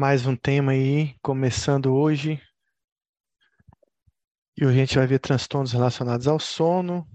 [0.00, 2.40] Mais um tema aí, começando hoje.
[4.56, 7.06] E hoje a gente vai ver transtornos relacionados ao sono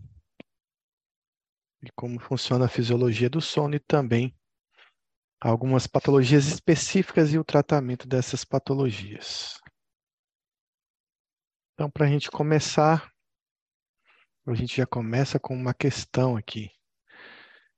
[1.81, 4.37] e como funciona a fisiologia do sono e também
[5.41, 9.59] algumas patologias específicas e o tratamento dessas patologias.
[11.73, 13.11] Então, para a gente começar,
[14.45, 16.69] a gente já começa com uma questão aqui.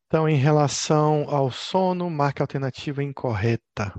[0.08, 3.94] Então, em relação ao sono, marque a alternativa incorreta.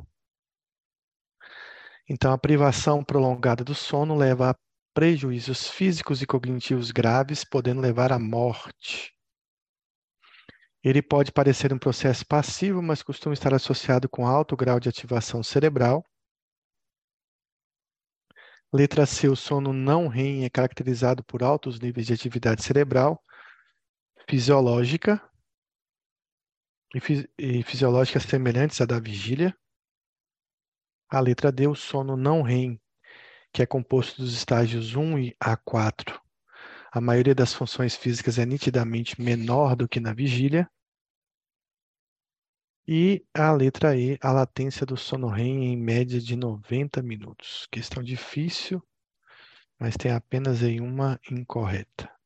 [2.09, 4.55] Então, a privação prolongada do sono leva a
[4.95, 9.12] prejuízos físicos e cognitivos graves, podendo levar à morte.
[10.83, 15.43] Ele pode parecer um processo passivo, mas costuma estar associado com alto grau de ativação
[15.43, 16.03] cerebral.
[18.73, 23.23] Letra C, o sono não REM é caracterizado por altos níveis de atividade cerebral
[24.29, 25.23] fisiológica
[26.95, 27.28] e, fisi
[27.65, 29.56] fisiológicas semelhantes à da vigília.
[31.11, 32.78] A letra D, o sono não REM,
[33.51, 36.20] que é composto dos estágios 1 a 4.
[36.92, 40.70] A maioria das funções físicas é nitidamente menor do que na vigília.
[42.87, 47.67] E a letra E, a latência do sono REM em média de 90 minutos.
[47.70, 48.83] Questão difícil,
[49.78, 52.17] mas tem apenas aí uma incorreta.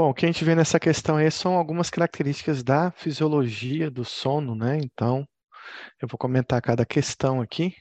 [0.00, 4.02] Bom, o que a gente vê nessa questão aí são algumas características da fisiologia do
[4.02, 4.78] sono, né?
[4.78, 5.28] Então,
[6.00, 7.74] eu vou comentar cada questão aqui,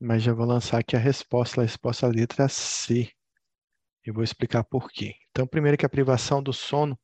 [0.00, 3.10] mas já vou lançar aqui a resposta, a resposta letra C.
[4.06, 5.16] E vou explicar por quê.
[5.32, 6.96] Então, primeiro que a privação do sono,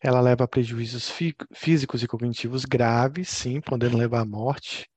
[0.00, 4.88] ela leva a prejuízos fí físicos e cognitivos graves, sim, podendo levar à morte.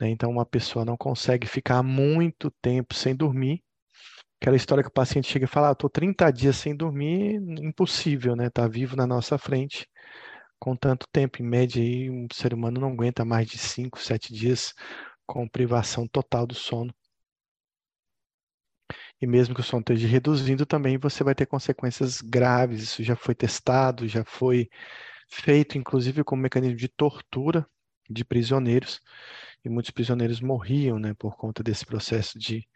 [0.00, 0.10] Né?
[0.10, 3.62] Então, uma pessoa não consegue ficar muito tempo sem dormir,
[4.42, 8.34] Aquela história que o paciente chega e fala, ah, estou 30 dias sem dormir, impossível,
[8.34, 8.50] né?
[8.50, 9.86] Tá vivo na nossa frente
[10.58, 11.40] com tanto tempo.
[11.40, 14.74] Em média, aí, um ser humano não aguenta mais de 5, 7 dias
[15.24, 16.92] com privação total do sono.
[19.20, 22.82] E mesmo que o sono esteja reduzindo, também você vai ter consequências graves.
[22.82, 24.68] Isso já foi testado, já foi
[25.30, 27.64] feito, inclusive, como mecanismo de tortura
[28.10, 29.00] de prisioneiros.
[29.64, 32.66] E muitos prisioneiros morriam, né, por conta desse processo de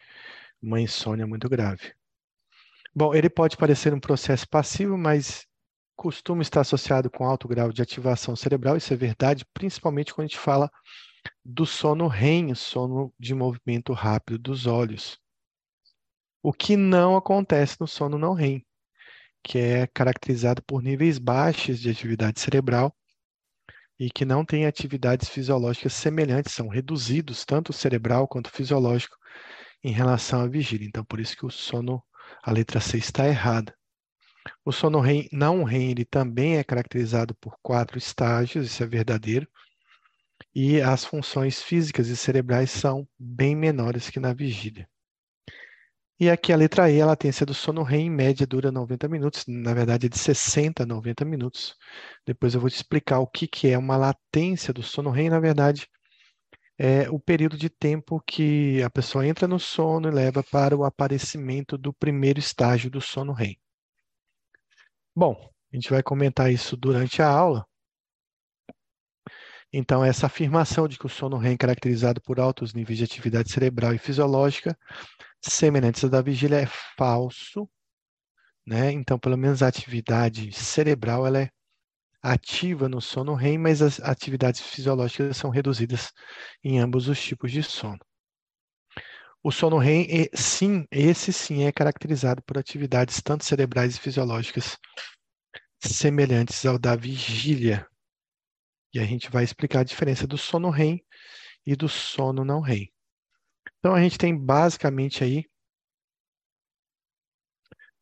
[0.63, 1.95] uma insônia muito grave.
[2.95, 5.47] Bom, ele pode parecer um processo passivo, mas
[5.95, 10.29] costuma estar associado com alto grau de ativação cerebral, isso é verdade, principalmente quando a
[10.29, 10.71] gente fala
[11.45, 15.19] do sono REM, sono de movimento rápido dos olhos.
[16.43, 18.65] O que não acontece no sono não REM,
[19.43, 22.95] que é caracterizado por níveis baixos de atividade cerebral
[23.99, 29.17] e que não tem atividades fisiológicas semelhantes, são reduzidos, tanto cerebral quanto fisiológico,
[29.83, 30.87] em relação à vigília.
[30.87, 32.03] Então, por isso que o sono,
[32.43, 33.75] a letra C está errada.
[34.65, 39.49] O sono REM, não REM, ele também é caracterizado por quatro estágios, isso é verdadeiro,
[40.55, 44.89] e as funções físicas e cerebrais são bem menores que na vigília.
[46.19, 49.45] E aqui a letra E, a latência do sono REM, em média, dura 90 minutos,
[49.47, 51.77] na verdade é de 60 a 90 minutos.
[52.27, 55.39] Depois eu vou te explicar o que, que é uma latência do sono REM, na
[55.39, 55.87] verdade,
[56.79, 60.85] é o período de tempo que a pessoa entra no sono e leva para o
[60.85, 63.59] aparecimento do primeiro estágio do sono REM.
[65.15, 65.35] Bom,
[65.73, 67.67] a gente vai comentar isso durante a aula.
[69.73, 73.51] Então, essa afirmação de que o sono REM é caracterizado por altos níveis de atividade
[73.51, 74.79] cerebral e fisiológica
[75.41, 76.67] semelhantes à da vigília é
[76.97, 77.69] falso,
[78.67, 78.91] né?
[78.93, 81.51] Então, pelo menos a atividade cerebral ela é
[82.33, 86.13] ativa no sono REM, mas as atividades fisiológicas são reduzidas
[86.63, 88.01] em ambos os tipos de sono.
[89.43, 94.77] O sono REM, sim, esse sim é caracterizado por atividades tanto cerebrais e fisiológicas
[95.81, 97.87] semelhantes ao da vigília.
[98.93, 101.01] E a gente vai explicar a diferença do sono REM
[101.65, 102.93] e do sono não REM.
[103.79, 105.45] Então a gente tem basicamente aí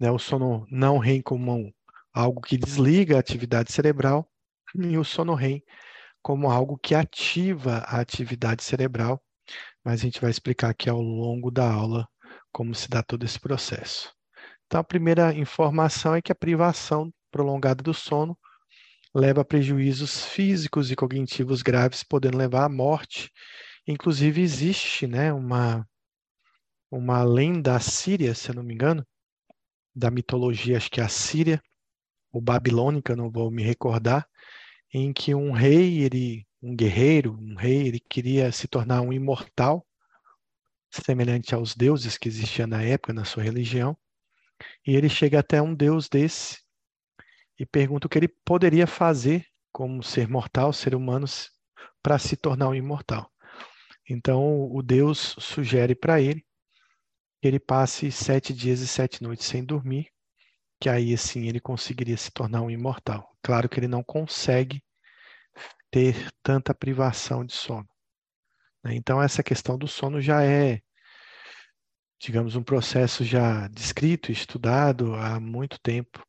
[0.00, 1.74] né, o sono não REM como
[2.14, 4.30] algo que desliga a atividade cerebral,
[4.74, 5.62] e o sono REM
[6.22, 9.22] como algo que ativa a atividade cerebral,
[9.84, 12.08] mas a gente vai explicar aqui ao longo da aula
[12.50, 14.10] como se dá todo esse processo.
[14.66, 18.38] Então, a primeira informação é que a privação prolongada do sono
[19.14, 23.30] leva a prejuízos físicos e cognitivos graves, podendo levar à morte.
[23.86, 25.86] Inclusive, existe né, uma,
[26.90, 29.06] uma lenda assíria, se eu não me engano,
[29.94, 31.62] da mitologia, acho que é assíria,
[32.34, 34.28] ou babilônica, não vou me recordar,
[34.92, 39.86] em que um rei, ele, um guerreiro, um rei, ele queria se tornar um imortal,
[40.90, 43.96] semelhante aos deuses que existiam na época na sua religião,
[44.84, 46.58] e ele chega até um deus desse
[47.58, 51.26] e pergunta o que ele poderia fazer como ser mortal, ser humano,
[52.02, 53.30] para se tornar um imortal.
[54.08, 56.44] Então o Deus sugere para ele
[57.40, 60.13] que ele passe sete dias e sete noites sem dormir,
[60.84, 63.34] que aí assim ele conseguiria se tornar um imortal.
[63.42, 64.84] Claro que ele não consegue
[65.90, 67.88] ter tanta privação de sono.
[68.84, 68.94] Né?
[68.94, 70.82] Então essa questão do sono já é,
[72.20, 76.22] digamos, um processo já descrito, estudado há muito tempo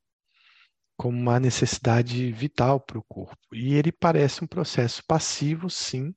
[0.96, 3.54] como uma necessidade vital para o corpo.
[3.54, 6.16] E ele parece um processo passivo, sim,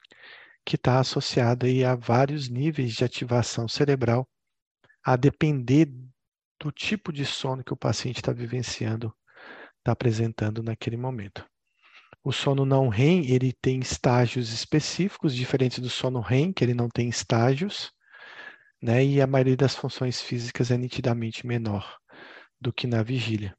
[0.65, 4.29] que está associado aí a vários níveis de ativação cerebral,
[5.05, 5.89] a depender
[6.61, 9.15] do tipo de sono que o paciente está vivenciando,
[9.79, 11.47] está apresentando naquele momento.
[12.23, 16.89] O sono não REM, ele tem estágios específicos, diferentes do sono REM, que ele não
[16.89, 17.93] tem estágios,
[18.83, 19.05] né?
[19.05, 21.97] E a maioria das funções físicas é nitidamente menor
[22.61, 23.57] do que na vigília.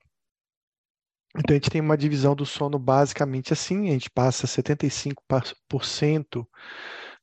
[1.38, 6.46] Então, a gente tem uma divisão do sono basicamente assim: a gente passa 75%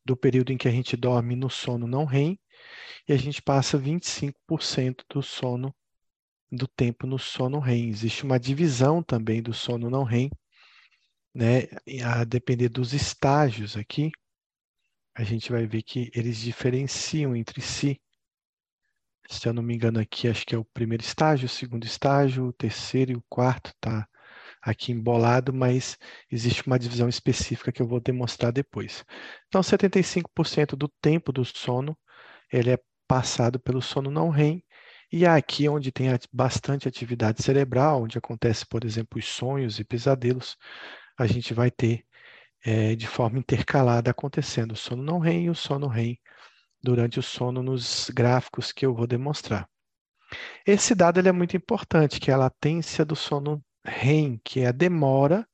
[0.04, 2.38] do período em que a gente dorme no sono não REM,
[3.08, 5.74] e a gente passa 25% do sono
[6.50, 7.88] do tempo no sono REM.
[7.88, 10.30] Existe uma divisão também do sono não REM,
[11.34, 11.68] né?
[12.04, 14.10] A depender dos estágios aqui,
[15.14, 18.00] a gente vai ver que eles diferenciam entre si
[19.28, 22.46] se eu não me engano aqui, acho que é o primeiro estágio, o segundo estágio,
[22.46, 24.06] o terceiro e o quarto tá
[24.62, 25.96] aqui embolado, mas
[26.30, 29.04] existe uma divisão específica que eu vou demonstrar depois.
[29.48, 31.96] Então, 75% do tempo do sono,
[32.52, 32.78] ele é
[33.08, 34.62] passado pelo sono não REM,
[35.12, 39.84] e é aqui onde tem bastante atividade cerebral, onde acontece, por exemplo, os sonhos e
[39.84, 40.56] pesadelos,
[41.16, 42.04] a gente vai ter
[42.64, 46.18] é, de forma intercalada acontecendo o sono não REM e o sono REM
[46.82, 49.68] durante o sono nos gráficos que eu vou demonstrar.
[50.66, 54.66] Esse dado ele é muito importante, que é a latência do sono REM, que é
[54.66, 55.46] a demora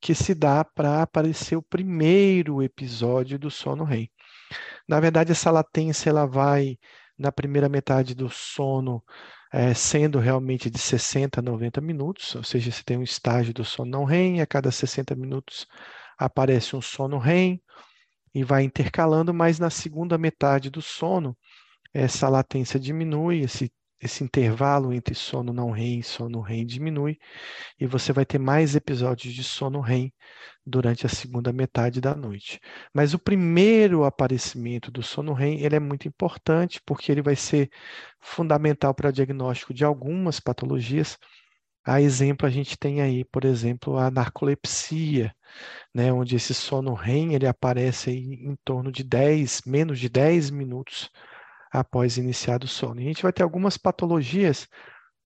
[0.00, 4.10] que se dá para aparecer o primeiro episódio do sono REM.
[4.88, 6.78] Na verdade, essa latência ela vai
[7.18, 9.02] na primeira metade do sono
[9.52, 13.64] é, sendo realmente de 60 a 90 minutos, ou seja, você tem um estágio do
[13.64, 15.66] sono não REM, a cada 60 minutos
[16.18, 17.60] aparece um sono REM,
[18.34, 21.36] e vai intercalando, mas na segunda metade do sono,
[21.92, 23.70] essa latência diminui, esse,
[24.02, 27.18] esse intervalo entre sono não REM e sono REM diminui,
[27.78, 30.12] e você vai ter mais episódios de sono REM
[30.66, 32.60] durante a segunda metade da noite.
[32.92, 37.70] Mas o primeiro aparecimento do sono REM, ele é muito importante, porque ele vai ser
[38.20, 41.16] fundamental para o diagnóstico de algumas patologias,
[41.84, 45.34] a exemplo, a gente tem aí, por exemplo, a narcolepsia,
[45.94, 51.10] né, onde esse sono REM ele aparece em torno de 10, menos de 10 minutos
[51.72, 53.00] após iniciado o sono.
[53.00, 54.68] E a gente vai ter algumas patologias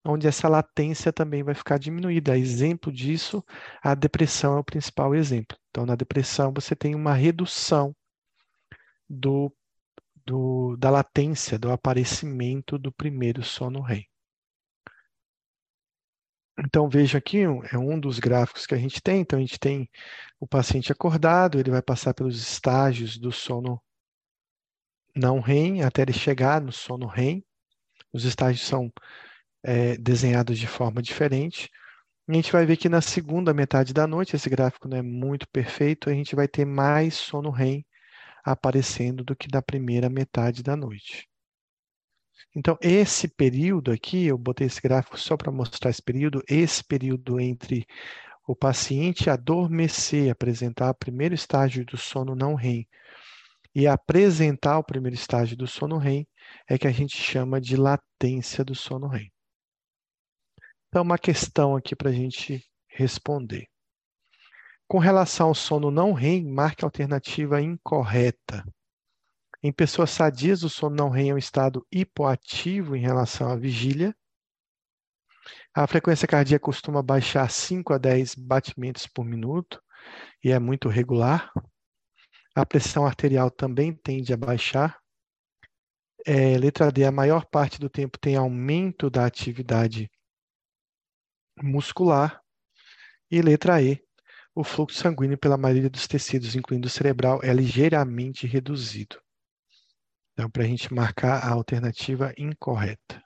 [0.05, 2.39] onde essa latência também vai ficar diminuída.
[2.39, 3.45] Exemplo disso,
[3.83, 5.59] a depressão é o principal exemplo.
[5.71, 7.95] Então, na depressão, você tem uma redução
[9.09, 9.53] do,
[10.25, 14.07] do, da latência, do aparecimento do primeiro sono REM.
[16.59, 19.21] Então, veja aqui, é um dos gráficos que a gente tem.
[19.21, 19.91] Então, a gente tem
[20.41, 23.83] o paciente acordado, ele vai passar pelos estágios do sono
[25.17, 27.43] não REM até ele chegar no sono REM.
[28.13, 28.93] Os estágios são
[29.65, 31.71] é, desenhados de forma diferente.
[32.29, 35.03] E a gente vai ver que na segunda metade da noite, esse gráfico não é
[35.03, 37.85] muito perfeito, a gente vai ter mais sono REM
[38.45, 41.29] aparecendo do que na primeira metade da noite.
[42.55, 47.41] Então, esse período aqui, eu botei esse gráfico só para mostrar esse período, esse período
[47.41, 47.87] entre
[48.47, 52.87] o paciente adormecer, apresentar o primeiro estágio do sono não REM
[53.77, 56.27] e apresentar o primeiro estágio do sono REM,
[56.67, 59.31] é que a gente chama de latência do sono REM.
[60.89, 63.67] Então, uma questão aqui para a gente responder.
[64.89, 68.65] Com relação ao sono não REM, marque a alternativa incorreta.
[69.63, 74.17] Em pessoas sadias, o sono não REM é um estado hipoativo em relação à vigília.
[75.75, 79.83] A frequência cardíaca costuma baixar 5 a 10 batimentos por minuto
[80.43, 81.53] e é muito regular.
[82.57, 84.99] A pressão arterial também tende a baixar.
[86.25, 90.11] É, letra D, a maior parte do tempo tem aumento da atividade
[91.63, 92.41] muscular.
[93.31, 94.03] E letra E,
[94.55, 99.21] o fluxo sanguíneo pela maioria dos tecidos, incluindo o cerebral, é ligeiramente reduzido.
[100.33, 103.23] Então, para a gente marcar a alternativa incorreta.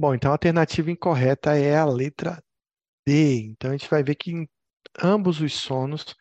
[0.00, 2.40] Bom, então a alternativa incorreta é a letra
[3.04, 3.48] D.
[3.50, 4.48] Então a gente vai ver que em
[5.02, 6.14] ambos os sonos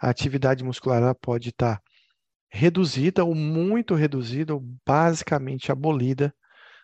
[0.00, 1.82] a atividade muscular pode estar
[2.48, 6.32] reduzida ou muito reduzida ou basicamente abolida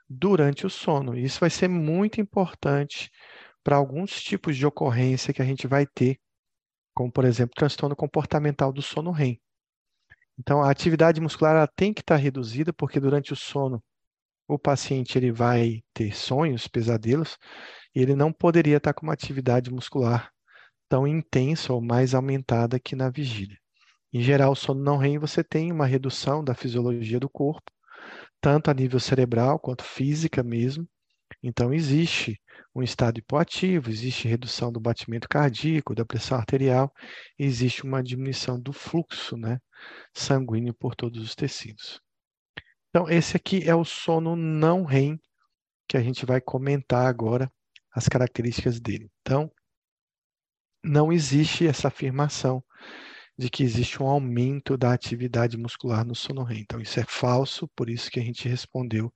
[0.09, 1.17] durante o sono.
[1.17, 3.11] Isso vai ser muito importante
[3.63, 6.19] para alguns tipos de ocorrência que a gente vai ter,
[6.95, 9.41] como por exemplo, transtorno comportamental do sono REM.
[10.39, 13.81] Então, a atividade muscular tem que estar reduzida, porque durante o sono
[14.55, 17.39] o paciente ele vai ter sonhos, pesadelos,
[17.95, 20.31] e ele não poderia estar com uma atividade muscular
[20.89, 23.57] tão intensa ou mais aumentada que na vigília.
[24.13, 27.71] Em geral, o sono não REM você tem uma redução da fisiologia do corpo,
[28.41, 30.89] tanto a nível cerebral quanto física mesmo.
[31.41, 32.41] Então, existe
[32.75, 36.93] um estado hipoativo, existe redução do batimento cardíaco, da pressão arterial,
[37.39, 39.59] existe uma diminuição do fluxo né,
[40.13, 42.01] sanguíneo por todos os tecidos.
[42.91, 45.17] Então, esse aqui é o sono não REM,
[45.89, 47.51] que a gente vai comentar agora
[47.93, 49.09] as características dele.
[49.21, 49.51] Então,
[50.83, 52.63] não existe essa afirmação
[53.39, 56.61] de que existe um aumento da atividade muscular no sono REM.
[56.63, 59.13] Então, isso é falso, por isso que a gente respondeu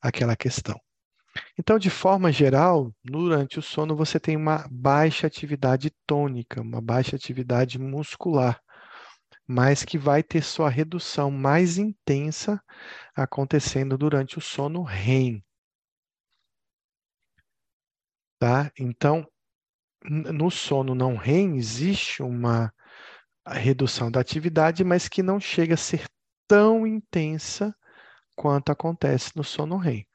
[0.00, 0.80] aquela questão.
[1.58, 7.16] Então, de forma geral, durante o sono você tem uma baixa atividade tônica, uma baixa
[7.16, 8.60] atividade muscular
[9.52, 12.62] mas que vai ter sua redução mais intensa
[13.16, 15.44] acontecendo durante o sono REM.
[18.38, 18.70] Tá?
[18.78, 19.26] Então,
[20.04, 22.72] no sono não REM existe uma
[23.44, 26.04] redução da atividade, mas que não chega a ser
[26.46, 27.74] tão intensa
[28.36, 30.06] quanto acontece no sono REM.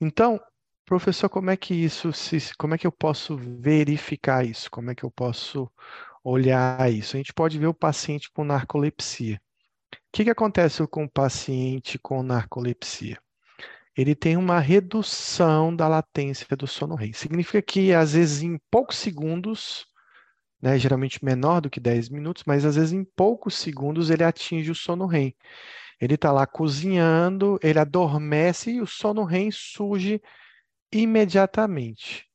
[0.00, 0.40] Então,
[0.84, 4.68] professor, como é que isso se, como é que eu posso verificar isso?
[4.68, 5.70] Como é que eu posso
[6.22, 7.16] olhar isso.
[7.16, 9.40] A gente pode ver o paciente com narcolepsia.
[9.94, 13.18] O que, que acontece com o paciente com narcolepsia?
[13.96, 17.12] Ele tem uma redução da latência do sono REM.
[17.12, 19.86] Significa que, às vezes, em poucos segundos,
[20.60, 24.70] né, geralmente menor do que 10 minutos, mas às vezes em poucos segundos ele atinge
[24.70, 25.34] o sono REM.
[26.00, 30.20] Ele está lá cozinhando, ele adormece e o sono REM surge
[30.92, 32.29] imediatamente.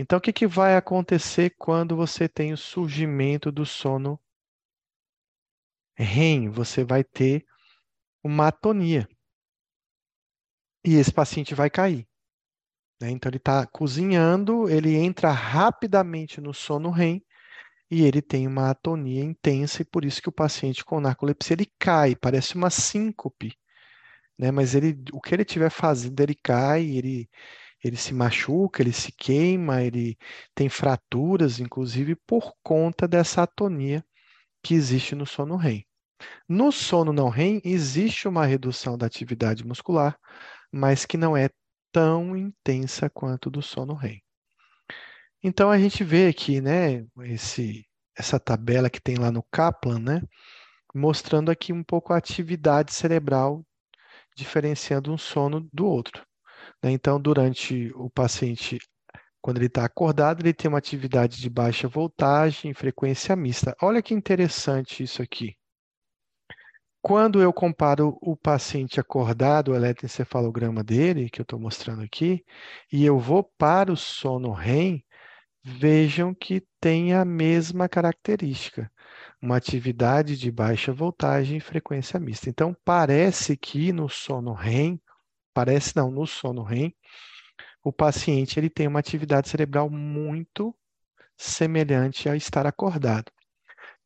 [0.00, 4.18] Então, o que, que vai acontecer quando você tem o surgimento do sono
[5.94, 6.48] REM?
[6.48, 7.44] Você vai ter
[8.24, 9.06] uma atonia.
[10.82, 12.08] E esse paciente vai cair.
[12.98, 13.10] Né?
[13.10, 17.22] Então, ele está cozinhando, ele entra rapidamente no sono REM
[17.90, 21.70] e ele tem uma atonia intensa, e por isso que o paciente com narcolepsia ele
[21.78, 23.54] cai, parece uma síncope.
[24.38, 24.50] Né?
[24.50, 27.28] Mas ele, o que ele estiver fazendo, ele cai, ele
[27.82, 30.16] ele se machuca, ele se queima, ele
[30.54, 34.04] tem fraturas, inclusive, por conta dessa atonia
[34.62, 35.84] que existe no sono REM.
[36.48, 40.18] No sono não REM, existe uma redução da atividade muscular,
[40.70, 41.48] mas que não é
[41.90, 44.22] tão intensa quanto do sono REM.
[45.42, 50.22] Então a gente vê aqui, né, esse, essa tabela que tem lá no Kaplan, né,
[50.94, 53.64] mostrando aqui um pouco a atividade cerebral
[54.36, 56.24] diferenciando um sono do outro.
[56.82, 56.90] Né?
[56.92, 58.78] Então, durante o paciente,
[59.40, 63.76] quando ele está acordado, ele tem uma atividade de baixa voltagem, frequência mista.
[63.82, 65.56] Olha que interessante isso aqui.
[67.02, 72.44] Quando eu comparo o paciente acordado, o eletroencefalograma dele, que eu estou mostrando aqui,
[72.92, 75.02] e eu vou para o sono REM,
[75.62, 78.90] vejam que tem a mesma característica,
[79.40, 82.50] uma atividade de baixa voltagem e frequência mista.
[82.50, 85.00] Então, parece que no sono REM,
[85.60, 86.94] parece não, no sono REM,
[87.84, 90.74] o paciente ele tem uma atividade cerebral muito
[91.36, 93.30] semelhante a estar acordado.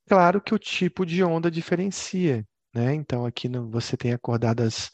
[0.09, 2.45] Claro que o tipo de onda diferencia,
[2.75, 2.93] né?
[2.93, 4.91] Então aqui no, você tem acordadas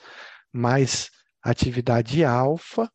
[0.52, 1.10] mais
[1.42, 2.92] atividade alfa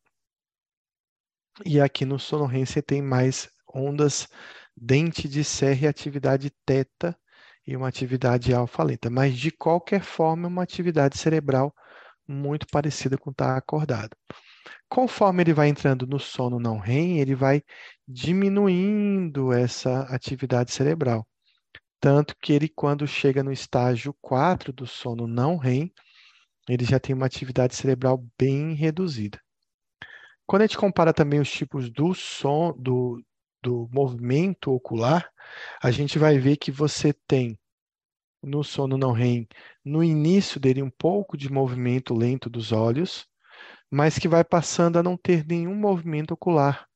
[1.64, 4.28] e aqui no sono REM você tem mais ondas
[4.76, 7.18] dente de serra e atividade teta
[7.66, 11.74] e uma atividade alfa lenta, mas de qualquer forma é uma atividade cerebral
[12.28, 14.16] muito parecida com estar acordado.
[14.88, 17.62] Conforme ele vai entrando no sono não REM, ele vai
[18.06, 21.26] diminuindo essa atividade cerebral.
[22.00, 25.92] Tanto que ele, quando chega no estágio 4 do sono não REM,
[26.68, 29.40] ele já tem uma atividade cerebral bem reduzida.
[30.46, 33.20] Quando a gente compara também os tipos do som, do,
[33.62, 35.28] do movimento ocular,
[35.82, 37.58] a gente vai ver que você tem
[38.42, 39.46] no sono não REM,
[39.84, 43.26] no início dele um pouco de movimento lento dos olhos,
[43.90, 46.86] mas que vai passando a não ter nenhum movimento ocular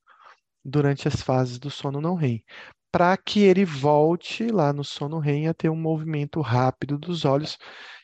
[0.65, 2.45] durante as fases do sono não REM,
[2.93, 7.59] para que ele volte lá no sono REM a ter um movimento rápido dos olhos,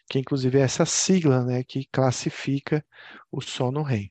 [0.09, 2.85] que inclusive é essa sigla, né, que classifica
[3.31, 4.11] o sono REM.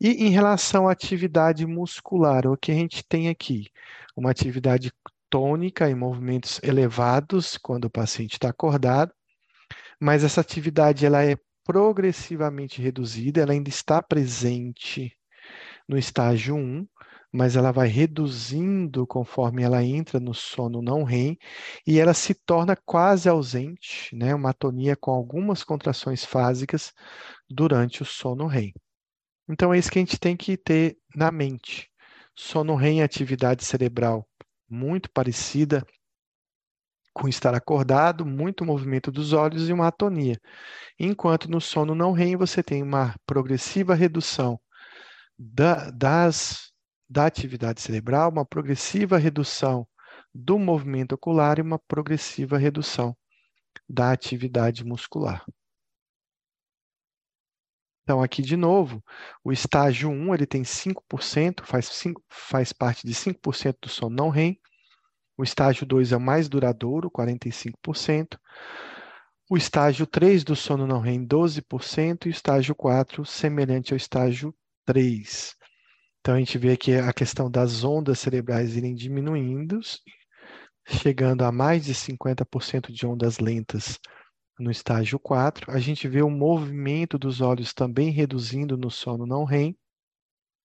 [0.00, 3.70] E em relação à atividade muscular, o que a gente tem aqui?
[4.14, 4.92] Uma atividade
[5.36, 9.12] tônica em movimentos elevados quando o paciente está acordado,
[10.00, 15.14] mas essa atividade ela é progressivamente reduzida, ela ainda está presente
[15.86, 16.88] no estágio 1,
[17.30, 21.36] mas ela vai reduzindo conforme ela entra no sono não REM
[21.86, 26.94] e ela se torna quase ausente, né, uma atonia com algumas contrações fásicas
[27.46, 28.72] durante o sono REM.
[29.46, 31.90] Então, é isso que a gente tem que ter na mente.
[32.34, 34.26] Sono REM é atividade cerebral
[34.68, 35.84] muito parecida
[37.12, 40.38] com estar acordado, muito movimento dos olhos e uma atonia.
[40.98, 44.60] Enquanto no sono não REM você tem uma progressiva redução
[45.38, 46.72] da, das,
[47.08, 49.86] da atividade cerebral, uma progressiva redução
[50.34, 53.16] do movimento ocular e uma progressiva redução
[53.88, 55.42] da atividade muscular.
[58.06, 59.02] Então, aqui de novo,
[59.42, 64.28] o estágio 1 ele tem 5%, faz, 5, faz parte de 5% do sono não
[64.28, 64.60] REM.
[65.36, 68.38] O estágio 2 é o mais duradouro, 45%.
[69.50, 72.26] O estágio 3 do sono não REM, 12%.
[72.26, 74.54] E o estágio 4, semelhante ao estágio
[74.84, 75.56] 3.
[76.20, 79.80] Então, a gente vê aqui a questão das ondas cerebrais irem diminuindo,
[80.86, 83.98] chegando a mais de 50% de ondas lentas
[84.58, 89.44] no estágio 4, a gente vê o movimento dos olhos também reduzindo no sono não
[89.44, 89.76] REM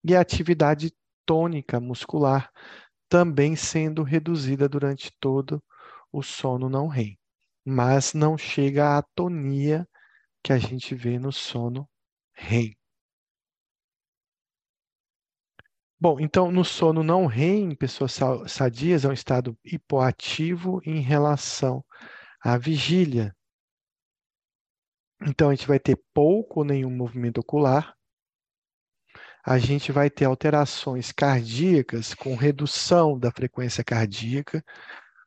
[0.05, 0.93] e a atividade
[1.27, 2.51] tônica muscular
[3.09, 5.63] também sendo reduzida durante todo
[6.13, 7.19] o sono não REM,
[7.65, 9.89] mas não chega à atonia
[10.43, 11.89] que a gente vê no sono
[12.33, 12.77] REM.
[15.99, 21.85] Bom, então no sono não REM, pessoas sadias é um estado hipoativo em relação
[22.41, 23.37] à vigília,
[25.23, 27.95] então, a gente vai ter pouco ou nenhum movimento ocular.
[29.45, 34.65] A gente vai ter alterações cardíacas com redução da frequência cardíaca,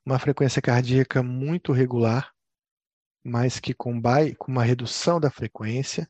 [0.05, 2.31] uma frequência cardíaca muito regular,
[3.23, 4.01] mas que com,
[4.37, 6.09] com uma redução da frequência.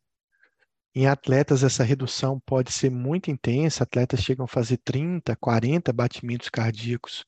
[0.95, 6.49] Em atletas, essa redução pode ser muito intensa, atletas chegam a fazer 30, 40 batimentos
[6.49, 7.25] cardíacos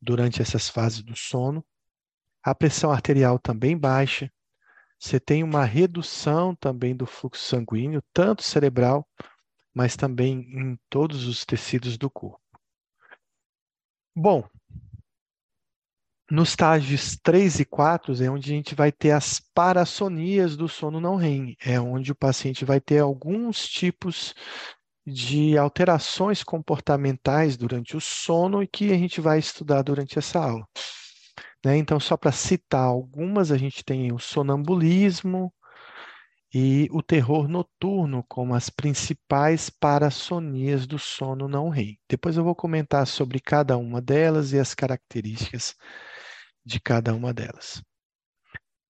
[0.00, 1.64] durante essas fases do sono.
[2.42, 4.30] A pressão arterial também baixa,
[5.04, 9.06] você tem uma redução também do fluxo sanguíneo, tanto cerebral,
[9.74, 12.40] mas também em todos os tecidos do corpo.
[14.16, 14.48] Bom,
[16.30, 20.98] nos estágios 3 e 4 é onde a gente vai ter as parassonias do sono
[20.98, 24.34] não REM, é onde o paciente vai ter alguns tipos
[25.06, 30.66] de alterações comportamentais durante o sono e que a gente vai estudar durante essa aula.
[31.64, 31.76] Né?
[31.78, 35.52] Então, só para citar algumas, a gente tem o sonambulismo
[36.52, 41.98] e o terror noturno como as principais parassonias do sono não REM.
[42.08, 45.74] Depois eu vou comentar sobre cada uma delas e as características
[46.64, 47.82] de cada uma delas.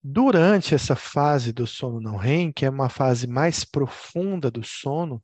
[0.03, 5.23] Durante essa fase do sono não REM, que é uma fase mais profunda do sono,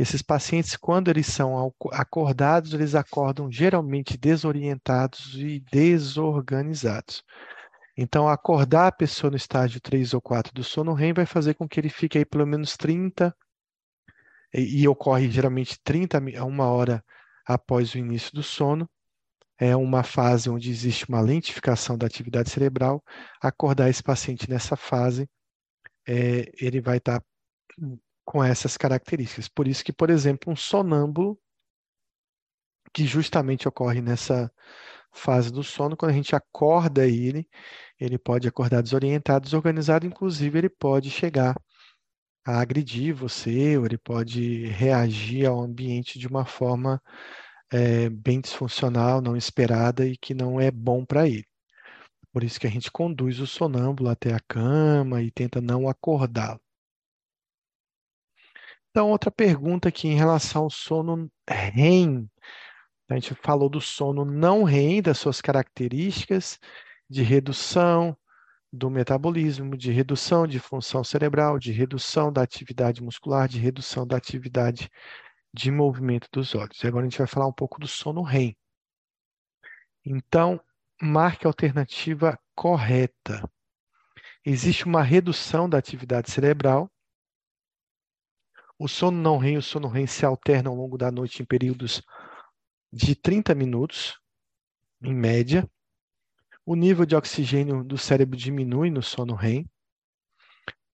[0.00, 7.22] esses pacientes, quando eles são acordados, eles acordam geralmente desorientados e desorganizados.
[7.94, 11.68] Então, acordar a pessoa no estágio 3 ou 4 do sono REM vai fazer com
[11.68, 13.36] que ele fique aí pelo menos 30,
[14.54, 17.04] e, e ocorre geralmente 30 a uma hora
[17.46, 18.88] após o início do sono.
[19.58, 23.04] É uma fase onde existe uma lentificação da atividade cerebral.
[23.38, 25.28] Acordar esse paciente nessa fase,
[26.08, 27.22] é, ele vai estar
[28.30, 29.48] com essas características.
[29.48, 31.36] Por isso que, por exemplo, um sonâmbulo,
[32.92, 34.48] que justamente ocorre nessa
[35.12, 37.48] fase do sono, quando a gente acorda ele,
[37.98, 41.56] ele pode acordar desorientado, desorganizado, inclusive ele pode chegar
[42.46, 47.02] a agredir você, ou ele pode reagir ao ambiente de uma forma
[47.72, 51.46] é, bem disfuncional, não esperada e que não é bom para ele.
[52.32, 56.60] Por isso que a gente conduz o sonâmbulo até a cama e tenta não acordá-lo.
[58.90, 62.28] Então, outra pergunta aqui em relação ao sono REM.
[63.08, 66.58] A gente falou do sono não REM, das suas características
[67.08, 68.16] de redução
[68.72, 74.16] do metabolismo, de redução de função cerebral, de redução da atividade muscular, de redução da
[74.16, 74.90] atividade
[75.52, 76.82] de movimento dos olhos.
[76.82, 78.56] E agora a gente vai falar um pouco do sono REM.
[80.04, 80.60] Então,
[81.00, 83.48] marque a alternativa correta.
[84.44, 86.90] Existe uma redução da atividade cerebral.
[88.82, 91.44] O sono não REM e o sono REM se alternam ao longo da noite em
[91.44, 92.00] períodos
[92.90, 94.18] de 30 minutos,
[95.02, 95.70] em média.
[96.64, 99.68] O nível de oxigênio do cérebro diminui no sono REM.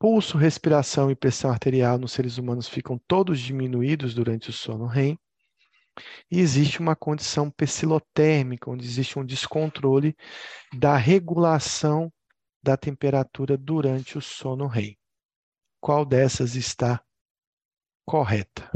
[0.00, 5.16] Pulso, respiração e pressão arterial nos seres humanos ficam todos diminuídos durante o sono REM.
[6.28, 10.16] E existe uma condição psilotérmica, onde existe um descontrole
[10.76, 12.12] da regulação
[12.60, 14.98] da temperatura durante o sono REM.
[15.80, 17.00] Qual dessas está
[18.06, 18.70] correta?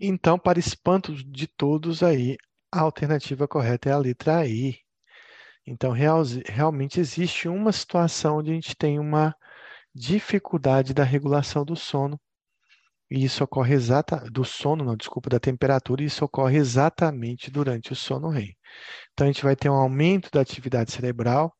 [0.00, 2.36] Então, para espanto de todos aí,
[2.70, 4.78] a alternativa correta é a letra I.
[5.66, 9.34] Então, real, realmente existe uma situação onde a gente tem uma
[9.92, 12.18] dificuldade da regulação do sono,
[13.10, 17.92] e isso ocorre exata do sono, não, desculpa, da temperatura, e isso ocorre exatamente durante
[17.92, 18.54] o sono REM.
[19.12, 21.52] Então, a gente vai ter um aumento da atividade cerebral,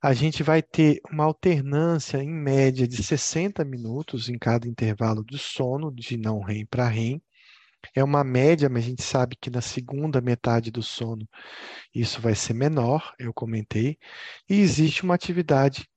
[0.00, 5.36] a gente vai ter uma alternância em média de 60 minutos em cada intervalo do
[5.36, 7.20] sono, de não REM para REM,
[7.94, 11.28] é uma média, mas a gente sabe que na segunda metade do sono
[11.94, 13.98] isso vai ser menor, eu comentei,
[14.48, 15.88] e existe uma atividade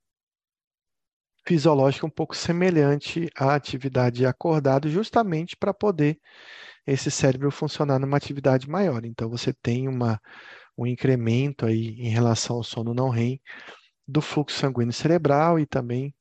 [1.46, 6.18] fisiológica um pouco semelhante à atividade acordada, justamente para poder
[6.86, 9.04] esse cérebro funcionar numa atividade maior.
[9.04, 10.20] Então, você tem uma,
[10.76, 13.40] um incremento aí em relação ao sono não REM
[14.06, 16.14] do fluxo sanguíneo cerebral e também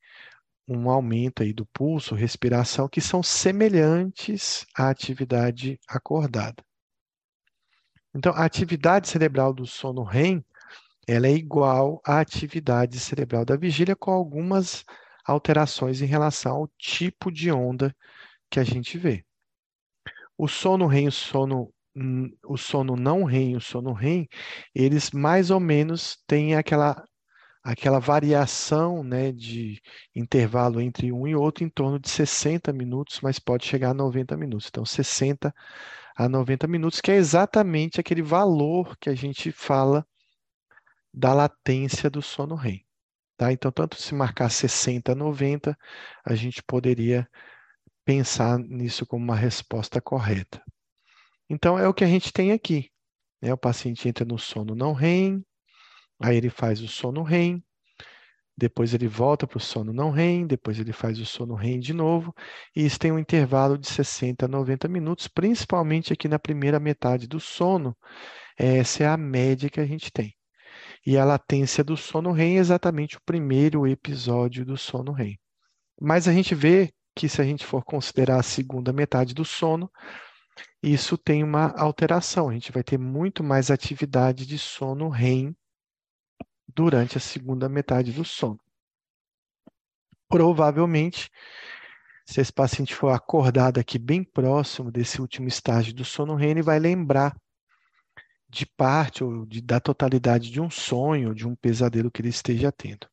[0.68, 6.64] um aumento aí do pulso, respiração, que são semelhantes à atividade acordada.
[8.16, 10.44] Então, a atividade cerebral do sono REM,
[11.08, 14.86] ela é igual à atividade cerebral da vigília, com algumas
[15.26, 17.96] alterações em relação ao tipo de onda
[18.50, 19.26] que a gente vê.
[20.38, 21.74] O sono REM, o sono,
[22.46, 24.28] o sono não REM, o sono REM,
[24.74, 27.04] eles mais ou menos têm aquela
[27.64, 29.82] aquela variação né, de
[30.14, 34.36] intervalo entre um e outro em torno de 60 minutos, mas pode chegar a 90
[34.36, 34.68] minutos.
[34.68, 35.54] Então, 60
[36.16, 40.06] a 90 minutos, que é exatamente aquele valor que a gente fala
[41.14, 42.86] da latência do sono REM.
[43.38, 43.52] Tá?
[43.52, 45.78] Então, tanto se marcar 60 a 90,
[46.26, 47.28] a gente poderia
[48.06, 50.62] pensar nisso como uma resposta correta.
[51.50, 52.90] Então, é o que a gente tem aqui.
[53.42, 53.54] Né?
[53.54, 55.44] O paciente entra no sono não REM,
[56.24, 57.62] Aí ele faz o sono REM,
[58.56, 61.92] depois ele volta para o sono não REM, depois ele faz o sono REM de
[61.92, 62.34] novo,
[62.74, 67.28] e isso tem um intervalo de 60 a 90 minutos, principalmente aqui na primeira metade
[67.28, 67.94] do sono.
[68.58, 70.34] Essa é a média que a gente tem.
[71.06, 75.38] E a latência do sono REM é exatamente o primeiro episódio do sono REM.
[76.00, 79.92] Mas a gente vê que se a gente for considerar a segunda metade do sono,
[80.82, 82.48] isso tem uma alteração.
[82.48, 85.54] A gente vai ter muito mais atividade de sono REM
[86.76, 88.60] durante a segunda metade do sono.
[90.28, 91.30] Provavelmente,
[92.26, 96.62] se esse paciente for acordado aqui bem próximo desse último estágio do sono REM, ele
[96.62, 97.36] vai lembrar
[98.50, 102.72] de parte ou de, da totalidade de um sonho, de um pesadelo que ele esteja
[102.72, 103.08] tendo.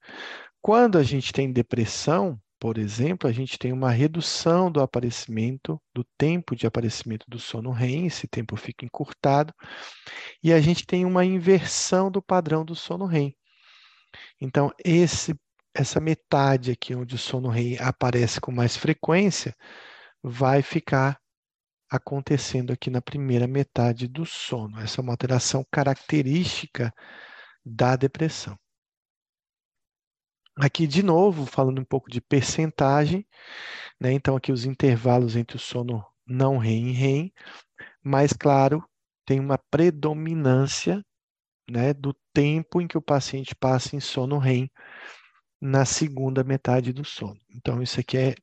[0.62, 6.04] Quando a gente tem depressão, por exemplo, a gente tem uma redução do aparecimento, do
[6.18, 9.54] tempo de aparecimento do sono REM, esse tempo fica encurtado,
[10.42, 13.34] e a gente tem uma inversão do padrão do sono REM.
[14.40, 15.38] Então, esse,
[15.74, 19.54] essa metade aqui onde o sono REM aparece com mais frequência,
[20.22, 21.20] vai ficar
[21.90, 24.78] acontecendo aqui na primeira metade do sono.
[24.80, 26.92] Essa é uma alteração característica
[27.64, 28.56] da depressão.
[30.56, 33.26] Aqui, de novo, falando um pouco de percentagem,
[33.98, 34.12] né?
[34.12, 37.32] então aqui os intervalos entre o sono não REM e REM,
[38.02, 38.84] mas, claro,
[39.24, 41.04] tem uma predominância
[41.68, 44.70] né, do tempo em que o paciente passa em sono REM
[45.60, 47.38] na segunda metade do sono.
[47.54, 48.34] Então, isso aqui é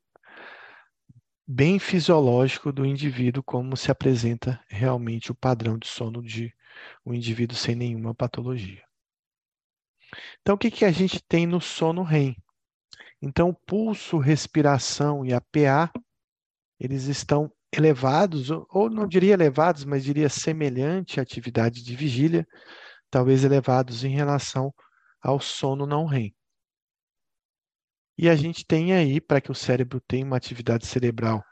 [1.47, 6.54] bem fisiológico do indivíduo, como se apresenta realmente o padrão de sono de
[7.06, 8.84] um indivíduo sem nenhuma patologia.
[10.41, 12.36] Então, o que, que a gente tem no sono REM?
[13.21, 15.91] Então, pulso, respiração e a PA,
[16.80, 22.47] eles estão elevados, ou não diria elevados, mas diria semelhante à atividade de vigília,
[23.10, 24.74] talvez elevados em relação
[25.22, 26.34] ao sono não REM.
[28.17, 31.43] E a gente tem aí, para que o cérebro tenha uma atividade cerebral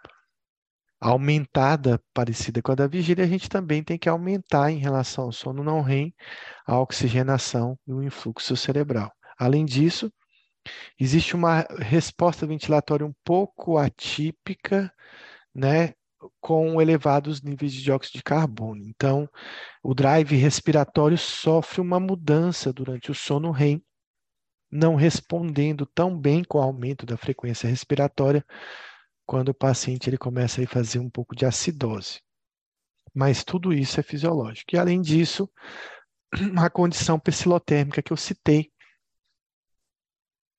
[1.00, 5.32] aumentada, parecida com a da vigília, a gente também tem que aumentar em relação ao
[5.32, 6.14] sono não REM
[6.66, 9.12] a oxigenação e o influxo cerebral.
[9.38, 10.12] Além disso,
[11.00, 14.92] existe uma resposta ventilatória um pouco atípica,
[15.54, 15.94] né,
[16.40, 18.84] com elevados níveis de dióxido de carbono.
[18.84, 19.30] Então,
[19.84, 23.84] o drive respiratório sofre uma mudança durante o sono REM,
[24.72, 28.46] não respondendo tão bem com o aumento da frequência respiratória
[29.26, 32.22] quando o paciente ele começa a fazer um pouco de acidose.
[33.14, 34.76] Mas tudo isso é fisiológico.
[34.76, 35.50] E além disso,
[36.58, 38.72] a condição psilotérmica que eu citei,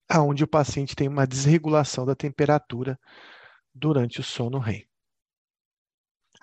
[0.09, 2.99] aonde o paciente tem uma desregulação da temperatura
[3.75, 4.86] durante o sono REM.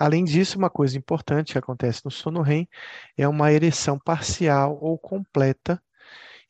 [0.03, 2.67] Além disso, uma coisa importante que acontece no sono REM
[3.15, 5.81] é uma ereção parcial ou completa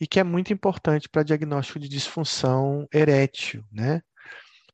[0.02, 4.02] e que é muito importante para diagnóstico de disfunção erétil, né?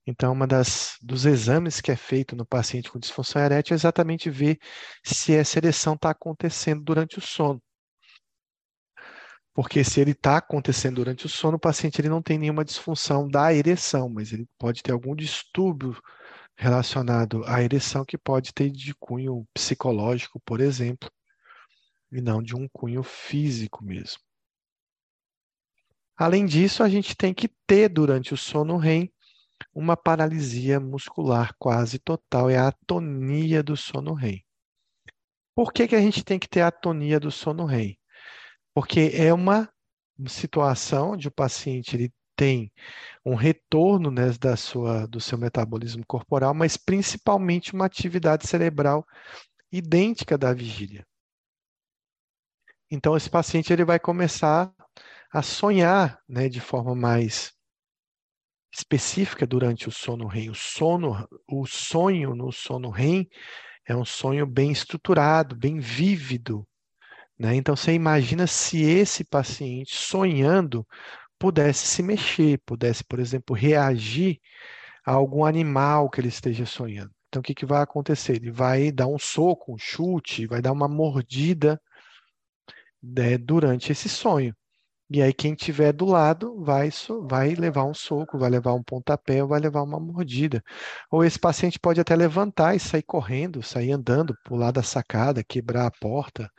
[0.07, 4.29] Então, uma das dos exames que é feito no paciente com disfunção erétil é exatamente
[4.29, 4.57] ver
[5.03, 7.61] se essa ereção está acontecendo durante o sono.
[9.53, 13.27] Porque se ele está acontecendo durante o sono, o paciente ele não tem nenhuma disfunção
[13.27, 16.01] da ereção, mas ele pode ter algum distúrbio
[16.59, 21.09] relacionado à ereção que pode ter de cunho psicológico, por exemplo,
[22.11, 24.19] e não de um cunho físico mesmo.
[26.17, 29.09] Além disso, a gente tem que ter durante o sono REM
[29.73, 34.43] uma paralisia muscular quase total, é a atonia do sono REM.
[35.55, 37.97] Por que, que a gente tem que ter a atonia do sono REM?
[38.73, 39.71] Porque é uma
[40.27, 42.71] situação onde o paciente ele tem
[43.25, 49.05] um retorno né, da sua, do seu metabolismo corporal, mas principalmente uma atividade cerebral
[49.69, 51.05] idêntica da vigília.
[52.89, 54.73] Então, esse paciente ele vai começar
[55.29, 57.51] a sonhar né, de forma mais
[58.73, 60.49] específica durante o sono REM.
[60.49, 63.27] O sono, o sonho no sono REM
[63.85, 66.65] é um sonho bem estruturado, bem vívido.
[67.37, 67.55] Né?
[67.55, 70.87] Então, você imagina se esse paciente sonhando
[71.39, 74.39] pudesse se mexer, pudesse, por exemplo, reagir
[75.05, 77.11] a algum animal que ele esteja sonhando.
[77.29, 78.35] Então, o que, que vai acontecer?
[78.37, 81.81] Ele vai dar um soco, um chute, vai dar uma mordida
[83.01, 84.55] né, durante esse sonho.
[85.11, 86.89] E aí, quem tiver do lado vai,
[87.27, 90.63] vai levar um soco, vai levar um pontapé ou vai levar uma mordida.
[91.11, 95.87] Ou esse paciente pode até levantar e sair correndo, sair andando, pular da sacada, quebrar
[95.87, 96.51] a porta,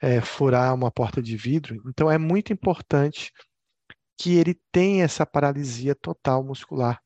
[0.00, 1.82] é, furar uma porta de vidro.
[1.88, 3.32] Então, é muito importante
[4.16, 7.00] que ele tem essa paralisia total muscular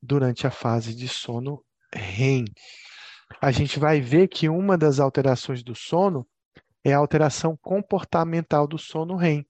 [0.00, 2.44] durante a fase de sono REM.
[3.40, 6.26] A gente vai ver que uma das alterações do sono
[6.84, 9.46] é a alteração comportamental do sono REM,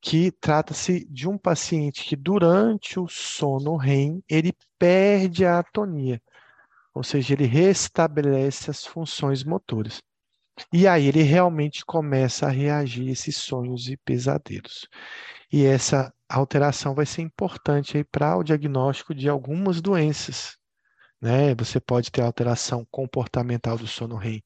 [0.00, 6.20] que trata-se de um paciente que durante o sono REM ele perde a atonia,
[6.92, 10.02] ou seja, ele restabelece as funções motoras.
[10.72, 14.88] E aí ele realmente começa a reagir a esses sonhos e pesadelos.
[15.52, 20.58] E essa alteração vai ser importante para o diagnóstico de algumas doenças.
[21.20, 21.54] Né?
[21.54, 24.42] Você pode ter alteração comportamental do sono REM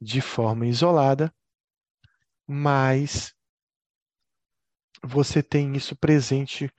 [0.00, 1.32] de forma isolada,
[2.46, 3.34] mas
[5.02, 6.70] você tem isso presente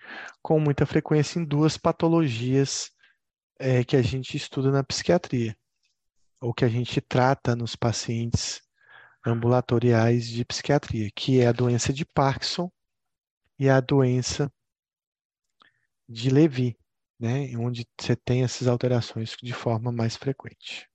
[0.42, 2.92] com muita frequência em duas patologias
[3.60, 5.56] é, que a gente estuda na psiquiatria,
[6.42, 8.62] ou que a gente trata nos pacientes
[9.26, 12.72] ambulatoriais de psiquiatria, que é a doença de Parkinson
[13.60, 14.52] e a doença
[16.10, 16.76] de Levy,
[17.20, 20.90] né, onde você tem essas alterações de forma mais frequente.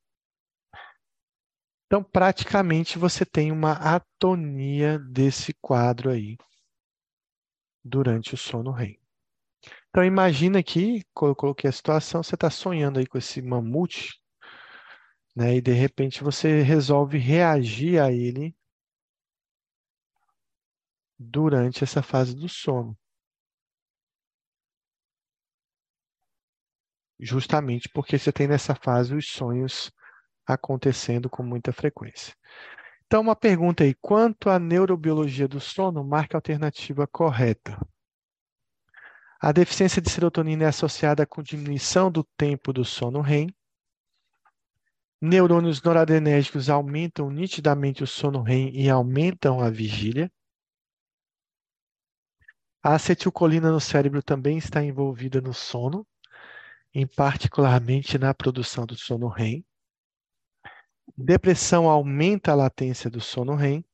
[1.87, 6.37] Então, praticamente, você tem uma atonia desse quadro aí
[7.85, 8.99] durante o sono REM.
[9.89, 14.21] Então, imagina aqui, coloquei a situação, você está sonhando aí com esse mamute,
[15.37, 18.57] né, e de repente você resolve reagir a ele
[21.19, 22.97] durante essa fase do sono.
[27.19, 29.91] justamente porque você tem nessa fase os sonhos
[30.47, 32.35] acontecendo com muita frequência.
[33.07, 37.79] Então, uma pergunta aí: quanto à neurobiologia do sono, marque a alternativa correta.
[39.41, 43.55] A deficiência de serotonina é associada com diminuição do tempo do sono REM.
[45.29, 50.31] Neurônios noradrenérgicos aumentam nitidamente o sono REM e aumentam a vigília.
[52.81, 56.07] A acetilcolina no cérebro também está envolvida no sono,
[56.95, 59.67] em particularmente na produção do sono REM.
[61.19, 63.85] Depressão aumenta a latência do sono REM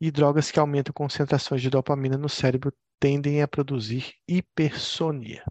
[0.00, 5.44] e drogas que aumentam concentrações de dopamina no cérebro tendem a produzir hipersonia.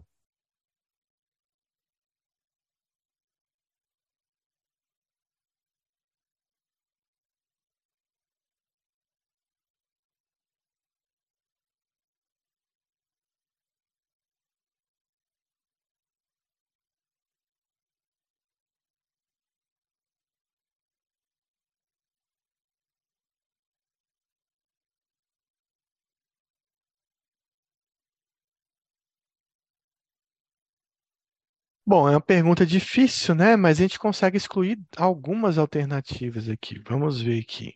[31.92, 33.54] Bom, é uma pergunta difícil, né?
[33.54, 36.82] Mas a gente consegue excluir algumas alternativas aqui.
[36.88, 37.74] Vamos ver aqui.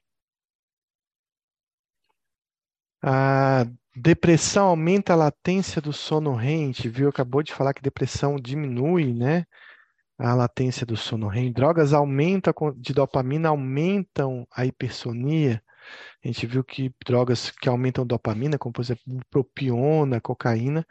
[3.03, 9.13] A depressão aumenta a latência do sono gente viu, acabou de falar que depressão diminui,
[9.13, 9.45] né?
[10.17, 11.53] A latência do sono REM.
[11.53, 15.63] Drogas aumentam de dopamina aumentam a hipersonia.
[16.25, 20.87] A gente viu que drogas que aumentam dopamina, como por exemplo propiona, cocaína,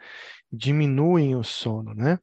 [0.52, 2.20] diminuem o sono, né?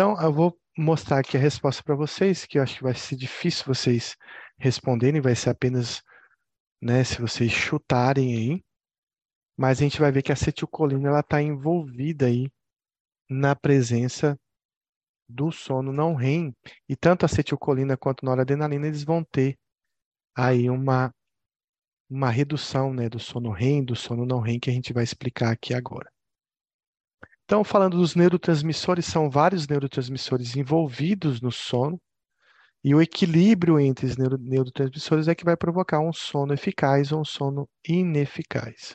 [0.00, 3.16] Então, eu vou mostrar aqui a resposta para vocês, que eu acho que vai ser
[3.16, 4.16] difícil vocês
[4.58, 6.02] responderem, vai ser apenas
[6.80, 8.64] né, se vocês chutarem aí.
[9.58, 12.50] Mas a gente vai ver que a acetilcolina está envolvida aí
[13.28, 14.40] na presença
[15.28, 16.56] do sono não REM.
[16.88, 19.58] E tanto a acetilcolina quanto a noradrenalina, eles vão ter
[20.34, 21.14] aí uma,
[22.08, 25.52] uma redução né, do sono REM, do sono não REM, que a gente vai explicar
[25.52, 26.10] aqui agora.
[27.50, 32.00] Então, falando dos neurotransmissores, são vários neurotransmissores envolvidos no sono,
[32.84, 37.22] e o equilíbrio entre os neuro neurotransmissores é que vai provocar um sono eficaz ou
[37.22, 38.94] um sono ineficaz.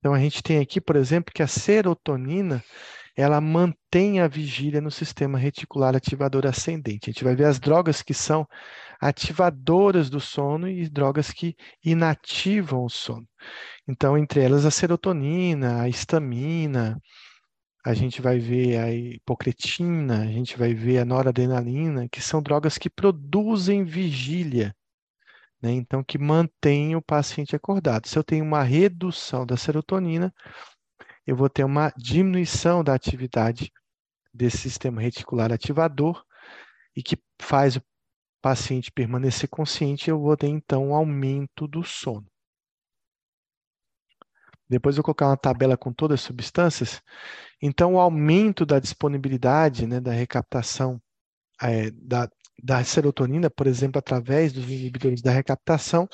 [0.00, 2.60] Então, a gente tem aqui, por exemplo, que a serotonina
[3.16, 7.08] ela mantém a vigília no sistema reticular ativador ascendente.
[7.08, 8.46] A gente vai ver as drogas que são
[9.00, 13.28] ativadoras do sono e drogas que inativam o sono.
[13.86, 17.00] Então, entre elas, a serotonina, a histamina,
[17.84, 22.76] a gente vai ver a hipocretina, a gente vai ver a noradrenalina, que são drogas
[22.76, 24.74] que produzem vigília,
[25.62, 25.72] né?
[25.72, 28.06] Então, que mantém o paciente acordado.
[28.06, 30.32] Se eu tenho uma redução da serotonina,
[31.26, 33.72] eu vou ter uma diminuição da atividade
[34.32, 36.24] desse sistema reticular ativador
[36.96, 37.82] e que faz o
[38.40, 42.26] paciente permanecer consciente, eu vou ter então um aumento do sono.
[44.68, 47.00] Depois eu vou colocar uma tabela com todas as substâncias.
[47.62, 51.00] Então, o aumento da disponibilidade, né, da recaptação
[51.62, 52.28] é, da,
[52.62, 56.08] da serotonina, por exemplo, através dos inibidores da recaptação,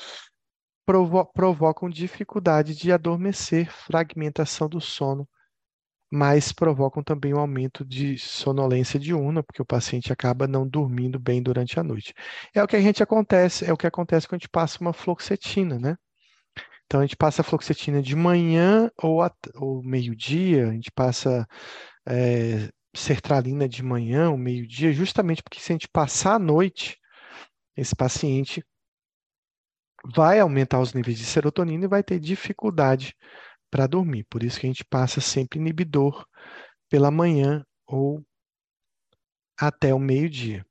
[0.85, 5.27] provo provocam dificuldade de adormecer, fragmentação do sono,
[6.11, 11.41] mas provocam também um aumento de sonolência diurna, porque o paciente acaba não dormindo bem
[11.41, 12.13] durante a noite.
[12.53, 14.93] É o que a gente acontece, é o que acontece quando a gente passa uma
[14.93, 15.97] fluoxetina, né?
[16.85, 19.19] Então, a gente passa a fluoxetina de manhã ou,
[19.55, 21.47] ou meio-dia, a gente passa
[22.07, 26.97] é, sertralina de manhã ou meio-dia, justamente porque se a gente passar a noite,
[27.75, 28.63] esse paciente
[30.13, 33.15] vai aumentar os níveis de serotonina e vai ter dificuldade
[33.71, 34.23] para dormir.
[34.29, 36.25] Por isso que a gente passa sempre inibidor
[36.89, 38.23] pela manhã ou
[39.57, 40.65] até o meio-dia.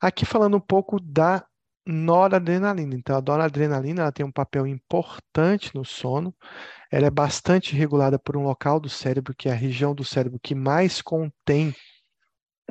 [0.00, 1.46] Aqui falando um pouco da
[1.86, 2.94] noradrenalina.
[2.94, 6.34] Então, a noradrenalina ela tem um papel importante no sono.
[6.90, 10.38] Ela é bastante regulada por um local do cérebro, que é a região do cérebro
[10.40, 11.74] que mais contém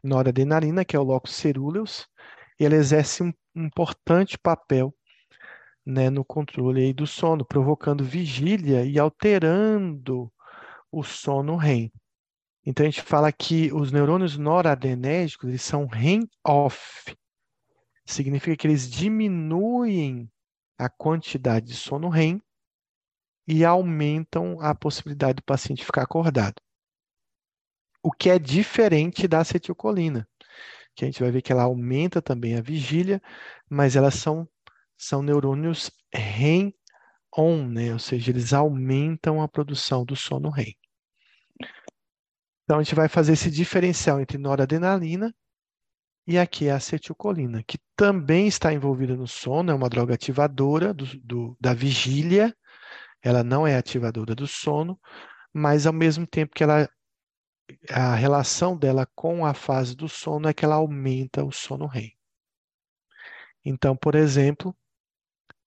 [0.04, 2.08] noradrenalina, que é o locus cerúleus.
[2.60, 4.94] E ela exerce um importante papel
[5.86, 10.32] né, no controle aí do sono, provocando vigília e alterando
[10.92, 11.92] o sono REM.
[12.64, 17.16] Então, a gente fala que os neurônios noradrenérgicos eles são REM-off
[18.14, 20.30] significa que eles diminuem
[20.78, 22.42] a quantidade de sono REM
[23.48, 26.56] e aumentam a possibilidade do paciente ficar acordado.
[28.04, 30.28] O que é diferente da acetilcolina,
[30.96, 33.22] que a gente vai ver que ela aumenta também a vigília,
[33.70, 34.48] mas elas são,
[34.98, 37.94] são neurônios REM-on, né?
[37.94, 40.76] ou seja, eles aumentam a produção do sono REM.
[42.64, 45.36] Então, a gente vai fazer esse diferencial entre noradrenalina
[46.32, 51.06] e aqui a acetilcolina, que também está envolvida no sono, é uma droga ativadora do,
[51.20, 52.56] do, da vigília,
[53.22, 54.98] ela não é ativadora do sono,
[55.54, 56.90] mas ao mesmo tempo que ela
[57.90, 62.12] a relação dela com a fase do sono é que ela aumenta o sono REM.
[63.64, 64.76] Então, por exemplo,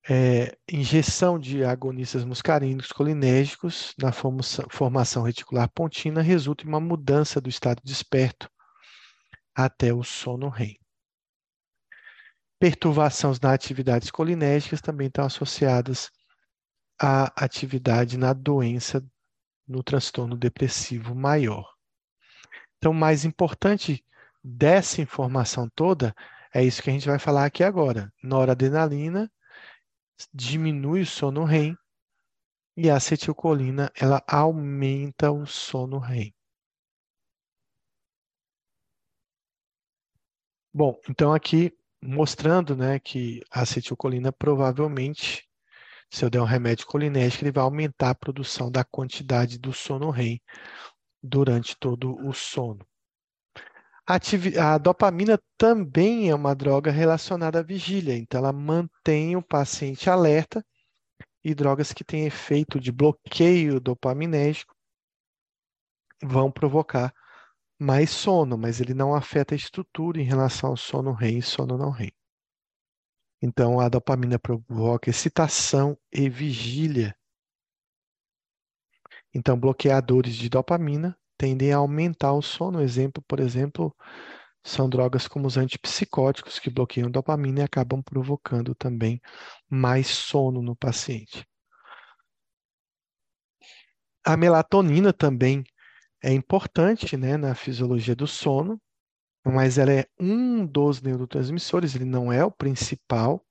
[0.08, 7.48] é, injeção de agonistas muscarínicos colinérgicos na formação reticular pontina resulta em uma mudança do
[7.48, 8.50] estado desperto
[9.54, 10.78] até o sono REM.
[12.58, 16.10] Perturbações nas atividades colinérgicas também estão associadas
[17.00, 19.04] à atividade na doença
[19.66, 21.72] no transtorno depressivo maior.
[22.76, 24.04] Então, o mais importante
[24.42, 26.14] dessa informação toda
[26.52, 28.12] é isso que a gente vai falar aqui agora.
[28.22, 29.30] Noradrenalina
[30.32, 31.76] diminui o sono REM
[32.76, 36.34] e a acetilcolina ela aumenta o sono REM.
[40.76, 41.72] Bom, então aqui
[42.02, 45.48] mostrando, né, que a acetilcolina provavelmente,
[46.10, 50.10] se eu der um remédio colinérgico, ele vai aumentar a produção da quantidade do sono
[50.10, 50.42] REM
[51.22, 52.84] durante todo o sono.
[54.04, 60.66] A, dopamina também é uma droga relacionada à vigília, então ela mantém o paciente alerta
[61.44, 64.74] e drogas que têm efeito de bloqueio dopaminérgico
[66.20, 67.14] vão provocar
[67.84, 71.76] mais sono, mas ele não afeta a estrutura em relação ao sono REM e sono
[71.76, 72.10] não REM.
[73.42, 77.14] Então a dopamina provoca excitação e vigília.
[79.34, 82.80] Então bloqueadores de dopamina tendem a aumentar o sono.
[82.80, 83.94] Exemplo, por exemplo,
[84.64, 89.20] são drogas como os antipsicóticos que bloqueiam dopamina e acabam provocando também
[89.68, 91.46] mais sono no paciente.
[94.24, 95.62] A melatonina também
[96.24, 98.80] é importante né, na fisiologia do sono,
[99.44, 103.44] mas ela é um dos neurotransmissores, ele não é o principal,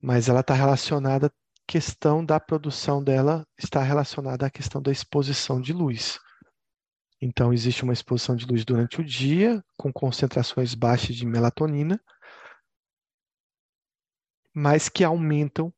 [0.00, 1.30] mas ela está relacionada, a
[1.66, 6.18] questão da produção dela está relacionada à questão da exposição de luz.
[7.20, 12.00] Então, existe uma exposição de luz durante o dia, com concentrações baixas de melatonina,
[14.54, 15.70] mas que aumentam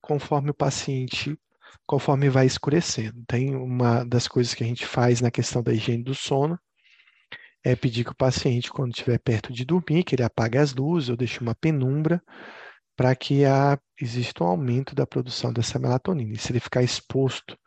[0.00, 1.38] conforme o paciente,
[1.86, 3.24] conforme vai escurecendo.
[3.26, 6.58] Tem uma das coisas que a gente faz na questão da higiene do sono,
[7.64, 11.08] é pedir que o paciente, quando estiver perto de dormir, que ele apague as luzes
[11.08, 12.22] ou deixe uma penumbra,
[12.96, 16.32] para que a, exista um aumento da produção dessa melatonina.
[16.32, 17.58] E se ele ficar exposto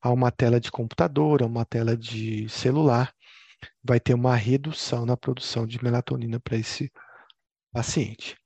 [0.00, 3.12] a uma tela de computador, a uma tela de celular,
[3.82, 6.92] vai ter uma redução na produção de melatonina para esse
[7.72, 8.36] paciente.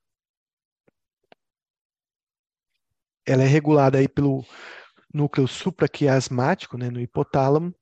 [3.27, 4.45] Ela é regulada aí pelo
[5.13, 7.75] núcleo supraquiasmático, né, no hipotálamo,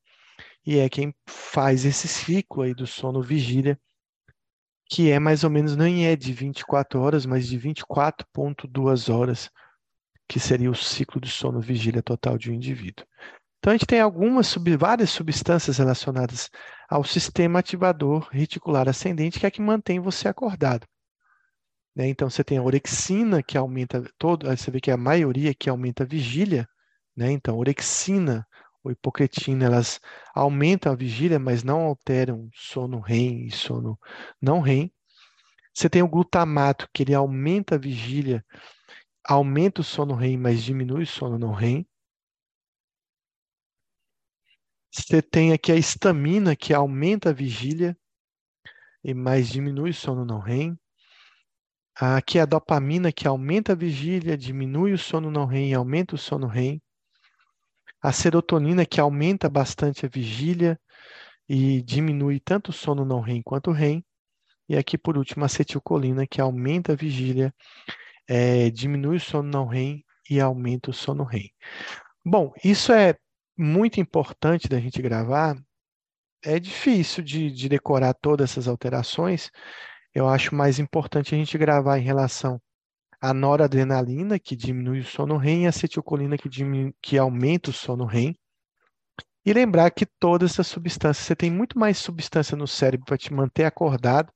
[0.67, 3.79] e é quem faz esse ciclo aí do sono vigília,
[4.91, 9.51] que é mais ou menos, nem é de 24 horas, mas de 24,2 horas,
[10.29, 13.07] que seria o ciclo de sono vigília total de um indivíduo.
[13.59, 16.49] Então, a gente tem algumas, várias substâncias relacionadas
[16.89, 20.87] ao sistema ativador reticular ascendente, que é que mantém você acordado.
[21.95, 22.09] Né?
[22.09, 25.69] Então, você tem a orexina, que aumenta todo, você vê que é a maioria que
[25.69, 26.69] aumenta a vigília,
[27.19, 27.33] né?
[27.33, 28.47] Então, orexina
[28.85, 30.01] ou hipocretina, elas
[30.33, 33.99] aumentam a vigília, mas não alteram sono REM e sono
[34.41, 34.93] não REM.
[35.75, 38.45] Você tem o glutamato, que ele aumenta a vigília,
[39.27, 41.85] aumenta o sono REM, mas diminui o sono não REM.
[44.93, 47.99] Você tem aqui a estamina, que aumenta a vigília,
[49.17, 50.79] mais diminui o sono não REM.
[51.97, 56.47] Aqui a dopamina, que aumenta a vigília, diminui o sono não REM aumenta o sono
[56.47, 56.81] REM.
[58.01, 60.79] A serotonina, que aumenta bastante a vigília
[61.49, 64.05] e diminui tanto o sono não REM quanto o REM.
[64.69, 67.53] E aqui, por último, a acetilcolina, que aumenta a vigília,
[68.29, 71.51] é, diminui o sono não REM e aumenta o sono REM.
[72.25, 73.17] Bom, isso é
[73.57, 75.57] muito importante da gente gravar.
[76.45, 79.51] É difícil de, de decorar todas essas alterações.
[80.15, 82.61] Eu acho mais importante a gente gravar em relação
[83.21, 87.73] à noradrenalina, que diminui o sono REM, e a acetilcolina, que, diminui, que aumenta o
[87.73, 88.35] sono REM.
[89.45, 93.33] E lembrar que todas essas substâncias, você tem muito mais substância no cérebro para te
[93.33, 94.33] manter acordado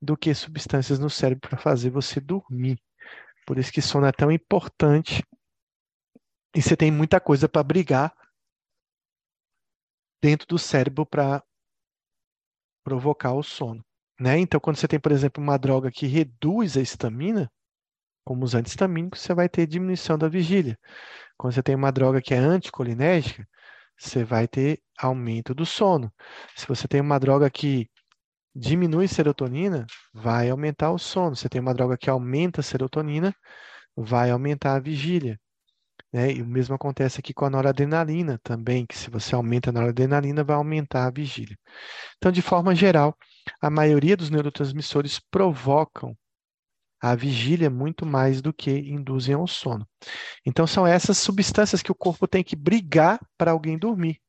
[0.00, 2.78] do que substâncias no cérebro para fazer você dormir.
[3.46, 5.22] Por isso que sono é tão importante
[6.54, 8.14] e você tem muita coisa para brigar
[10.22, 11.42] dentro do cérebro para
[12.84, 13.84] provocar o sono.
[14.20, 14.38] Né?
[14.38, 17.50] Então, quando você tem, por exemplo, uma droga que reduz a estamina,
[18.24, 20.78] como os antihistamínicos, você vai ter diminuição da vigília.
[21.36, 23.46] Quando você tem uma droga que é anticolinérgica,
[23.98, 26.12] você vai ter aumento do sono.
[26.56, 27.88] Se você tem uma droga que
[28.54, 31.36] diminui serotonina, vai aumentar o sono.
[31.36, 33.34] Se tem uma droga que aumenta a serotonina,
[33.96, 35.38] vai aumentar a vigília.
[36.12, 36.32] Né?
[36.32, 40.44] E o mesmo acontece aqui com a noradrenalina também, que se você aumenta a noradrenalina,
[40.44, 41.58] vai aumentar a vigília.
[42.16, 43.16] Então, de forma geral,
[43.60, 46.16] a maioria dos neurotransmissores provocam
[47.00, 49.86] a vigília muito mais do que induzem ao sono.
[50.46, 54.20] Então, são essas substâncias que o corpo tem que brigar para alguém dormir.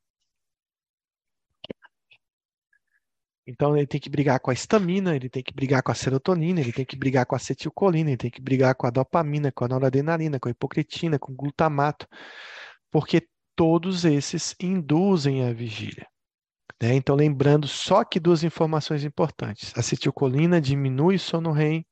[3.47, 6.59] Então ele tem que brigar com a histamina, ele tem que brigar com a serotonina,
[6.59, 9.65] ele tem que brigar com a acetilcolina, ele tem que brigar com a dopamina, com
[9.65, 12.07] a noradrenalina, com a hipocretina, com o glutamato,
[12.91, 16.07] porque todos esses induzem a vigília.
[16.81, 16.95] Né?
[16.95, 21.85] Então, lembrando só que duas informações importantes: a acetilcolina diminui o sono REM,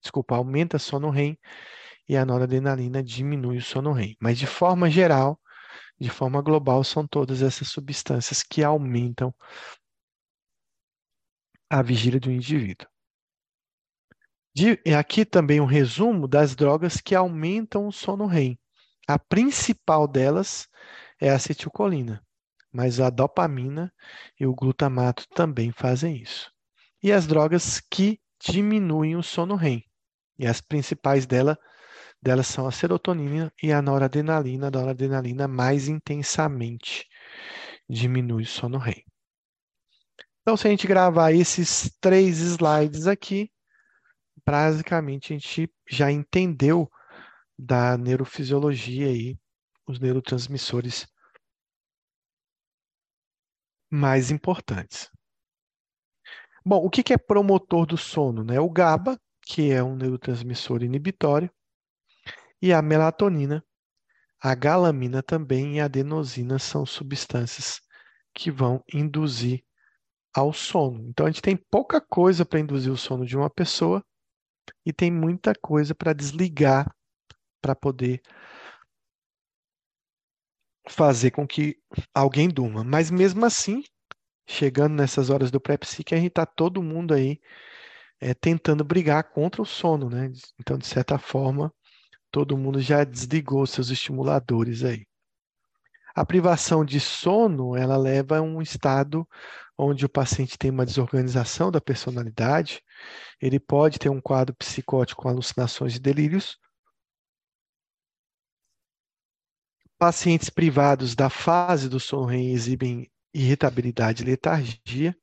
[0.00, 1.38] desculpa, aumenta o sono REM,
[2.08, 4.16] e a noradrenalina diminui o sono REM.
[4.20, 5.40] Mas de forma geral,
[6.00, 9.34] de forma global, são todas essas substâncias que aumentam
[11.68, 12.88] a vigília do indivíduo.
[14.54, 18.58] De, aqui também um resumo das drogas que aumentam o sono REM.
[19.06, 20.68] A principal delas
[21.20, 22.24] é a acetilcolina,
[22.72, 23.92] mas a dopamina
[24.38, 26.50] e o glutamato também fazem isso.
[27.02, 29.87] E as drogas que diminuem o sono REM.
[30.38, 31.58] E as principais dela,
[32.22, 34.68] delas são a serotonina e a noradrenalina.
[34.68, 37.06] A noradrenalina mais intensamente
[37.88, 39.04] diminui o sono REM.
[40.42, 43.50] Então, se a gente gravar esses três slides aqui,
[44.46, 46.90] basicamente a gente já entendeu
[47.58, 49.38] da neurofisiologia aí,
[49.86, 51.06] os neurotransmissores
[53.90, 55.10] mais importantes.
[56.64, 58.44] Bom, o que é promotor do sono?
[58.44, 58.60] Né?
[58.60, 59.18] O GABA,
[59.48, 61.50] que é um neurotransmissor inibitório,
[62.60, 63.64] e a melatonina,
[64.38, 67.80] a galamina também e a adenosina são substâncias
[68.34, 69.64] que vão induzir
[70.34, 71.08] ao sono.
[71.08, 74.04] Então, a gente tem pouca coisa para induzir o sono de uma pessoa
[74.84, 76.94] e tem muita coisa para desligar
[77.62, 78.20] para poder
[80.86, 81.76] fazer com que
[82.14, 82.84] alguém durma.
[82.84, 83.82] Mas mesmo assim,
[84.46, 87.40] chegando nessas horas do pré-psique, a gente está todo mundo aí
[88.20, 90.30] é, tentando brigar contra o sono, né?
[90.58, 91.72] Então, de certa forma,
[92.30, 95.06] todo mundo já desligou seus estimuladores aí.
[96.14, 99.26] A privação de sono, ela leva a um estado
[99.76, 102.82] onde o paciente tem uma desorganização da personalidade,
[103.40, 106.58] ele pode ter um quadro psicótico com alucinações e delírios.
[109.96, 115.16] Pacientes privados da fase do sono REM exibem irritabilidade e letargia.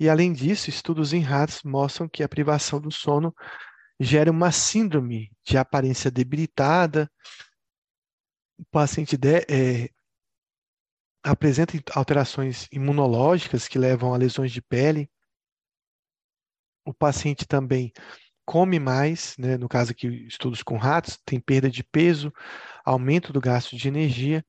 [0.00, 3.34] E, além disso, estudos em ratos mostram que a privação do sono
[4.00, 7.10] gera uma síndrome de aparência debilitada.
[8.56, 9.90] O paciente de, é,
[11.22, 15.10] apresenta alterações imunológicas que levam a lesões de pele.
[16.84, 17.92] O paciente também
[18.46, 19.58] come mais, né?
[19.58, 22.32] no caso aqui, estudos com ratos, tem perda de peso,
[22.84, 24.44] aumento do gasto de energia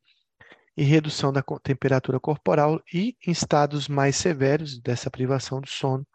[0.80, 2.82] e redução da temperatura corporal.
[2.94, 6.08] E em estados mais severos dessa privação do sono,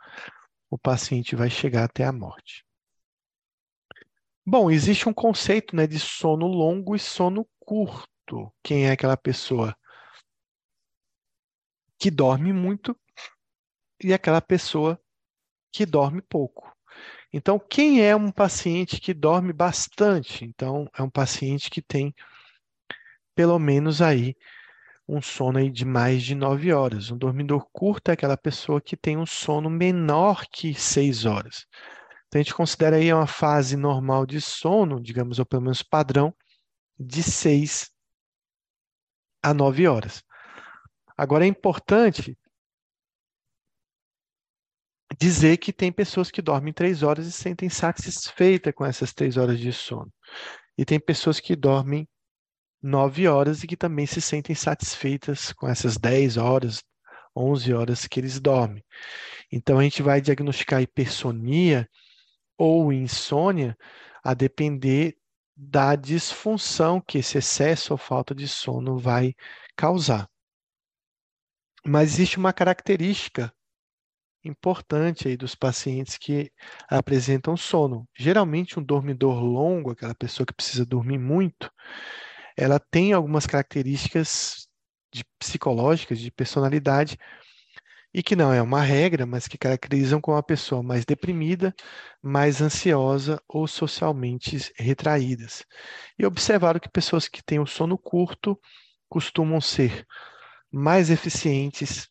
[0.70, 2.64] o paciente vai chegar até a morte.
[4.46, 8.50] Bom, existe um conceito né, de sono longo e sono curto.
[8.62, 9.76] Quem é aquela pessoa
[11.98, 12.98] que dorme muito
[14.02, 14.98] e aquela pessoa
[15.70, 16.74] que dorme pouco.
[17.30, 20.42] Então, quem é um paciente que dorme bastante?
[20.42, 22.14] Então, é um paciente que tem
[23.34, 24.34] pelo menos aí
[25.08, 27.10] um sono aí de mais de nove horas.
[27.10, 31.66] Um dormidor curto é aquela pessoa que tem um sono menor que seis horas.
[32.26, 36.34] Então, a gente considera aí uma fase normal de sono, digamos, ou pelo menos padrão,
[36.98, 37.90] de seis
[39.42, 40.22] a nove horas.
[41.16, 42.36] Agora é importante
[45.18, 49.36] dizer que tem pessoas que dormem três horas e se sentem satisfeitas com essas três
[49.36, 50.12] horas de sono.
[50.76, 52.08] E tem pessoas que dormem
[52.84, 56.82] nove horas e que também se sentem satisfeitas com essas dez horas,
[57.34, 58.84] onze horas que eles dormem.
[59.50, 61.88] Então a gente vai diagnosticar hipersonia
[62.58, 63.74] ou insônia
[64.22, 65.16] a depender
[65.56, 69.34] da disfunção que esse excesso ou falta de sono vai
[69.74, 70.28] causar.
[71.86, 73.50] Mas existe uma característica
[74.44, 76.52] importante aí dos pacientes que
[76.88, 78.06] apresentam sono.
[78.14, 81.70] Geralmente, um dormidor longo, aquela pessoa que precisa dormir muito,
[82.56, 84.68] ela tem algumas características
[85.12, 87.18] de, psicológicas, de personalidade,
[88.12, 91.74] e que não é uma regra, mas que caracterizam como uma pessoa mais deprimida,
[92.22, 95.64] mais ansiosa ou socialmente retraídas.
[96.16, 98.58] E observaram que pessoas que têm o sono curto
[99.08, 100.06] costumam ser
[100.70, 102.08] mais eficientes,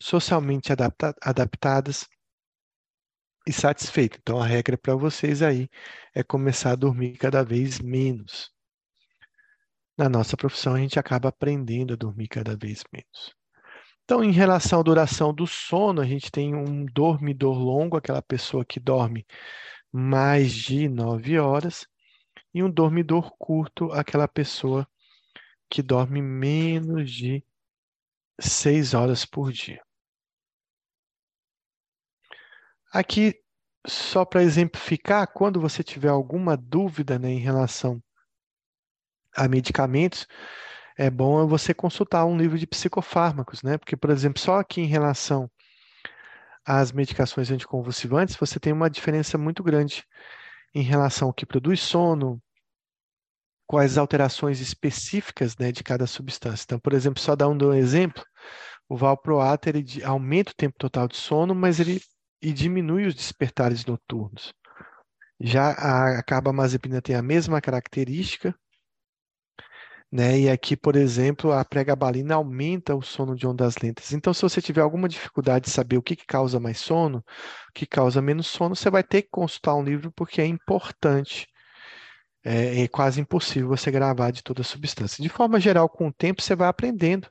[0.00, 2.06] socialmente adapta adaptadas
[3.46, 4.18] e satisfeitas.
[4.20, 5.68] Então, a regra para vocês aí
[6.14, 8.50] é começar a dormir cada vez menos.
[9.98, 13.34] Na nossa profissão, a gente acaba aprendendo a dormir cada vez menos.
[14.04, 18.64] Então, em relação à duração do sono, a gente tem um dormidor longo, aquela pessoa
[18.64, 19.26] que dorme
[19.90, 21.84] mais de nove horas,
[22.54, 24.88] e um dormidor curto, aquela pessoa
[25.68, 27.44] que dorme menos de
[28.40, 29.82] seis horas por dia.
[32.92, 33.34] Aqui,
[33.84, 38.00] só para exemplificar, quando você tiver alguma dúvida né, em relação
[39.38, 40.26] a medicamentos,
[40.96, 43.78] é bom você consultar um livro de psicofármacos, né?
[43.78, 45.50] Porque, por exemplo, só aqui em relação
[46.66, 50.04] às medicações anticonvulsivantes, você tem uma diferença muito grande
[50.74, 52.42] em relação ao que produz sono,
[53.66, 56.64] quais alterações específicas né, de cada substância.
[56.64, 58.24] Então, por exemplo, só dar um exemplo,
[58.88, 62.00] o valproato ele aumenta o tempo total de sono, mas ele
[62.40, 64.54] e diminui os despertares noturnos.
[65.40, 68.54] Já a carbamazepina tem a mesma característica,
[70.10, 70.38] né?
[70.40, 74.12] E aqui, por exemplo, a pregabalina aumenta o sono de ondas lentas.
[74.12, 77.72] Então, se você tiver alguma dificuldade de saber o que, que causa mais sono, o
[77.74, 81.46] que causa menos sono, você vai ter que consultar um livro porque é importante.
[82.44, 85.22] É, é quase impossível você gravar de toda a substância.
[85.22, 87.28] De forma geral, com o tempo, você vai aprendendo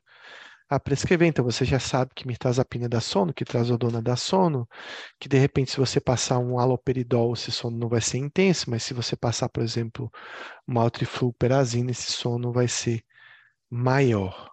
[0.69, 1.27] a prescrever.
[1.27, 4.67] Então, você já sabe que mirtazapina dá sono, que trazodona dá sono,
[5.19, 8.83] que de repente, se você passar um haloperidol, esse sono não vai ser intenso, mas
[8.83, 10.11] se você passar, por exemplo,
[10.67, 13.03] uma altrifluperazina, esse sono vai ser
[13.69, 14.51] maior.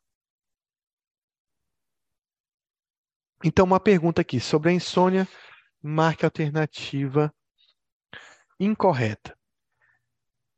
[3.44, 5.28] Então, uma pergunta aqui sobre a insônia,
[5.82, 7.32] marque a alternativa
[8.58, 9.36] incorreta.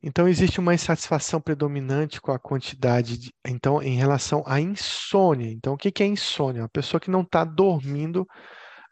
[0.03, 5.51] Então, existe uma insatisfação predominante com a quantidade, de, então, em relação à insônia.
[5.51, 6.63] Então, o que é insônia?
[6.63, 8.27] Uma pessoa que não está dormindo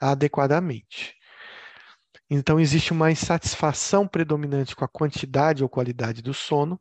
[0.01, 1.15] adequadamente.
[2.29, 6.81] Então, existe uma insatisfação predominante com a quantidade ou qualidade do sono.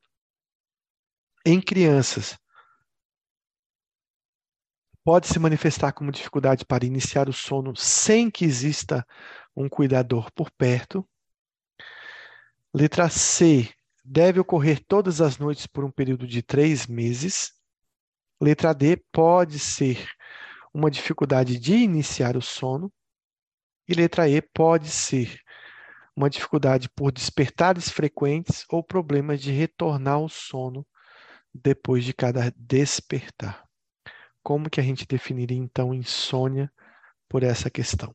[1.45, 2.37] Em crianças,
[5.03, 9.05] pode se manifestar como dificuldade para iniciar o sono sem que exista
[9.55, 11.07] um cuidador por perto.
[12.73, 13.69] Letra C,
[14.03, 17.53] deve ocorrer todas as noites por um período de três meses.
[18.41, 20.09] Letra D pode ser
[20.73, 22.91] uma dificuldade de iniciar o sono.
[23.87, 25.39] E letra E pode ser
[26.15, 30.85] uma dificuldade por despertares frequentes ou problemas de retornar ao sono
[31.53, 33.63] depois de cada despertar.
[34.41, 36.71] Como que a gente definiria então insônia
[37.29, 38.13] por essa questão?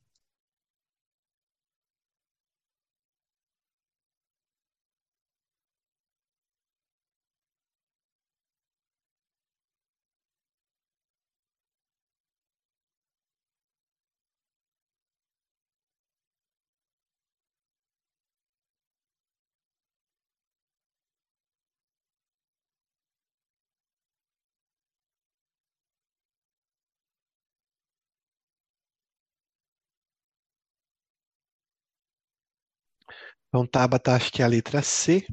[33.49, 35.23] Então, Tabata, acho que é a letra C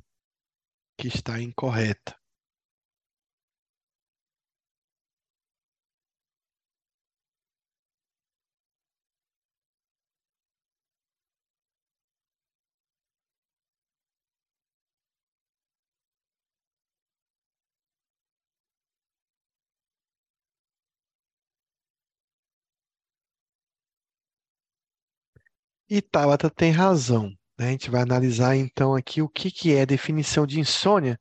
[0.99, 2.15] que está incorreta.
[25.91, 27.33] E Tabata tem razão.
[27.59, 31.19] A gente vai analisar então aqui o que, que é definição de insônia.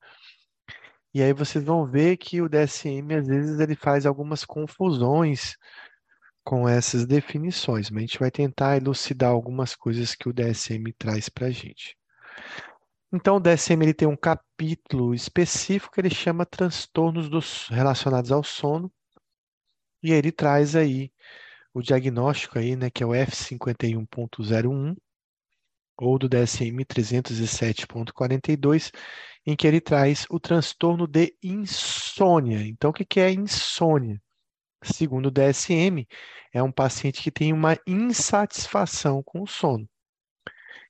[1.13, 5.55] E aí vocês vão ver que o DSM às vezes ele faz algumas confusões
[6.43, 11.29] com essas definições, mas a gente vai tentar elucidar algumas coisas que o DSM traz
[11.29, 11.97] para a gente.
[13.11, 18.43] Então, o DSM ele tem um capítulo específico que ele chama transtornos dos, relacionados ao
[18.43, 18.91] sono,
[20.03, 21.11] e ele traz aí
[21.73, 24.95] o diagnóstico aí, né, que é o F51.01,
[25.97, 28.91] ou do DSM 307.42,
[29.45, 32.67] em que ele traz o transtorno de insônia.
[32.67, 34.21] Então, o que é insônia?
[34.83, 36.05] Segundo o DSM,
[36.53, 39.87] é um paciente que tem uma insatisfação com o sono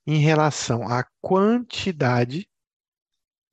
[0.08, 2.48] em relação à quantidade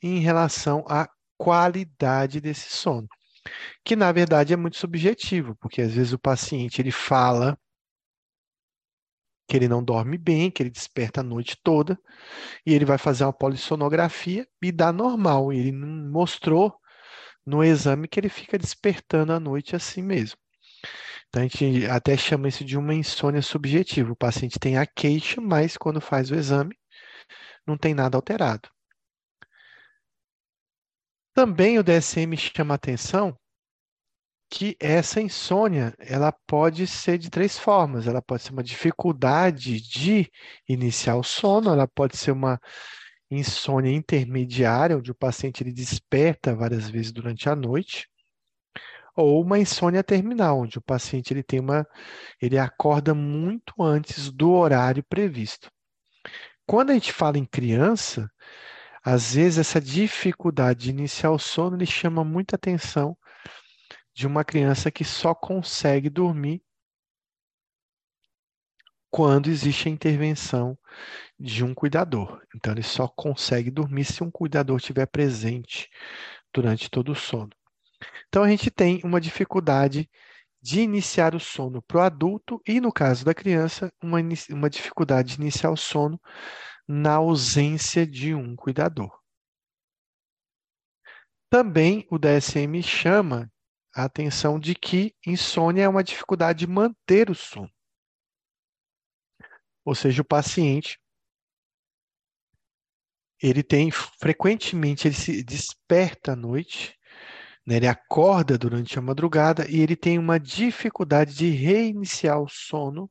[0.03, 3.09] em relação à qualidade desse sono,
[3.85, 7.57] que na verdade é muito subjetivo, porque às vezes o paciente ele fala
[9.47, 11.99] que ele não dorme bem, que ele desperta a noite toda,
[12.65, 15.53] e ele vai fazer uma polissonografia e dá normal.
[15.53, 16.75] Ele mostrou
[17.45, 20.39] no exame que ele fica despertando à noite assim mesmo.
[21.29, 24.13] Então, a gente até chama isso de uma insônia subjetiva.
[24.13, 26.77] O paciente tem a queixa, mas quando faz o exame,
[27.67, 28.69] não tem nada alterado.
[31.35, 33.37] Também o DSM chama atenção
[34.53, 38.07] que essa insônia, ela pode ser de três formas.
[38.07, 40.31] Ela pode ser uma dificuldade de
[40.69, 42.61] iniciar o sono, ela pode ser uma
[43.31, 48.07] insônia intermediária, onde o paciente ele desperta várias vezes durante a noite,
[49.17, 51.87] ou uma insônia terminal, onde o paciente ele tem uma,
[52.41, 55.71] ele acorda muito antes do horário previsto.
[56.67, 58.31] Quando a gente fala em criança,
[59.03, 63.17] às vezes essa dificuldade de iniciar o sono ele chama muita atenção
[64.15, 66.63] de uma criança que só consegue dormir
[69.11, 70.77] quando existe a intervenção
[71.39, 72.41] de um cuidador.
[72.57, 75.91] Então, ele só consegue dormir se um cuidador estiver presente
[76.53, 77.51] durante todo o sono.
[78.29, 80.09] Então, a gente tem uma dificuldade
[80.63, 84.19] de iniciar o sono para o adulto e, no caso da criança, uma,
[84.51, 86.19] uma dificuldade de iniciar o sono
[86.89, 89.21] na ausência de um cuidador.
[91.51, 93.52] Também o DSM chama
[93.95, 97.71] a atenção de que insônia é uma dificuldade de manter o sono.
[99.85, 100.99] Ou seja, o paciente
[103.43, 106.97] ele tem frequentemente ele se desperta à noite,
[107.67, 113.11] né, ele acorda durante a madrugada e ele tem uma dificuldade de reiniciar o sono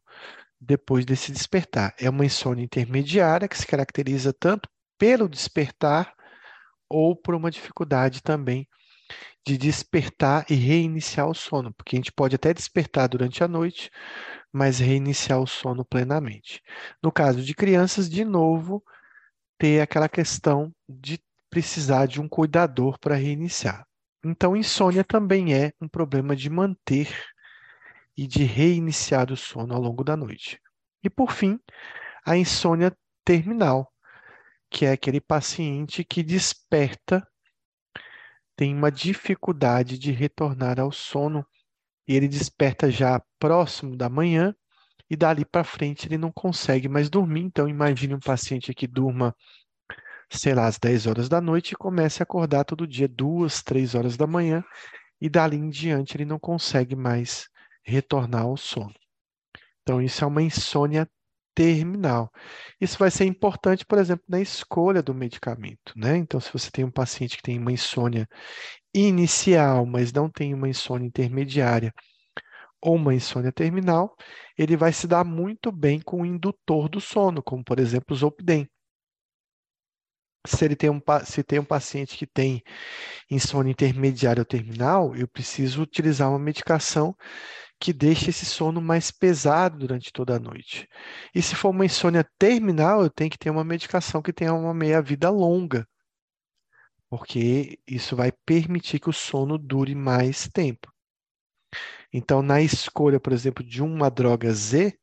[0.59, 1.93] depois desse despertar.
[1.99, 6.13] É uma insônia intermediária que se caracteriza tanto pelo despertar
[6.89, 8.67] ou por uma dificuldade também
[9.45, 13.89] de despertar e reiniciar o sono, porque a gente pode até despertar durante a noite,
[14.51, 16.61] mas reiniciar o sono plenamente.
[17.01, 18.83] No caso de crianças, de novo,
[19.57, 21.19] ter aquela questão de
[21.49, 23.85] precisar de um cuidador para reiniciar.
[24.23, 27.09] Então, insônia também é um problema de manter
[28.15, 30.59] e de reiniciar o sono ao longo da noite.
[31.03, 31.59] E, por fim,
[32.23, 33.91] a insônia terminal,
[34.69, 37.27] que é aquele paciente que desperta
[38.61, 41.43] tem uma dificuldade de retornar ao sono
[42.07, 44.55] e ele desperta já próximo da manhã
[45.09, 47.41] e dali para frente ele não consegue mais dormir.
[47.41, 49.35] Então, imagine um paciente que durma,
[50.29, 53.95] sei lá, às 10 horas da noite e comece a acordar todo dia, duas, três
[53.95, 54.63] horas da manhã,
[55.19, 57.49] e dali em diante ele não consegue mais
[57.83, 58.93] retornar ao sono.
[59.81, 61.09] Então, isso é uma insônia
[61.55, 62.31] terminal.
[62.79, 66.17] Isso vai ser importante, por exemplo, na escolha do medicamento, né?
[66.17, 68.27] Então, se você tem um paciente que tem uma insônia
[68.93, 71.93] inicial, mas não tem uma insônia intermediária
[72.81, 74.15] ou uma insônia terminal,
[74.57, 78.15] ele vai se dar muito bem com o indutor do sono, como por exemplo o
[78.15, 78.67] Zolpidem.
[80.47, 82.63] Se ele tem um, se tem um paciente que tem
[83.29, 87.15] insônia intermediária ou terminal, eu preciso utilizar uma medicação
[87.81, 90.87] que deixe esse sono mais pesado durante toda a noite.
[91.33, 94.73] E se for uma insônia terminal, eu tenho que ter uma medicação que tenha uma
[94.73, 95.87] meia-vida longa,
[97.09, 100.93] porque isso vai permitir que o sono dure mais tempo.
[102.13, 104.95] Então, na escolha, por exemplo, de uma droga Z,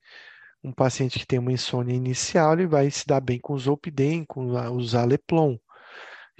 [0.62, 4.24] um paciente que tem uma insônia inicial, ele vai se dar bem com o Zolpidem,
[4.24, 5.56] com o Zaleplon.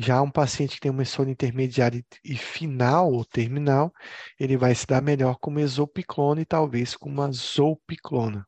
[0.01, 3.93] Já um paciente que tem uma insônia intermediária e final ou terminal,
[4.39, 8.47] ele vai se dar melhor com uma exopiclona e talvez com uma zolpiclona.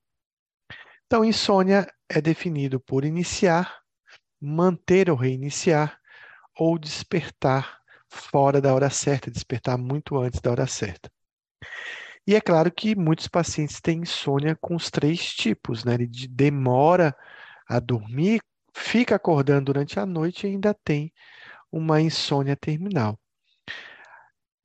[1.07, 3.81] Então, insônia é definido por iniciar,
[4.41, 5.99] manter ou reiniciar
[6.57, 11.11] ou despertar fora da hora certa, despertar muito antes da hora certa.
[12.25, 15.95] E é claro que muitos pacientes têm insônia com os três tipos, né?
[15.95, 17.17] Ele demora
[17.69, 18.41] a dormir,
[18.73, 21.13] fica acordando durante a noite e ainda tem
[21.71, 23.19] uma insônia terminal.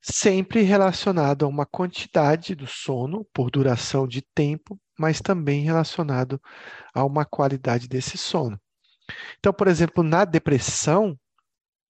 [0.00, 6.40] Sempre relacionado a uma quantidade do sono por duração de tempo, mas também relacionado
[6.94, 8.60] a uma qualidade desse sono.
[9.38, 11.18] Então, por exemplo, na depressão,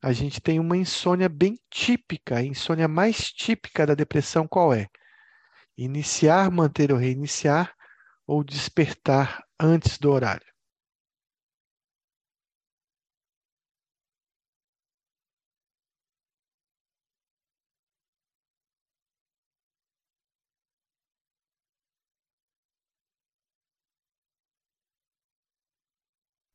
[0.03, 2.37] a gente tem uma insônia bem típica.
[2.37, 4.87] A insônia mais típica da depressão qual é?
[5.77, 7.75] Iniciar, manter ou reiniciar,
[8.27, 10.56] ou despertar antes do horário.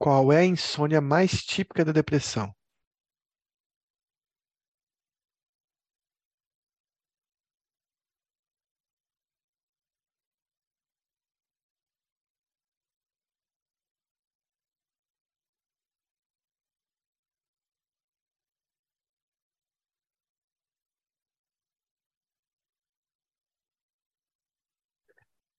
[0.02, 2.54] Qual é a insônia mais típica da depressão?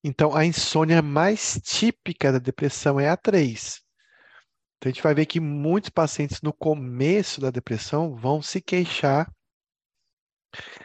[0.04, 3.81] Então, a insônia mais típica da depressão é a 3.
[4.82, 9.32] Então, a gente vai ver que muitos pacientes no começo da depressão vão se queixar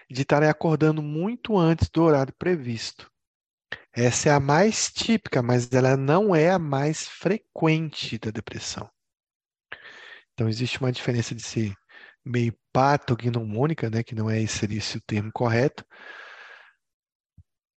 [0.07, 3.11] de estarem acordando muito antes do horário previsto.
[3.91, 8.87] Essa é a mais típica, mas ela não é a mais frequente da depressão.
[10.33, 11.73] Então, existe uma diferença de ser
[12.23, 15.83] meio patognomônica, né, que não é esse, esse o termo correto,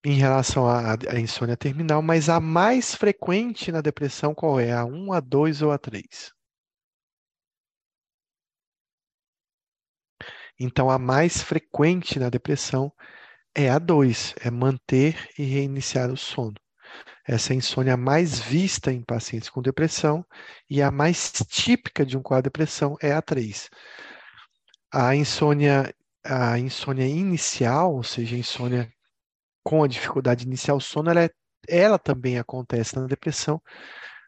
[0.05, 4.73] em relação à, à insônia terminal, mas a mais frequente na depressão qual é?
[4.73, 6.33] A 1, a 2 ou a 3?
[10.59, 12.93] Então, a mais frequente na depressão
[13.55, 16.55] é a 2, é manter e reiniciar o sono.
[17.27, 20.25] Essa é a insônia mais vista em pacientes com depressão
[20.69, 23.71] e a mais típica de um quadro de depressão é a 3.
[24.93, 25.95] A insônia,
[26.25, 28.93] a insônia inicial, ou seja, a insônia
[29.63, 31.31] com a dificuldade de iniciar o sono, ela, é,
[31.69, 33.61] ela também acontece na depressão,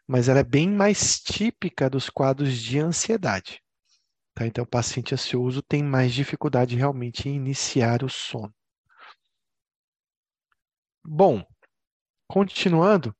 [0.07, 3.61] mas ela é bem mais típica dos quadros de ansiedade.
[4.33, 4.45] Tá?
[4.47, 8.53] Então, o paciente ansioso tem mais dificuldade realmente em iniciar o sono.
[11.05, 11.45] Bom,
[12.27, 13.15] continuando,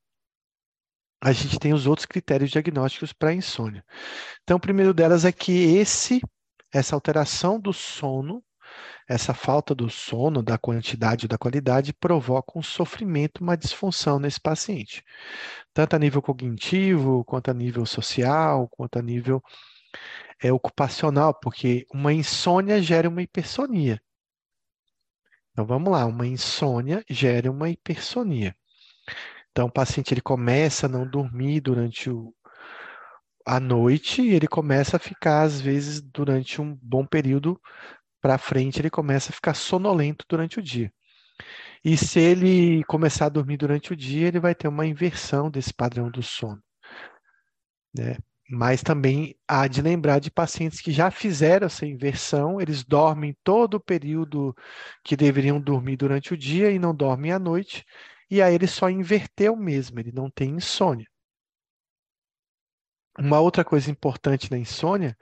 [1.21, 3.85] a gente tem os outros critérios diagnósticos para insônia.
[4.43, 6.21] Então, o primeiro delas é que esse,
[6.71, 8.43] essa alteração do sono
[9.07, 14.39] essa falta do sono, da quantidade e da qualidade, provoca um sofrimento, uma disfunção nesse
[14.39, 15.03] paciente,
[15.73, 19.41] tanto a nível cognitivo, quanto a nível social, quanto a nível
[20.41, 24.01] é, ocupacional, porque uma insônia gera uma hipersonia.
[25.51, 28.55] Então vamos lá, uma insônia gera uma hipersonia.
[29.51, 32.33] Então o paciente ele começa a não dormir durante o,
[33.45, 37.59] a noite ele começa a ficar, às vezes, durante um bom período,
[38.23, 40.89] para frente, ele começa a ficar sonolento durante o dia.
[41.83, 45.73] E se ele começar a dormir durante o dia, ele vai ter uma inversão desse
[45.73, 46.63] padrão do sono.
[47.93, 48.15] Né?
[48.49, 53.73] Mas também há de lembrar de pacientes que já fizeram essa inversão, eles dormem todo
[53.73, 54.55] o período
[55.03, 57.83] que deveriam dormir durante o dia e não dormem à noite,
[58.31, 61.07] e aí ele só inverteu mesmo, ele não tem insônia.
[63.19, 65.17] Uma outra coisa importante na insônia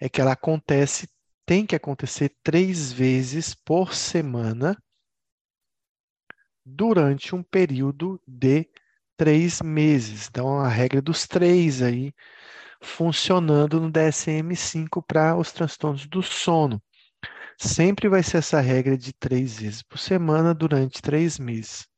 [0.00, 1.06] é que ela acontece
[1.48, 4.76] tem que acontecer três vezes por semana
[6.62, 8.68] durante um período de
[9.16, 10.28] três meses.
[10.28, 12.12] Então, a regra dos três aí
[12.82, 16.82] funcionando no DSM-5 para os transtornos do sono.
[17.58, 21.88] Sempre vai ser essa regra de três vezes por semana durante três meses.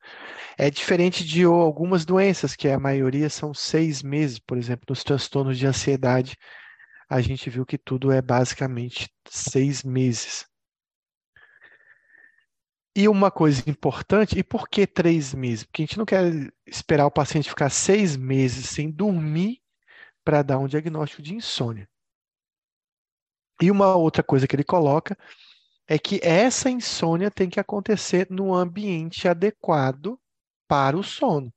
[0.56, 5.58] É diferente de algumas doenças, que a maioria são seis meses, por exemplo, nos transtornos
[5.58, 6.36] de ansiedade,
[7.10, 10.48] a gente viu que tudo é basicamente seis meses.
[12.94, 15.64] E uma coisa importante, e por que três meses?
[15.64, 19.60] Porque a gente não quer esperar o paciente ficar seis meses sem dormir
[20.24, 21.88] para dar um diagnóstico de insônia.
[23.60, 25.18] E uma outra coisa que ele coloca
[25.88, 30.16] é que essa insônia tem que acontecer no ambiente adequado
[30.68, 31.52] para o sono.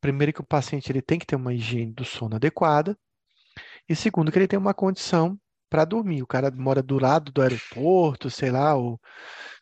[0.00, 2.96] Primeiro que o paciente ele tem que ter uma higiene do sono adequada,
[3.88, 6.22] e segundo, que ele tem uma condição para dormir.
[6.22, 9.00] O cara mora do lado do aeroporto, sei lá, ou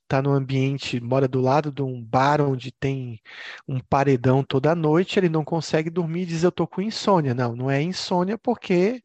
[0.02, 3.20] está no ambiente, mora do lado de um bar onde tem
[3.66, 7.34] um paredão toda noite, ele não consegue dormir e diz eu tô com insônia.
[7.34, 9.02] Não, não é insônia porque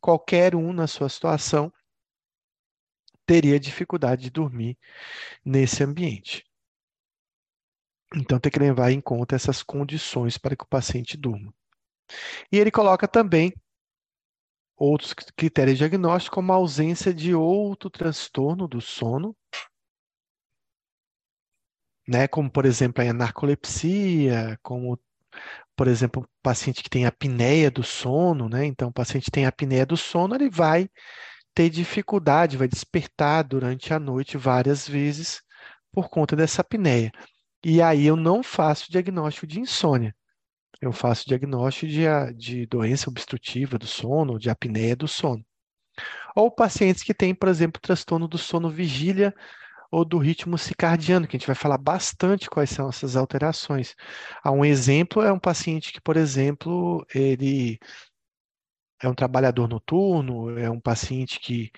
[0.00, 1.72] qualquer um na sua situação
[3.26, 4.78] teria dificuldade de dormir
[5.44, 6.44] nesse ambiente.
[8.14, 11.52] Então tem que levar em conta essas condições para que o paciente durma.
[12.52, 13.52] E ele coloca também
[14.76, 19.36] outros critérios diagnósticos, como a ausência de outro transtorno do sono,
[22.08, 24.98] né, como, por exemplo, a narcolepsia, como,
[25.76, 28.64] por exemplo, paciente que tem apneia do sono, né?
[28.66, 30.88] Então, o paciente tem apneia do sono, ele vai
[31.54, 35.42] ter dificuldade, vai despertar durante a noite várias vezes
[35.92, 37.12] por conta dessa apneia.
[37.64, 40.15] E aí eu não faço diagnóstico de insônia
[40.80, 42.04] eu faço diagnóstico de,
[42.34, 45.44] de doença obstrutiva do sono, de apneia do sono.
[46.34, 49.34] Ou pacientes que têm, por exemplo, transtorno do sono vigília
[49.90, 53.94] ou do ritmo circadiano, que a gente vai falar bastante quais são essas alterações.
[54.44, 57.78] Um exemplo é um paciente que, por exemplo, ele
[59.02, 61.70] é um trabalhador noturno, é um paciente que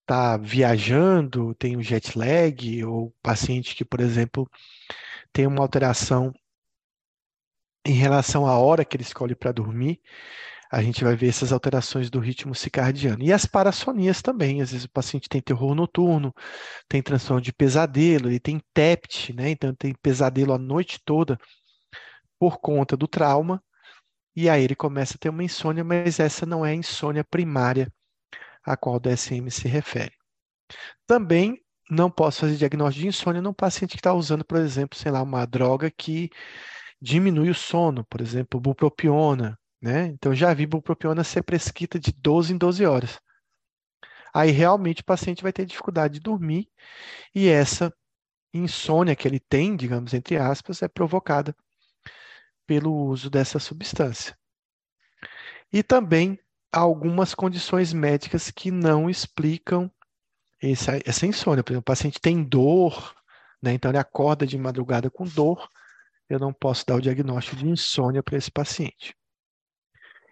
[0.00, 4.48] está viajando, tem um jet lag, ou paciente que, por exemplo,
[5.32, 6.32] tem uma alteração
[7.84, 10.00] em relação à hora que ele escolhe para dormir,
[10.70, 13.22] a gente vai ver essas alterações do ritmo circadiano.
[13.22, 16.34] E as parassonias também, às vezes o paciente tem terror noturno,
[16.88, 19.50] tem transtorno de pesadelo, ele tem TEPT, né?
[19.50, 21.38] Então tem pesadelo a noite toda
[22.38, 23.62] por conta do trauma,
[24.34, 27.92] e aí ele começa a ter uma insônia, mas essa não é a insônia primária
[28.64, 30.12] a qual o DSM se refere.
[31.06, 35.12] Também não posso fazer diagnóstico de insônia num paciente que está usando, por exemplo, sei
[35.12, 36.30] lá, uma droga que
[37.04, 40.06] diminui o sono, por exemplo, bupropiona, né?
[40.06, 43.20] Então já vi bupropiona ser prescrita de 12 em 12 horas.
[44.32, 46.66] Aí realmente o paciente vai ter dificuldade de dormir
[47.34, 47.92] e essa
[48.54, 51.54] insônia que ele tem, digamos entre aspas, é provocada
[52.66, 54.34] pelo uso dessa substância.
[55.70, 56.38] E também
[56.72, 59.90] algumas condições médicas que não explicam
[60.62, 61.62] essa, essa insônia.
[61.62, 63.14] Por exemplo, o paciente tem dor,
[63.62, 63.74] né?
[63.74, 65.68] então ele acorda de madrugada com dor,
[66.28, 69.14] eu não posso dar o diagnóstico de insônia para esse paciente.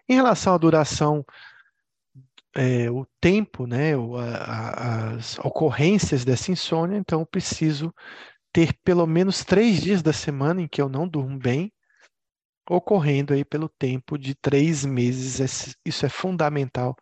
[0.07, 1.25] Em relação à duração,
[2.55, 3.91] é, o tempo, né,
[4.75, 7.93] as ocorrências dessa insônia, então eu preciso
[8.51, 11.73] ter pelo menos três dias da semana em que eu não durmo bem,
[12.69, 15.75] ocorrendo aí pelo tempo de três meses.
[15.83, 16.95] Isso é fundamental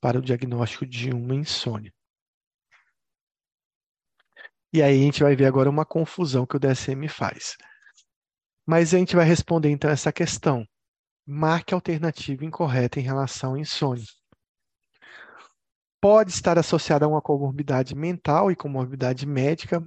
[0.00, 1.92] para o diagnóstico de uma insônia.
[4.72, 7.56] E aí a gente vai ver agora uma confusão que o DSM faz.
[8.66, 10.66] Mas a gente vai responder então essa questão.
[11.26, 14.04] Marque a alternativa incorreta em relação à insônia.
[16.00, 19.82] Pode estar associada a uma comorbidade mental e comorbidade médica,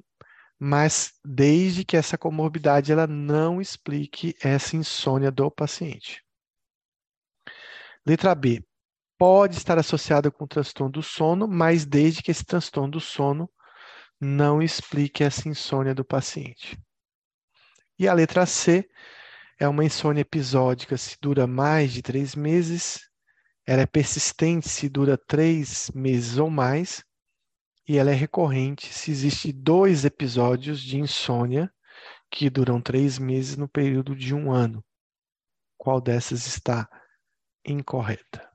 [0.59, 6.23] mas desde que essa comorbidade ela não explique essa insônia do paciente.
[8.05, 8.63] Letra B.
[9.17, 13.49] Pode estar associada com transtorno do sono, mas desde que esse transtorno do sono
[14.19, 16.79] não explique essa insônia do paciente.
[17.99, 18.87] E a letra C
[19.59, 22.99] é uma insônia episódica se dura mais de três meses,
[23.65, 27.03] ela é persistente se dura três meses ou mais,
[27.87, 31.73] e ela é recorrente se existe dois episódios de insônia
[32.29, 34.83] que duram três meses no período de um ano.
[35.77, 36.87] Qual dessas está
[37.65, 38.46] incorreta?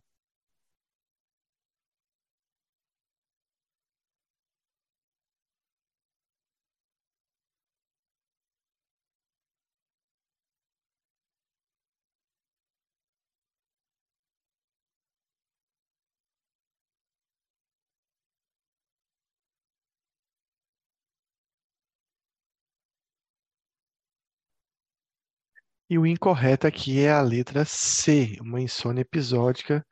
[25.92, 28.38] E o incorreto aqui é a letra C.
[28.40, 29.86] Uma insônia episódica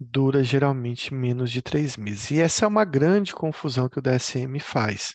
[0.00, 2.30] dura geralmente menos de três meses.
[2.30, 5.14] E essa é uma grande confusão que o DSM faz.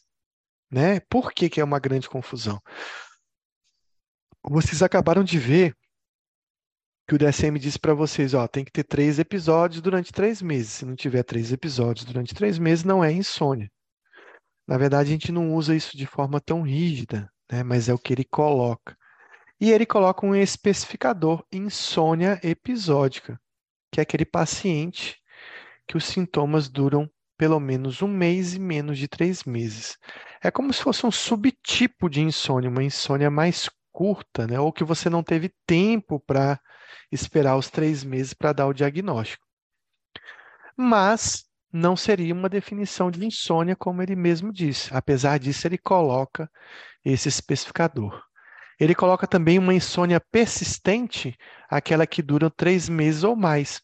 [0.69, 0.99] Né?
[1.09, 2.61] Por que, que é uma grande confusão?
[4.43, 5.73] Vocês acabaram de ver
[7.07, 10.73] que o DSM disse para vocês, ó, tem que ter três episódios durante três meses.
[10.73, 13.67] Se não tiver três episódios durante três meses, não é insônia.
[14.67, 17.63] Na verdade, a gente não usa isso de forma tão rígida, né?
[17.63, 18.95] mas é o que ele coloca.
[19.59, 23.39] E ele coloca um especificador insônia episódica,
[23.91, 25.17] que é aquele paciente
[25.87, 29.97] que os sintomas duram pelo menos um mês e menos de três meses.
[30.41, 34.59] É como se fosse um subtipo de insônia, uma insônia mais curta, né?
[34.59, 36.59] ou que você não teve tempo para
[37.11, 39.45] esperar os três meses para dar o diagnóstico.
[40.75, 44.93] Mas não seria uma definição de insônia, como ele mesmo disse.
[44.93, 46.49] Apesar disso, ele coloca
[47.03, 48.23] esse especificador.
[48.79, 51.35] Ele coloca também uma insônia persistente,
[51.69, 53.81] aquela que dura três meses ou mais.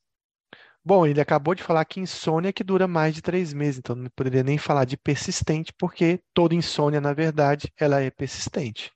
[0.86, 4.10] Bom, ele acabou de falar que insônia que dura mais de três meses, então não
[4.16, 8.92] poderia nem falar de persistente, porque toda insônia, na verdade, ela é persistente.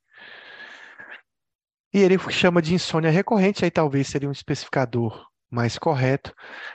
[1.94, 6.34] E ele chama de insônia recorrente, aí talvez seria um especificador mais correto,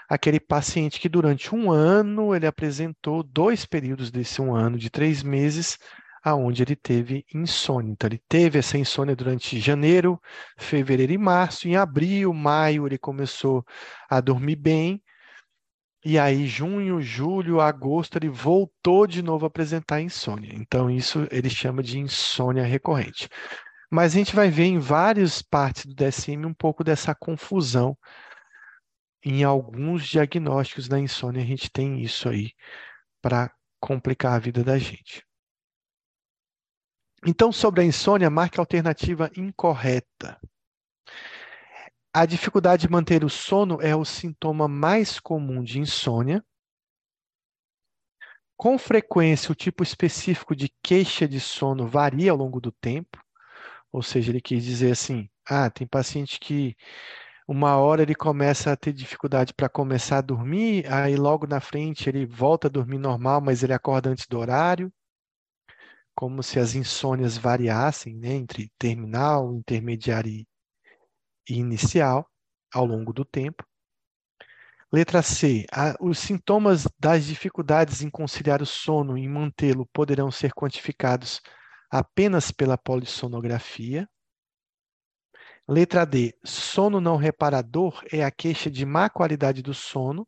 [0.08, 5.22] aquele paciente que durante um ano ele apresentou dois períodos desse um ano, de três
[5.22, 5.78] meses,
[6.22, 7.92] aonde ele teve insônia.
[7.92, 10.20] Então, ele teve essa insônia durante janeiro,
[10.56, 11.68] fevereiro e março.
[11.68, 13.64] Em abril, maio, ele começou
[14.08, 15.02] a dormir bem.
[16.04, 20.52] E aí, junho, julho, agosto, ele voltou de novo a apresentar insônia.
[20.54, 23.28] Então, isso ele chama de insônia recorrente.
[23.90, 27.96] Mas a gente vai ver em várias partes do DSM um pouco dessa confusão.
[29.24, 32.52] Em alguns diagnósticos da insônia, a gente tem isso aí
[33.20, 35.24] para complicar a vida da gente.
[37.24, 40.40] Então, sobre a insônia, marque a alternativa incorreta.
[42.12, 46.44] A dificuldade de manter o sono é o sintoma mais comum de insônia.
[48.56, 53.18] Com frequência, o tipo específico de queixa de sono varia ao longo do tempo.
[53.92, 56.76] Ou seja, ele quis dizer assim: ah, tem paciente que
[57.46, 62.08] uma hora ele começa a ter dificuldade para começar a dormir, aí logo na frente
[62.08, 64.92] ele volta a dormir normal, mas ele acorda antes do horário,
[66.14, 70.46] como se as insônias variassem, né, entre terminal, intermediário
[71.48, 72.28] e inicial
[72.72, 73.64] ao longo do tempo.
[74.92, 75.64] Letra C.
[75.72, 81.40] A, os sintomas das dificuldades em conciliar o sono e mantê-lo poderão ser quantificados
[81.90, 84.06] apenas pela polissonografia.
[85.66, 86.34] Letra D.
[86.44, 90.26] Sono não reparador é a queixa de má qualidade do sono,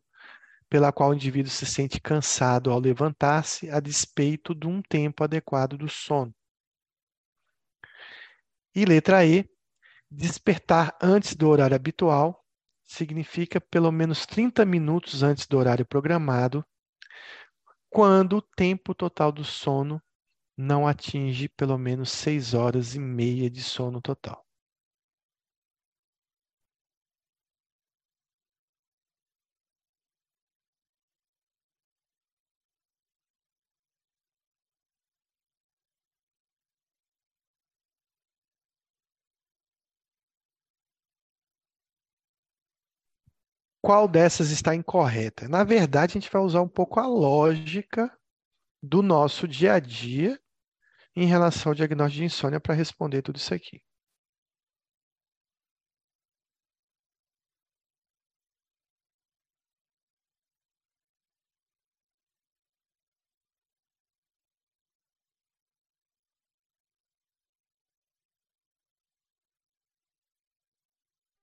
[0.75, 5.77] pela qual o indivíduo se sente cansado ao levantar-se, a despeito de um tempo adequado
[5.77, 6.35] do sono.
[8.75, 9.49] E letra E.
[10.11, 12.45] Despertar antes do horário habitual
[12.85, 16.61] significa pelo menos 30 minutos antes do horário programado,
[17.89, 20.01] quando o tempo total do sono
[20.57, 24.44] não atinge pelo menos 6 horas e meia de sono total.
[43.85, 45.47] Qual dessas está incorreta?
[45.47, 48.11] Na verdade, a gente vai usar um pouco a lógica
[48.81, 50.39] do nosso dia a dia
[51.15, 53.81] em relação ao diagnóstico de insônia para responder tudo isso aqui.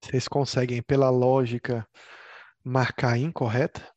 [0.03, 1.87] Vocês conseguem, pela lógica,
[2.63, 3.93] marcar incorreta?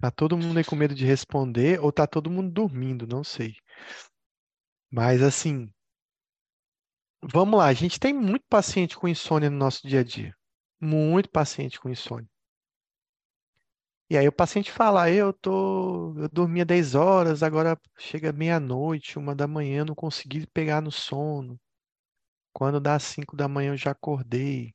[0.00, 3.06] Tá todo mundo aí com medo de responder ou tá todo mundo dormindo?
[3.06, 3.54] Não sei.
[4.90, 5.72] Mas assim,
[7.22, 7.66] vamos lá.
[7.66, 10.34] A gente tem muito paciente com insônia no nosso dia a dia.
[10.80, 12.28] Muito paciente com insônia.
[14.10, 19.34] E aí o paciente fala, eu tô, eu dormia 10 horas, agora chega meia-noite, uma
[19.34, 21.60] da manhã, não consegui pegar no sono.
[22.52, 24.74] Quando dá 5 da manhã eu já acordei,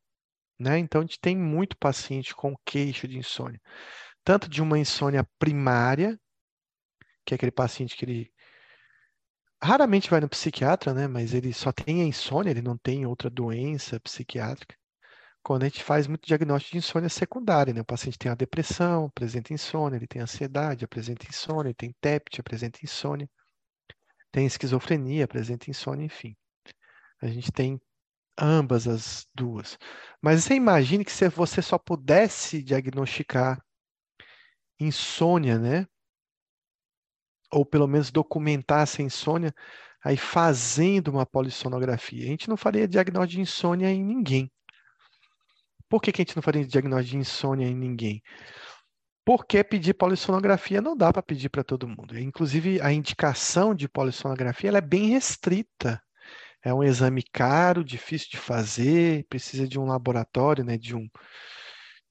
[0.59, 0.77] né?
[0.77, 3.59] Então a gente tem muito paciente com queixo de insônia,
[4.23, 6.19] tanto de uma insônia primária,
[7.25, 8.33] que é aquele paciente que ele
[9.63, 11.07] raramente vai no psiquiatra, né?
[11.07, 14.75] Mas ele só tem a insônia, ele não tem outra doença psiquiátrica
[15.43, 17.81] quando a gente faz muito diagnóstico de insônia secundária, né?
[17.81, 22.39] O paciente tem a depressão, apresenta insônia, ele tem ansiedade, apresenta insônia, ele tem TEPT,
[22.39, 23.29] apresenta insônia,
[24.31, 26.35] tem esquizofrenia, apresenta insônia, enfim.
[27.21, 27.79] A gente tem
[28.37, 29.77] ambas as duas.
[30.21, 33.61] Mas você imagine que se você só pudesse diagnosticar
[34.79, 35.85] insônia, né?
[37.51, 39.53] Ou pelo menos documentar essa insônia,
[40.03, 42.23] aí fazendo uma polissonografia.
[42.23, 44.51] A gente não faria diagnóstico de insônia em ninguém.
[45.89, 48.21] Por que, que a gente não faria diagnóstico de insônia em ninguém?
[49.25, 52.17] Porque pedir polissonografia não dá para pedir para todo mundo.
[52.19, 56.01] Inclusive, a indicação de polissonografia ela é bem restrita.
[56.61, 61.09] É um exame caro, difícil de fazer, precisa de um laboratório, né, de, um,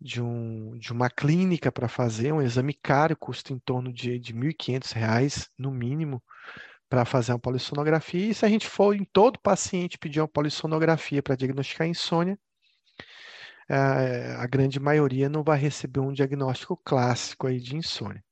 [0.01, 2.33] de, um, de uma clínica para fazer.
[2.33, 6.23] Um exame caro, custa em torno de, de R$ 1.500, no mínimo,
[6.89, 8.31] para fazer uma polissonografia.
[8.31, 12.39] E se a gente for em todo paciente pedir uma polissonografia para diagnosticar insônia,
[13.69, 18.23] a, grande maioria não vai receber um diagnóstico clássico aí de insônia.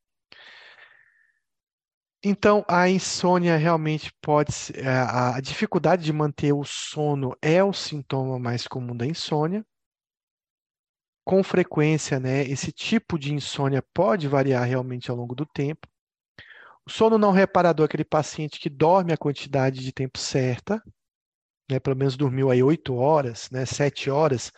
[2.23, 8.39] Então, a insônia realmente pode ser, a dificuldade de manter o sono é o sintoma
[8.39, 9.65] mais comum da insônia.
[11.24, 15.89] Com frequência, né, esse tipo de insônia pode variar realmente ao longo do tempo.
[16.85, 20.82] O sono não reparador é aquele paciente que dorme a quantidade de tempo certa,
[21.70, 24.52] né, pelo menos dormiu aí 8 horas, né, 7 horas,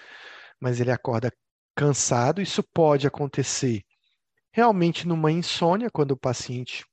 [0.63, 1.33] mas ele acorda
[1.77, 2.41] cansado.
[2.41, 3.83] Isso pode acontecer
[4.53, 6.85] realmente numa insônia, quando o paciente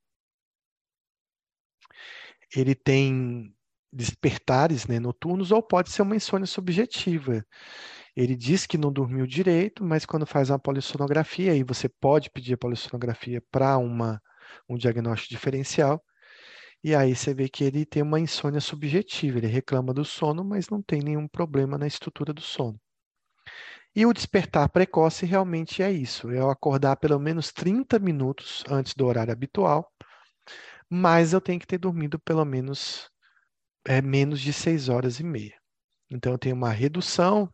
[2.56, 3.54] ele tem
[3.94, 7.46] despertares né, noturnos, ou pode ser uma insônia subjetiva.
[8.16, 12.56] Ele diz que não dormiu direito, mas quando faz uma polissonografia, aí você pode pedir
[12.56, 16.04] a polissonografia para um diagnóstico diferencial,
[16.84, 20.70] e aí você vê que ele tem uma insônia subjetiva, ele reclama do sono, mas
[20.70, 22.80] não tem nenhum problema na estrutura do sono.
[23.95, 28.94] E o despertar precoce realmente é isso: é eu acordar pelo menos 30 minutos antes
[28.94, 29.91] do horário habitual,
[30.90, 33.10] mas eu tenho que ter dormido pelo menos
[33.86, 35.57] é, menos de 6 horas e meia.
[36.10, 37.49] Então, eu tenho uma redução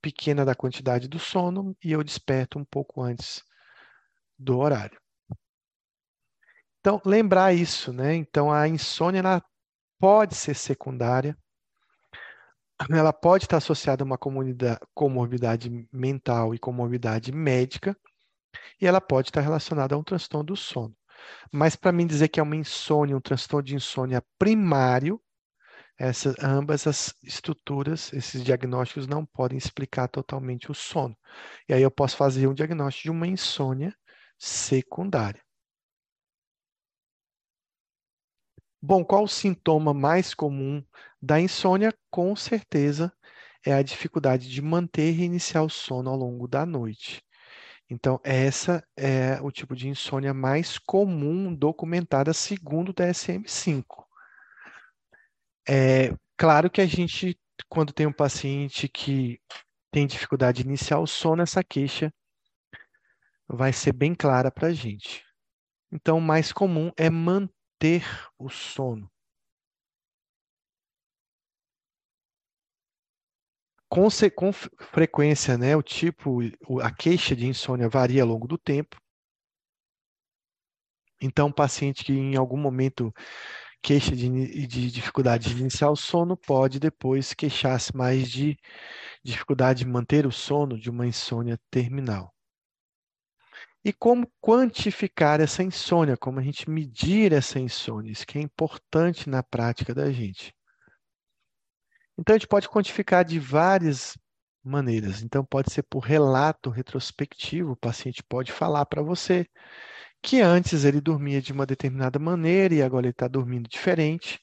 [0.00, 3.42] pequena da quantidade do sono e eu desperto um pouco antes
[4.38, 4.98] do horário.
[6.80, 8.14] Então, lembrar isso, né?
[8.14, 9.22] Então, a insônia
[9.98, 11.36] pode ser secundária,
[12.90, 14.18] ela pode estar associada a uma
[14.94, 17.96] comorbidade mental e comorbidade médica,
[18.80, 20.94] e ela pode estar relacionada a um transtorno do sono.
[21.52, 25.20] Mas para mim dizer que é uma insônia, um transtorno de insônia primário,
[25.98, 31.16] essas, ambas as estruturas, esses diagnósticos não podem explicar totalmente o sono.
[31.68, 33.92] E aí eu posso fazer um diagnóstico de uma insônia
[34.38, 35.42] secundária.
[38.80, 40.84] Bom, qual o sintoma mais comum
[41.20, 41.92] da insônia?
[42.10, 43.12] Com certeza
[43.66, 47.20] é a dificuldade de manter e reiniciar o sono ao longo da noite.
[47.90, 54.04] Então, essa é o tipo de insônia mais comum documentada segundo o DSM-5.
[55.68, 57.36] É claro que a gente,
[57.68, 59.40] quando tem um paciente que
[59.90, 62.14] tem dificuldade de iniciar o sono, essa queixa
[63.48, 65.24] vai ser bem clara para a gente.
[65.90, 67.57] Então, o mais comum é manter
[68.38, 69.10] o sono.
[73.88, 76.40] Com, com frequência, né, o tipo,
[76.82, 79.00] a queixa de insônia varia ao longo do tempo.
[81.20, 83.12] Então, paciente que em algum momento
[83.82, 88.56] queixa de, de dificuldade de iniciar o sono pode depois queixar-se mais de
[89.24, 92.34] dificuldade de manter o sono de uma insônia terminal.
[93.88, 96.14] E como quantificar essa insônia?
[96.14, 98.12] Como a gente medir essa insônia?
[98.12, 100.54] Isso que é importante na prática da gente.
[102.18, 104.14] Então, a gente pode quantificar de várias
[104.62, 105.22] maneiras.
[105.22, 109.46] Então, pode ser por relato retrospectivo, o paciente pode falar para você
[110.22, 114.38] que antes ele dormia de uma determinada maneira e agora ele está dormindo diferente,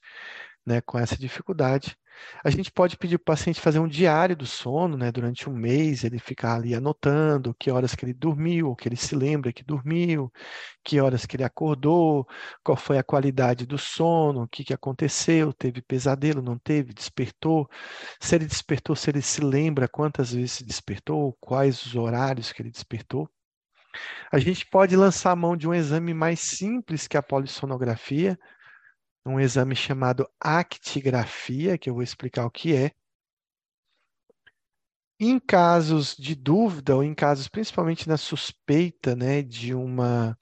[0.65, 1.95] né, com essa dificuldade.
[2.43, 5.53] A gente pode pedir para o paciente fazer um diário do sono, né, durante um
[5.53, 9.63] mês, ele ficar ali anotando que horas que ele dormiu, que ele se lembra que
[9.63, 10.31] dormiu,
[10.83, 12.27] que horas que ele acordou,
[12.63, 17.69] qual foi a qualidade do sono, o que, que aconteceu, teve pesadelo, não teve, despertou,
[18.19, 22.71] se ele despertou, se ele se lembra quantas vezes despertou, quais os horários que ele
[22.71, 23.29] despertou.
[24.31, 28.37] A gente pode lançar a mão de um exame mais simples que a polissonografia,
[29.25, 32.91] um exame chamado actigrafia, que eu vou explicar o que é.
[35.19, 40.37] Em casos de dúvida, ou em casos principalmente na suspeita né, de uma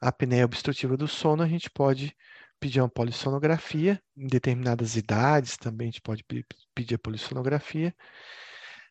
[0.00, 2.14] apneia obstrutiva do sono, a gente pode
[2.58, 4.02] pedir uma polissonografia.
[4.16, 6.24] Em determinadas idades também a gente pode
[6.74, 7.94] pedir a polissonografia.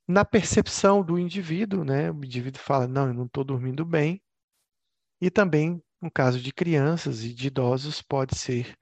[0.07, 4.21] Na percepção do indivíduo, né, o indivíduo fala, não, eu não estou dormindo bem.
[5.21, 8.75] E também, no caso de crianças e de idosos, pode ser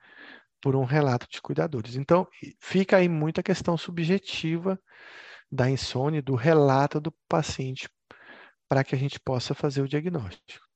[0.60, 1.96] por um relato de cuidadores.
[1.96, 2.26] Então,
[2.60, 4.78] fica aí muita questão subjetiva
[5.50, 7.88] da insônia, do relato do paciente,
[8.68, 10.66] para que a gente possa fazer o diagnóstico.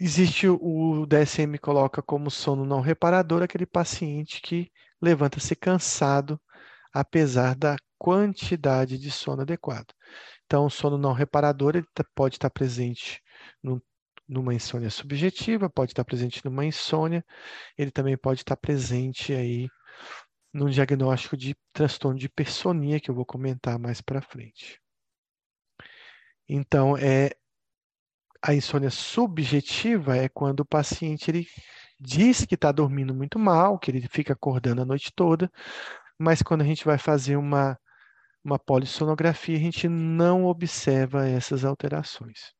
[0.00, 4.70] Existe o DSM coloca como sono não reparador aquele paciente que
[5.00, 6.40] levanta-se cansado,
[6.92, 9.92] apesar da quantidade de sono adequado.
[10.44, 13.22] Então, o sono não reparador ele tá, pode estar presente
[13.62, 13.82] no
[14.32, 17.24] numa insônia subjetiva, pode estar presente numa insônia,
[17.76, 19.68] ele também pode estar presente aí
[20.52, 24.80] no diagnóstico de transtorno de hipersonia, que eu vou comentar mais para frente.
[26.48, 27.30] Então, é
[28.42, 31.46] a insônia subjetiva é quando o paciente ele
[32.00, 35.50] diz que está dormindo muito mal, que ele fica acordando a noite toda,
[36.18, 37.78] mas quando a gente vai fazer uma,
[38.44, 42.52] uma polissonografia, a gente não observa essas alterações.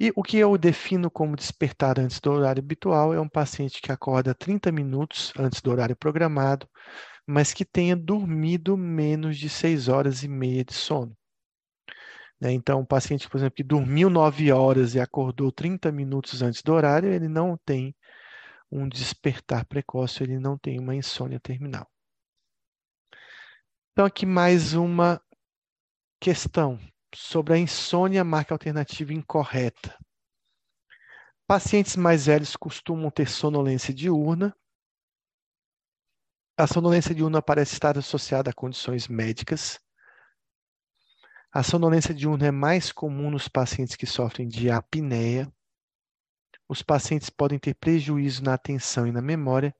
[0.00, 3.92] E o que eu defino como despertar antes do horário habitual é um paciente que
[3.92, 6.68] acorda 30 minutos antes do horário programado,
[7.26, 11.16] mas que tenha dormido menos de 6 horas e meia de sono.
[12.40, 12.52] Né?
[12.52, 16.72] Então, um paciente, por exemplo, que dormiu 9 horas e acordou 30 minutos antes do
[16.72, 17.94] horário, ele não tem
[18.70, 21.88] um despertar precoce, ele não tem uma insônia terminal.
[23.92, 25.22] Então, aqui mais uma
[26.18, 26.80] questão
[27.14, 29.96] sobre a insônia marca alternativa incorreta.
[31.46, 34.56] Pacientes mais velhos costumam ter sonolência diurna.
[36.56, 39.78] A sonolência diurna parece estar associada a condições médicas.
[41.52, 45.52] A sonolência diurna é mais comum nos pacientes que sofrem de apneia.
[46.66, 49.74] Os pacientes podem ter prejuízo na atenção e na memória,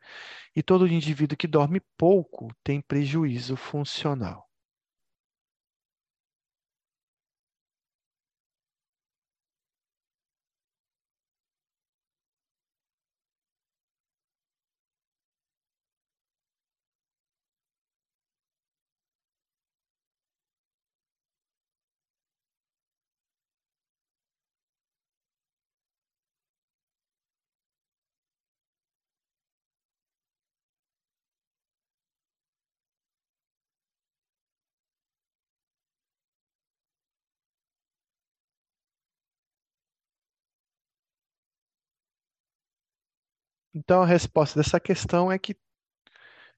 [0.55, 4.52] e todo indivíduo que dorme pouco tem prejuízo funcional.
[43.85, 45.57] Então, a resposta dessa questão é que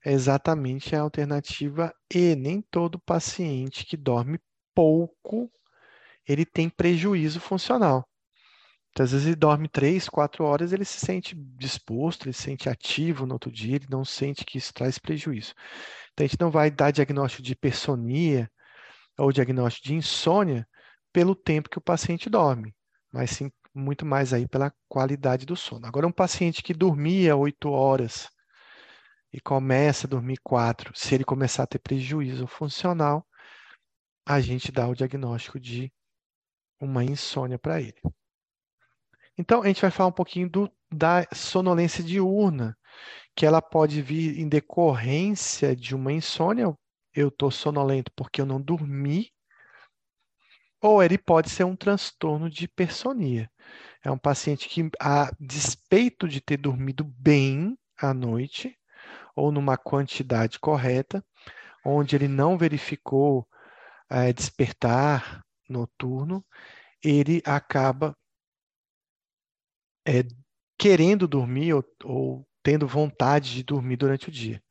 [0.05, 2.35] é exatamente a alternativa E.
[2.37, 4.39] Nem todo paciente que dorme
[4.75, 5.51] pouco,
[6.29, 8.07] ele tem prejuízo funcional.
[8.91, 12.69] Então, às vezes ele dorme três, quatro horas, ele se sente disposto, ele se sente
[12.69, 15.55] ativo no outro dia, ele não sente que isso traz prejuízo.
[16.13, 18.51] Então, a gente não vai dar diagnóstico de hipersonia
[19.17, 20.69] ou diagnóstico de insônia
[21.11, 22.75] pelo tempo que o paciente dorme,
[23.11, 25.87] mas sim muito mais aí pela qualidade do sono.
[25.87, 28.31] Agora, um paciente que dormia oito horas
[29.33, 33.27] e começa a dormir quatro, se ele começar a ter prejuízo funcional,
[34.25, 35.93] a gente dá o diagnóstico de
[36.81, 38.01] uma insônia para ele.
[39.37, 42.79] Então, a gente vai falar um pouquinho do, da sonolência diurna,
[43.35, 46.73] que ela pode vir em decorrência de uma insônia.
[47.13, 49.34] Eu estou sonolento porque eu não dormi,
[50.85, 53.51] ou ele pode ser um transtorno de hipersonia.
[54.03, 58.79] É um paciente que, a despeito de ter dormido bem à noite,
[59.35, 61.25] ou numa quantidade correta,
[61.83, 63.49] onde ele não verificou
[64.11, 66.45] é, despertar noturno,
[67.03, 68.15] ele acaba
[70.07, 70.23] é,
[70.79, 74.63] querendo dormir ou, ou, tendo vontade de dormir durante o dia.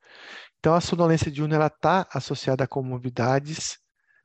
[0.59, 3.82] Então, a sonolência diurna está associada a comorbidades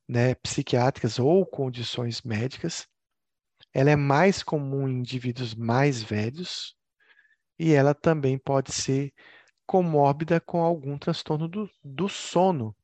[0.08, 2.88] né, psiquiátricas ou condições médicas.
[3.72, 6.74] Ela é mais comum em indivíduos mais velhos
[7.58, 9.12] e ela também pode ser
[9.66, 12.74] comórbida com algum transtorno do, do sono.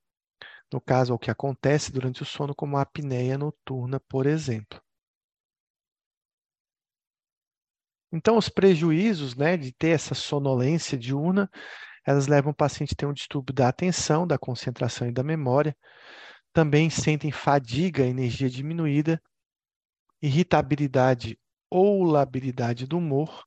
[0.73, 4.83] No caso, o que acontece durante o sono, como a apneia noturna, por exemplo.
[8.13, 11.51] Então, os prejuízos né, de ter essa sonolência diurna,
[12.07, 15.77] elas levam o paciente a ter um distúrbio da atenção, da concentração e da memória,
[16.55, 19.21] também sentem fadiga, energia diminuída,
[20.23, 21.37] irritabilidade
[21.69, 23.45] ou labilidade do humor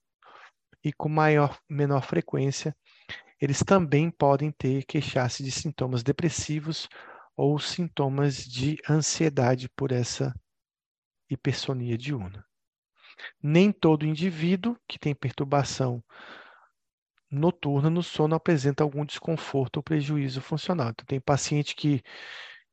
[0.84, 2.75] e com maior menor frequência,
[3.39, 6.89] eles também podem ter queixar-se de sintomas depressivos
[7.35, 10.35] ou sintomas de ansiedade por essa
[11.29, 12.45] hipersonia diurna.
[13.41, 16.03] Nem todo indivíduo que tem perturbação
[17.31, 20.89] noturna no sono apresenta algum desconforto ou prejuízo funcional.
[20.89, 22.01] Então, tem paciente que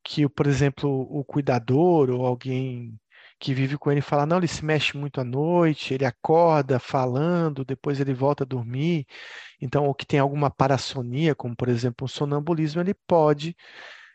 [0.05, 2.99] que, por exemplo, o cuidador ou alguém
[3.41, 7.65] que vive com ele fala, não, ele se mexe muito à noite, ele acorda falando,
[7.65, 9.07] depois ele volta a dormir.
[9.61, 13.57] Então, ou que tem alguma parassonia, como por exemplo um sonambulismo, ele pode,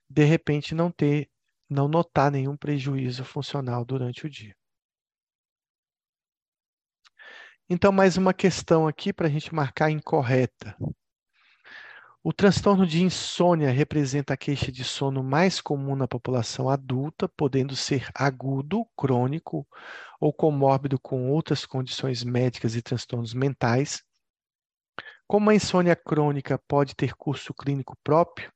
[0.10, 1.30] de repente, não ter,
[1.70, 4.56] não notar nenhum prejuízo funcional durante o dia.
[7.70, 10.76] Então, mais uma questão aqui para a gente marcar incorreta.
[12.22, 17.78] O transtorno de insônia representa a queixa de sono mais comum na população adulta, podendo
[17.78, 19.66] ser agudo, crônico
[20.20, 24.04] ou comórbido com outras condições médicas e transtornos mentais.
[25.26, 28.52] Como a insônia crônica pode ter curso clínico próprio,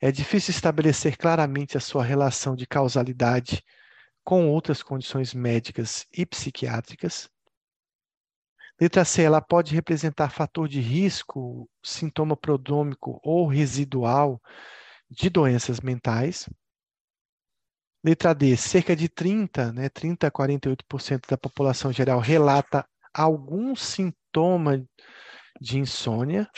[0.00, 3.62] é difícil estabelecer claramente a sua relação de causalidade
[4.24, 7.28] com outras condições médicas e psiquiátricas.
[8.80, 14.40] Letra C, ela pode representar fator de risco, sintoma prodômico ou residual
[15.08, 16.48] de doenças mentais.
[18.04, 24.84] Letra D, cerca de 30, né, 30 a 48% da população geral relata algum sintoma
[25.60, 26.50] de insônia.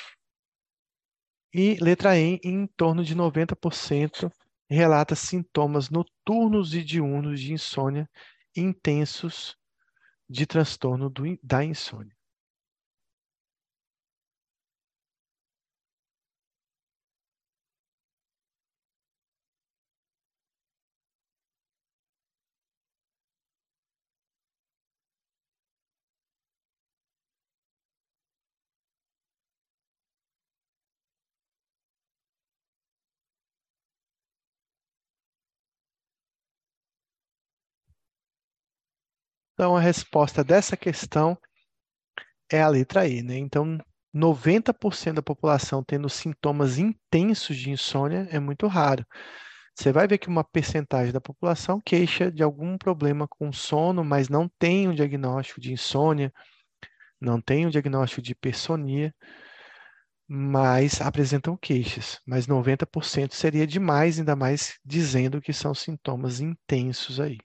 [1.52, 4.32] E letra E, em torno de 90%
[4.68, 8.08] relata sintomas noturnos e diurnos de insônia
[8.56, 9.56] intensos
[10.28, 12.15] de transtorno do, da insônia.
[39.56, 41.34] Então, a resposta dessa questão
[42.52, 43.38] é a letra E, né?
[43.38, 43.78] Então,
[44.12, 49.02] 90% da população tendo sintomas intensos de insônia é muito raro.
[49.74, 54.28] Você vai ver que uma percentagem da população queixa de algum problema com sono, mas
[54.28, 56.30] não tem um diagnóstico de insônia,
[57.18, 59.14] não tem um diagnóstico de hipersonia,
[60.28, 62.20] mas apresentam queixas.
[62.26, 67.38] Mas 90% seria demais, ainda mais dizendo que são sintomas intensos aí.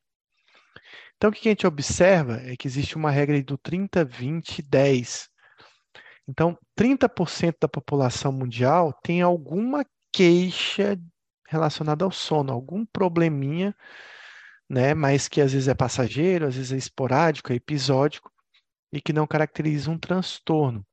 [1.22, 5.30] Então, o que a gente observa é que existe uma regra do 30, 20, 10.
[6.27, 10.99] Então, 30% da população mundial tem alguma queixa
[11.48, 13.76] relacionada ao sono, algum probleminha,
[14.68, 18.31] né, mas que às vezes é passageiro, às vezes é esporádico, é episódico
[18.91, 20.84] e que não caracteriza um transtorno.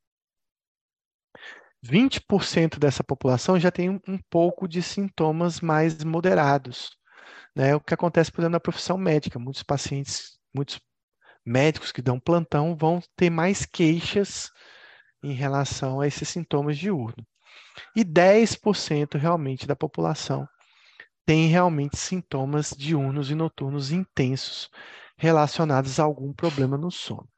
[1.82, 6.97] 20% dessa população já tem um, um pouco de sintomas mais moderados.
[7.54, 7.74] Né?
[7.74, 9.38] O que acontece, por exemplo, na profissão médica.
[9.38, 10.80] Muitos pacientes, muitos
[11.44, 14.50] médicos que dão plantão vão ter mais queixas
[15.22, 17.24] em relação a esses sintomas diurnos.
[17.94, 20.46] E 10% realmente da população
[21.24, 24.70] tem realmente sintomas diurnos e noturnos intensos
[25.16, 27.28] relacionados a algum problema no sono.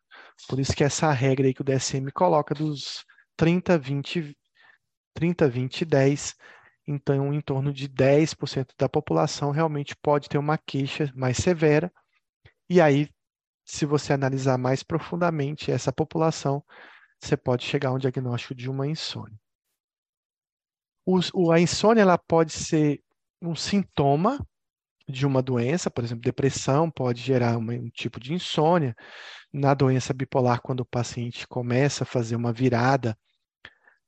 [0.49, 3.05] Por isso que essa regra aí que o DSM coloca dos
[3.37, 4.37] 30, 20,
[5.15, 6.35] 30, 20 e 10,
[6.90, 11.92] então em torno de 10% da população realmente pode ter uma queixa mais severa.
[12.68, 13.08] E aí,
[13.64, 16.64] se você analisar mais profundamente essa população,
[17.20, 19.38] você pode chegar a um diagnóstico de uma insônia.
[21.06, 23.00] O, a insônia ela pode ser
[23.40, 24.44] um sintoma
[25.08, 28.96] de uma doença, por exemplo, depressão pode gerar uma, um tipo de insônia.
[29.52, 33.18] Na doença bipolar, quando o paciente começa a fazer uma virada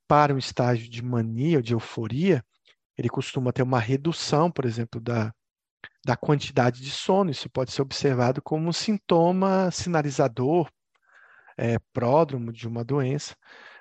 [0.07, 2.45] para um estágio de mania ou de euforia,
[2.97, 5.33] ele costuma ter uma redução, por exemplo, da,
[6.05, 7.31] da quantidade de sono.
[7.31, 10.71] Isso pode ser observado como um sintoma sinalizador,
[11.57, 13.37] é, pródromo de uma doença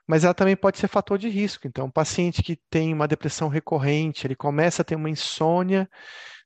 [0.07, 1.65] mas ela também pode ser fator de risco.
[1.67, 5.89] Então, um paciente que tem uma depressão recorrente, ele começa a ter uma insônia,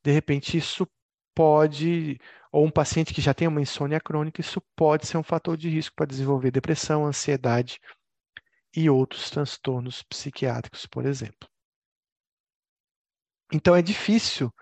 [0.03, 0.87] de repente isso
[1.33, 2.19] pode,
[2.51, 5.67] ou um paciente que já tem uma insônia crônica, isso pode ser um fator de
[5.67, 7.79] risco para desenvolver depressão, ansiedade
[8.75, 11.49] e outros transtornos psiquiátricos, por exemplo.
[13.55, 14.53] Então, é difícil,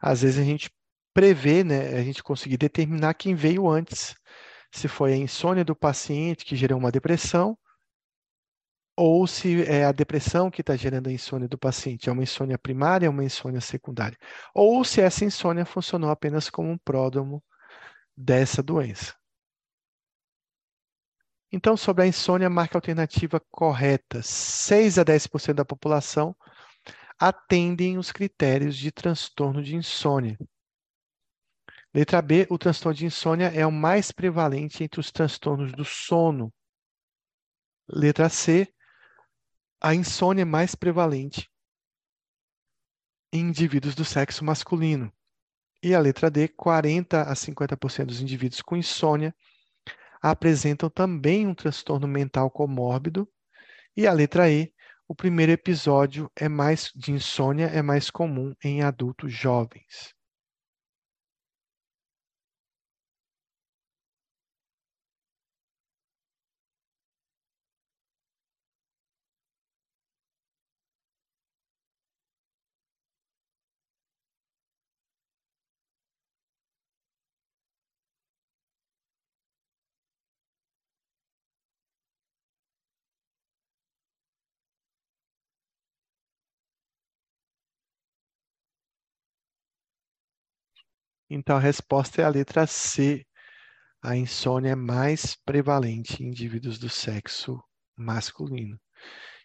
[0.00, 0.70] às vezes, a gente
[1.12, 4.14] prever, né, a gente conseguir determinar quem veio antes.
[4.72, 7.58] Se foi a insônia do paciente que gerou uma depressão,
[8.96, 12.58] ou se é a depressão que está gerando a insônia do paciente, é uma insônia
[12.58, 14.16] primária ou uma insônia secundária,
[14.54, 17.42] ou se essa insônia funcionou apenas como um pródromo
[18.16, 19.14] dessa doença.
[21.52, 24.22] Então, sobre a insônia, marca alternativa correta.
[24.22, 26.34] 6 a 10% da população
[27.20, 30.38] atendem os critérios de transtorno de insônia.
[31.92, 36.50] Letra B, o transtorno de insônia é o mais prevalente entre os transtornos do sono.
[37.86, 38.72] Letra C,
[39.78, 41.50] a insônia é mais prevalente
[43.30, 45.12] em indivíduos do sexo masculino.
[45.82, 49.34] E a letra D, 40 a 50% dos indivíduos com insônia
[50.22, 53.28] apresentam também um transtorno mental comórbido.
[53.96, 54.72] E a letra E,
[55.10, 60.14] o primeiro episódio é mais de insônia é mais comum em adultos jovens.
[91.30, 93.24] Então, a resposta é a letra C.
[94.02, 97.62] A insônia é mais prevalente em indivíduos do sexo
[97.96, 98.78] masculino.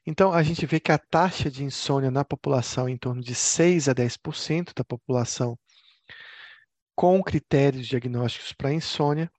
[0.08, 3.36] Então, a gente vê que a taxa de insônia na população é em torno de
[3.36, 5.58] 6 a 10% da população
[6.96, 9.30] com critérios diagnósticos para insônia,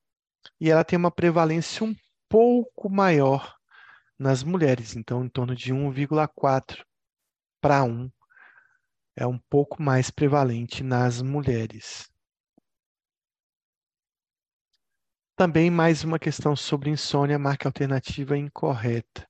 [0.61, 1.95] e ela tem uma prevalência um
[2.29, 3.57] pouco maior
[4.19, 6.85] nas mulheres, então em torno de 1,4
[7.61, 8.11] para 1
[9.17, 12.11] é um pouco mais prevalente nas mulheres.
[15.37, 19.29] Também mais uma questão sobre insônia, marca alternativa incorreta.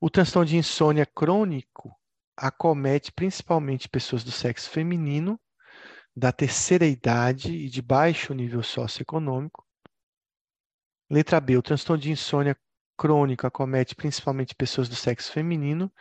[0.00, 1.94] O transtorno de insônia crônico
[2.34, 5.38] acomete principalmente pessoas do sexo feminino,
[6.16, 9.62] da terceira idade e de baixo nível socioeconômico.
[11.10, 12.56] Letra B, o transtorno de insônia
[12.96, 15.92] crônico acomete principalmente pessoas do sexo feminino,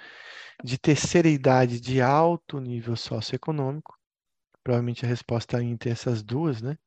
[0.64, 4.00] de terceira idade de alto nível socioeconômico.
[4.64, 6.78] Provavelmente a resposta entre essas duas, né?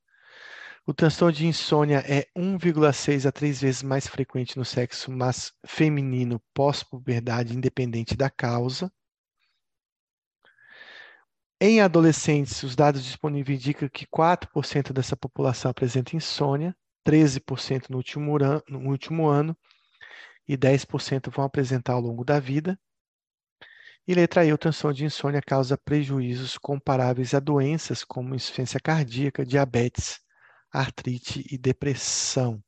[0.86, 6.40] O transtorno de insônia é 1,6 a 3 vezes mais frequente no sexo mas feminino
[6.54, 8.90] pós-puberdade, independente da causa.
[11.60, 16.74] Em adolescentes, os dados disponíveis indicam que 4% dessa população apresenta insônia,
[17.04, 19.54] 13% no último, no último ano
[20.48, 22.80] e 10% vão apresentar ao longo da vida.
[24.08, 29.44] E letra E, o transtorno de insônia causa prejuízos comparáveis a doenças como insuficiência cardíaca,
[29.44, 30.18] diabetes,
[30.72, 32.62] artrite e depressão.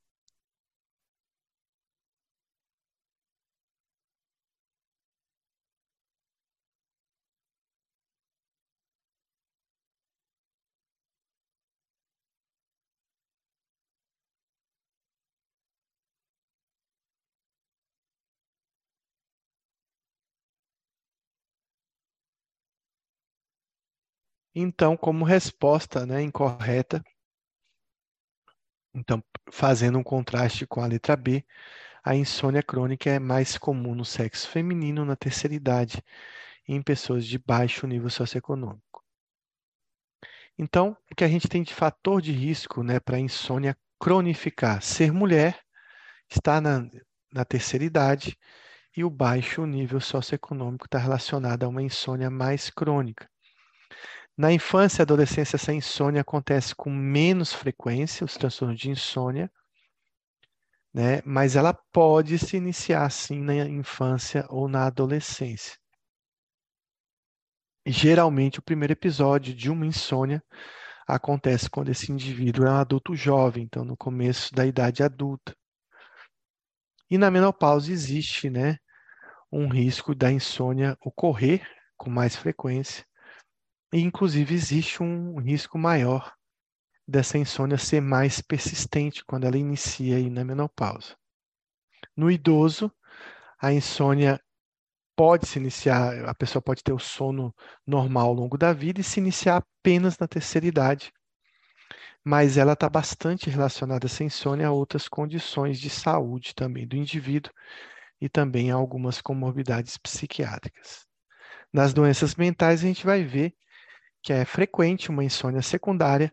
[24.55, 27.03] Então, como resposta né, incorreta,
[28.95, 31.45] então, fazendo um contraste com a letra B,
[32.05, 36.03] a insônia crônica é mais comum no sexo feminino na terceira idade
[36.69, 39.03] em pessoas de baixo nível socioeconômico.
[40.59, 44.83] Então, o que a gente tem de fator de risco né, para a insônia cronificar?
[44.83, 45.61] Ser mulher,
[46.29, 46.87] estar na,
[47.33, 48.39] na terceira idade
[48.97, 53.32] e o baixo nível socioeconômico está relacionado a uma insônia mais crônica.
[54.37, 59.51] Na infância e adolescência, essa insônia acontece com menos frequência, os transtornos de insônia,
[60.93, 61.21] né?
[61.25, 65.77] mas ela pode se iniciar sim na infância ou na adolescência.
[67.87, 70.43] geralmente, o primeiro episódio de uma insônia
[71.07, 75.55] acontece quando esse indivíduo é um adulto jovem, então no começo da idade adulta.
[77.11, 78.79] E na menopausa existe né,
[79.51, 83.05] um risco da insônia ocorrer com mais frequência,
[83.93, 86.35] e, inclusive, existe um risco maior
[87.07, 91.17] dessa insônia ser mais persistente quando ela inicia aí na menopausa.
[92.17, 92.91] No idoso,
[93.61, 94.41] a insônia
[95.15, 97.55] pode se iniciar, a pessoa pode ter o sono
[97.87, 101.13] normal ao longo da vida e se iniciar apenas na terceira idade.
[102.25, 107.53] Mas ela está bastante relacionada, essa insônia, a outras condições de saúde também do indivíduo
[108.21, 111.05] e também a algumas comorbidades psiquiátricas.
[111.73, 113.55] Nas doenças mentais, a gente vai ver
[114.23, 116.31] que é frequente uma insônia secundária.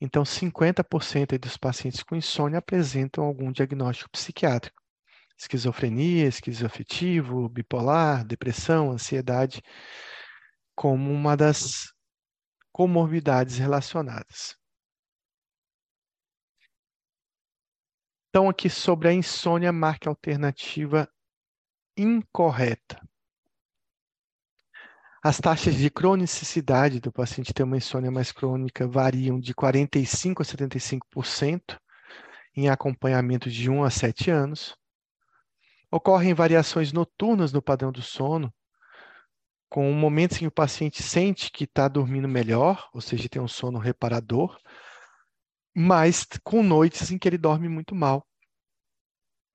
[0.00, 4.82] Então, 50% dos pacientes com insônia apresentam algum diagnóstico psiquiátrico.
[5.36, 9.62] Esquizofrenia, esquizoafetivo, bipolar, depressão, ansiedade,
[10.74, 11.92] como uma das
[12.72, 14.56] comorbidades relacionadas.
[18.28, 21.08] Então, aqui sobre a insônia, marque a alternativa
[21.96, 23.07] incorreta.
[25.22, 30.44] As taxas de cronicidade do paciente ter uma insônia mais crônica variam de 45% a
[30.44, 31.78] 75%
[32.56, 34.76] em acompanhamento de 1 a 7 anos.
[35.90, 38.52] Ocorrem variações noturnas no padrão do sono,
[39.68, 43.48] com momentos em que o paciente sente que está dormindo melhor, ou seja, tem um
[43.48, 44.56] sono reparador,
[45.74, 48.26] mas com noites em que ele dorme muito mal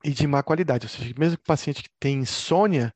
[0.03, 0.85] e de má qualidade.
[0.85, 2.93] Ou seja, mesmo que o paciente que tem insônia,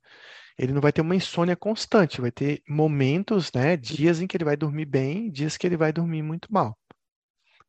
[0.58, 4.46] ele não vai ter uma insônia constante, vai ter momentos, né, dias em que ele
[4.46, 6.76] vai dormir bem, dias que ele vai dormir muito mal.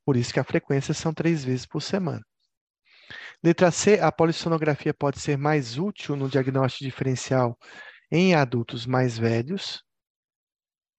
[0.04, 2.24] Por isso que a frequência são três vezes por semana.
[3.44, 7.56] Letra C, a polissonografia pode ser mais útil no diagnóstico diferencial
[8.10, 9.82] em adultos mais velhos.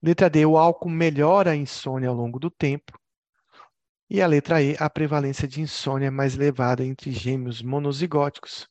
[0.02, 2.98] Letra D, o álcool melhora a insônia ao longo do tempo.
[4.10, 8.69] E a letra E, a prevalência de insônia é mais elevada entre gêmeos monozigóticos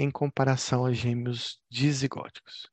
[0.00, 2.70] em comparação a gêmeos dizigóticos.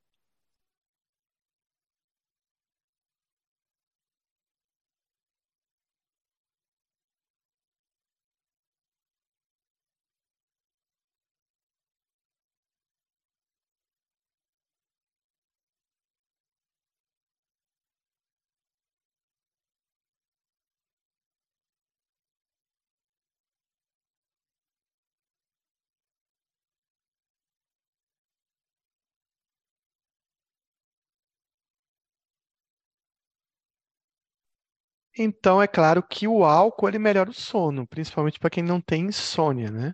[35.17, 39.05] Então, é claro que o álcool ele melhora o sono, principalmente para quem não tem
[39.05, 39.93] insônia, né?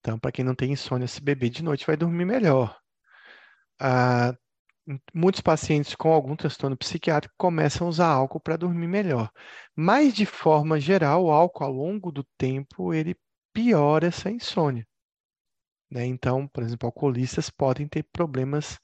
[0.00, 2.78] Então, para quem não tem insônia, se beber de noite vai dormir melhor.
[3.80, 4.32] Ah,
[5.12, 9.30] muitos pacientes com algum transtorno psiquiátrico começam a usar álcool para dormir melhor.
[9.74, 13.16] Mas, de forma geral, o álcool, ao longo do tempo, ele
[13.52, 14.86] piora essa insônia.
[15.90, 16.06] Né?
[16.06, 18.78] Então, por exemplo, alcoolistas podem ter problemas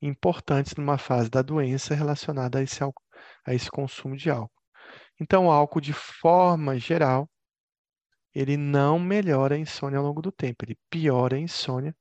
[0.00, 4.57] importantes numa fase da doença relacionada a esse, a esse consumo de álcool.
[5.20, 7.28] Então, o álcool, de forma geral,
[8.34, 11.94] ele não melhora a insônia ao longo do tempo, ele piora a insônia.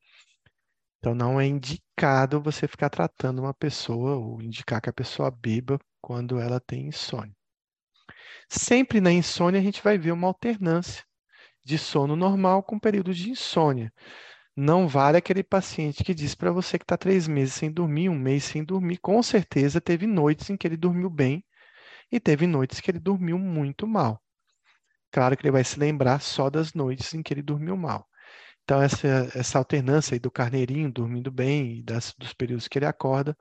[0.99, 5.80] Então, não é indicado você ficar tratando uma pessoa ou indicar que a pessoa beba
[6.02, 7.35] quando ela tem insônia.
[8.49, 11.03] Sempre na insônia, a gente vai ver uma alternância
[11.64, 13.91] de sono normal com períodos de insônia.
[14.56, 18.18] Não vale aquele paciente que diz para você que está três meses sem dormir, um
[18.18, 18.98] mês sem dormir.
[18.98, 21.44] Com certeza teve noites em que ele dormiu bem
[22.12, 24.22] e teve noites que ele dormiu muito mal.
[25.12, 28.08] Claro que ele vai se lembrar só das noites em que ele dormiu mal.
[28.64, 32.86] Então, essa, essa alternância aí do carneirinho dormindo bem e das, dos períodos que ele
[32.86, 33.38] acorda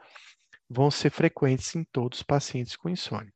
[0.68, 3.32] vão ser frequentes em todos os pacientes com insônia.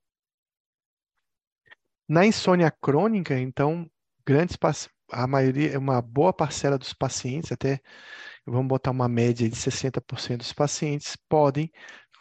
[2.09, 3.89] Na insônia crônica, então,
[4.27, 4.57] grandes
[5.13, 7.81] a maioria, uma boa parcela dos pacientes, até
[8.47, 11.71] vamos botar uma média de 60% dos pacientes, podem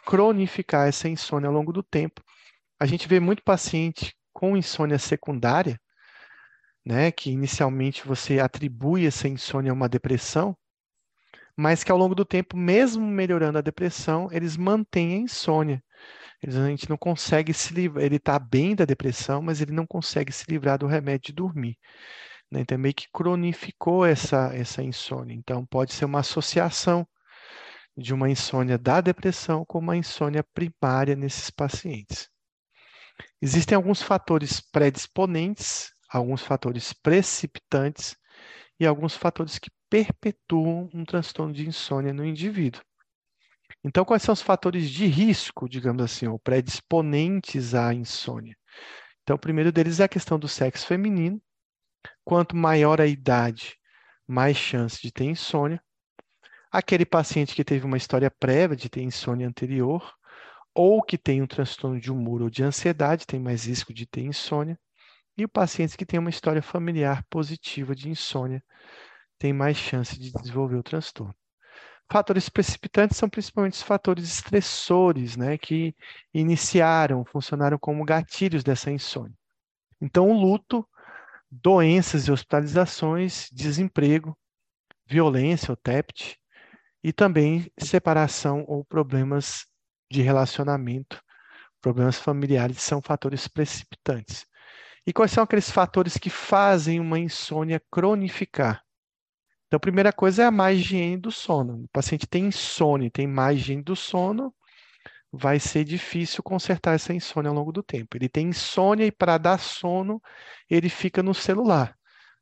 [0.04, 2.22] cronificar essa insônia ao longo do tempo,
[2.80, 5.78] A gente vê muito paciente com insônia secundária,
[6.82, 10.56] né, que inicialmente você atribui essa insônia a uma depressão,
[11.54, 15.84] mas que ao longo do tempo, mesmo melhorando a depressão, eles mantêm a insônia.
[16.42, 19.86] Eles, a gente não consegue se livrar, ele está bem da depressão, mas ele não
[19.86, 21.76] consegue se livrar do remédio de dormir.
[22.50, 22.60] Né?
[22.60, 25.34] Então, meio que cronificou essa, essa insônia.
[25.34, 27.06] Então, pode ser uma associação
[27.94, 32.30] de uma insônia da depressão com uma insônia primária nesses pacientes.
[33.40, 38.16] Existem alguns fatores predisponentes, alguns fatores precipitantes
[38.78, 42.82] e alguns fatores que perpetuam um transtorno de insônia no indivíduo.
[43.82, 48.56] Então, quais são os fatores de risco, digamos assim, ou predisponentes à insônia?
[49.22, 51.40] Então, o primeiro deles é a questão do sexo feminino.
[52.24, 53.76] Quanto maior a idade,
[54.26, 55.82] mais chance de ter insônia.
[56.70, 60.14] Aquele paciente que teve uma história prévia de ter insônia anterior,
[60.74, 64.22] ou que tem um transtorno de humor ou de ansiedade, tem mais risco de ter
[64.22, 64.78] insônia.
[65.36, 68.62] E o paciente que tem uma história familiar positiva de insônia,
[69.38, 71.34] tem mais chance de desenvolver o transtorno.
[72.12, 75.94] Fatores precipitantes são principalmente os fatores estressores, né, que
[76.34, 79.34] iniciaram, funcionaram como gatilhos dessa insônia.
[80.00, 80.86] Então, o luto,
[81.50, 84.36] doenças e hospitalizações, desemprego,
[85.06, 86.36] violência, ou TEPT,
[87.02, 89.69] e também separação ou problemas
[90.10, 91.22] de relacionamento,
[91.80, 94.46] problemas familiares são fatores precipitantes.
[95.06, 98.84] E quais são aqueles fatores que fazem uma insônia cronificar?
[99.66, 101.84] Então, a primeira coisa é a má higiene do sono.
[101.84, 104.52] O paciente tem insônia, tem má higiene do sono,
[105.32, 108.16] vai ser difícil consertar essa insônia ao longo do tempo.
[108.16, 110.20] Ele tem insônia e para dar sono,
[110.68, 111.96] ele fica no celular,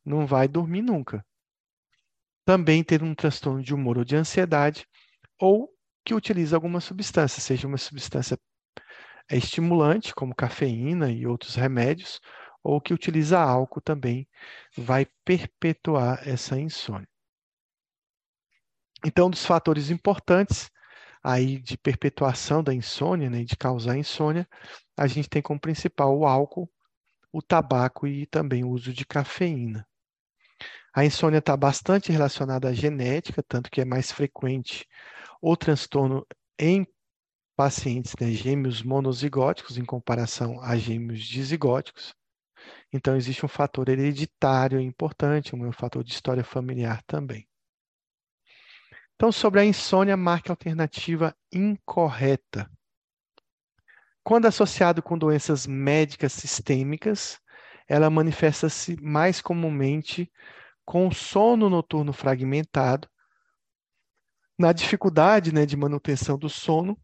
[0.05, 1.25] não vai dormir nunca.
[2.47, 4.87] Também ter um transtorno de humor ou de ansiedade,
[5.39, 5.69] ou
[6.09, 8.39] que utiliza alguma substância, seja uma substância
[9.31, 12.19] estimulante, como cafeína e outros remédios,
[12.65, 14.27] ou que utiliza álcool também,
[14.75, 17.07] vai perpetuar essa insônia.
[19.05, 20.71] Então, um dos fatores importantes
[21.23, 24.49] aí de perpetuação da insônia, né, de causar insônia,
[24.97, 26.71] a gente tem como principal o álcool,
[27.31, 29.87] o tabaco e também o uso de cafeína.
[30.95, 34.87] A insônia está bastante relacionada à genética, tanto que é mais frequente
[35.41, 36.27] o transtorno
[36.59, 36.87] em
[37.57, 42.15] pacientes né, gêmeos monozigóticos em comparação a gêmeos dizigóticos.
[42.93, 47.49] Então, existe um fator hereditário importante, um fator de história familiar também.
[49.15, 52.71] Então, sobre a insônia, marque alternativa incorreta.
[54.23, 57.41] Quando associado com doenças médicas sistêmicas,
[57.89, 60.31] ela manifesta-se mais comumente
[60.85, 63.09] com sono noturno fragmentado,
[64.59, 66.99] na dificuldade né, de manutenção do sono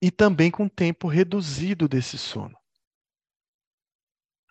[0.00, 2.56] e também com tempo reduzido desse sono.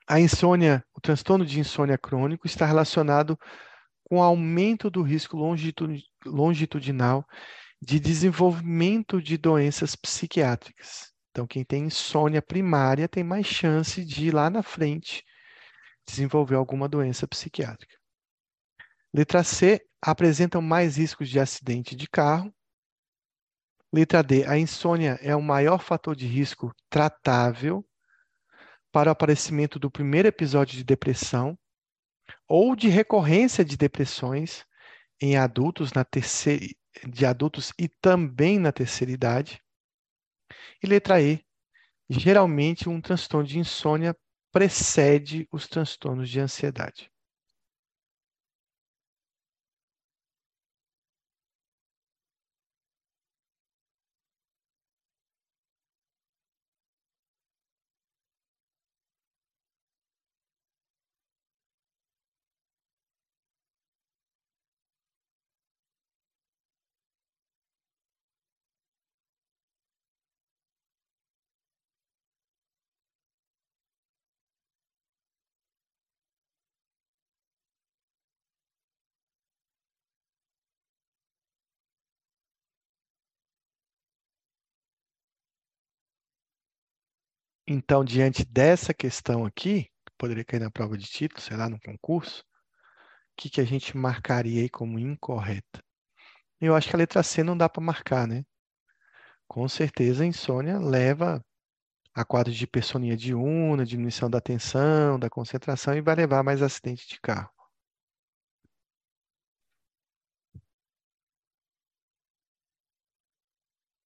[0.08, 3.38] A insônia, o transtorno de insônia crônico está relacionado
[4.04, 5.36] com aumento do risco
[6.26, 7.26] longitudinal
[7.82, 11.12] de desenvolvimento de doenças psiquiátricas.
[11.32, 15.24] Então, quem tem insônia primária tem mais chance de ir lá na frente
[16.08, 17.96] desenvolver alguma doença psiquiátrica.
[19.14, 22.54] Letra C, apresentam mais riscos de acidente de carro.
[23.92, 27.84] Letra D, a insônia é o maior fator de risco tratável
[28.92, 31.58] para o aparecimento do primeiro episódio de depressão
[32.48, 34.64] ou de recorrência de depressões
[35.20, 36.68] em adultos na terceira,
[37.08, 39.60] de adultos e também na terceira idade.
[40.84, 41.44] E letra E,
[42.08, 44.16] geralmente um transtorno de insônia
[44.52, 47.12] precede os transtornos de ansiedade.
[87.68, 92.42] Então, diante dessa questão aqui, poderia cair na prova de título, sei lá, no concurso,
[92.42, 95.84] o que, que a gente marcaria aí como incorreta?
[96.62, 98.44] Eu acho que a letra C não dá para marcar, né?
[99.48, 101.44] Com certeza a insônia leva
[102.14, 107.08] a quadros de hipersonia diurna, diminuição da atenção, da concentração e vai levar mais acidente
[107.08, 107.52] de carro.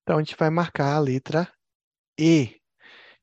[0.04, 1.48] Então, a gente vai marcar a letra
[2.20, 2.59] E,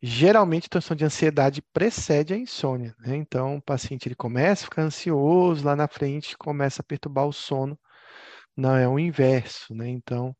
[0.02, 3.16] Geralmente, a transtorno de ansiedade precede a insônia, né?
[3.16, 7.32] Então, o paciente ele começa a ficar ansioso, lá na frente começa a perturbar o
[7.32, 7.78] sono.
[8.56, 9.88] Não, é o inverso, né?
[9.88, 10.36] Então,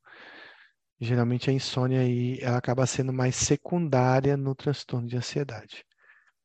[1.01, 5.85] geralmente a insônia aí ela acaba sendo mais secundária no transtorno de ansiedade.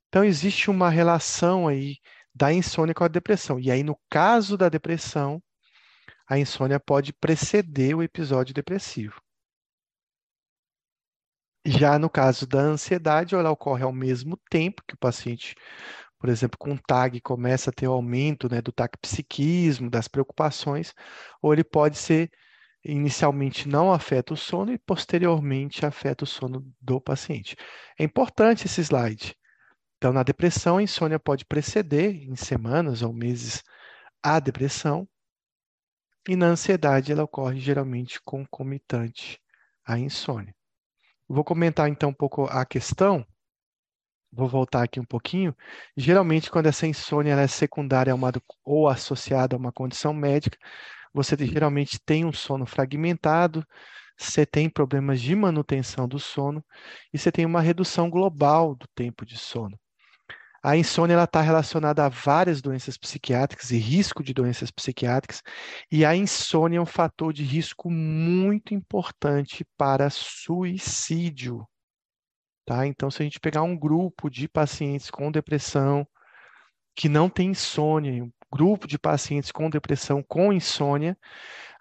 [0.09, 1.97] Então, existe uma relação aí
[2.33, 3.59] da insônia com a depressão.
[3.59, 5.41] E aí, no caso da depressão,
[6.27, 9.21] a insônia pode preceder o episódio depressivo.
[11.65, 15.55] Já no caso da ansiedade, ela ocorre ao mesmo tempo que o paciente,
[16.19, 20.93] por exemplo, com TAG começa a ter o aumento né, do taquipsiquismo, das preocupações,
[21.41, 22.31] ou ele pode ser,
[22.83, 27.55] inicialmente não afeta o sono e posteriormente afeta o sono do paciente.
[27.99, 29.35] É importante esse slide.
[29.97, 33.63] Então, na depressão, a insônia pode preceder, em semanas ou meses,
[34.23, 35.07] a depressão,
[36.27, 39.39] e na ansiedade ela ocorre geralmente concomitante
[39.85, 40.55] à insônia.
[41.31, 43.25] Vou comentar então um pouco a questão.
[44.33, 45.55] Vou voltar aqui um pouquinho.
[45.95, 48.33] Geralmente, quando essa insônia é secundária uma,
[48.65, 50.57] ou associada a uma condição médica,
[51.13, 53.65] você geralmente tem um sono fragmentado,
[54.17, 56.61] você tem problemas de manutenção do sono
[57.13, 59.79] e você tem uma redução global do tempo de sono.
[60.63, 65.41] A insônia está relacionada a várias doenças psiquiátricas e risco de doenças psiquiátricas,
[65.91, 71.67] e a insônia é um fator de risco muito importante para suicídio.
[72.63, 72.85] Tá?
[72.85, 76.07] Então, se a gente pegar um grupo de pacientes com depressão
[76.95, 81.17] que não tem insônia, um grupo de pacientes com depressão com insônia,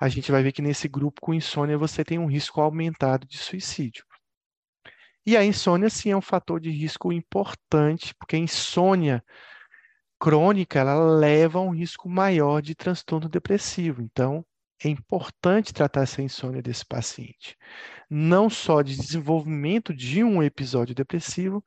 [0.01, 3.37] a gente vai ver que nesse grupo com insônia você tem um risco aumentado de
[3.37, 4.10] suicídio.
[5.27, 9.23] E a insônia, sim, é um fator de risco importante, porque a insônia
[10.19, 14.03] crônica, ela leva a um risco maior de transtorno depressivo.
[14.03, 14.45] Então,
[14.83, 17.57] é importante tratar essa insônia desse paciente.
[18.09, 21.65] Não só de desenvolvimento de um episódio depressivo,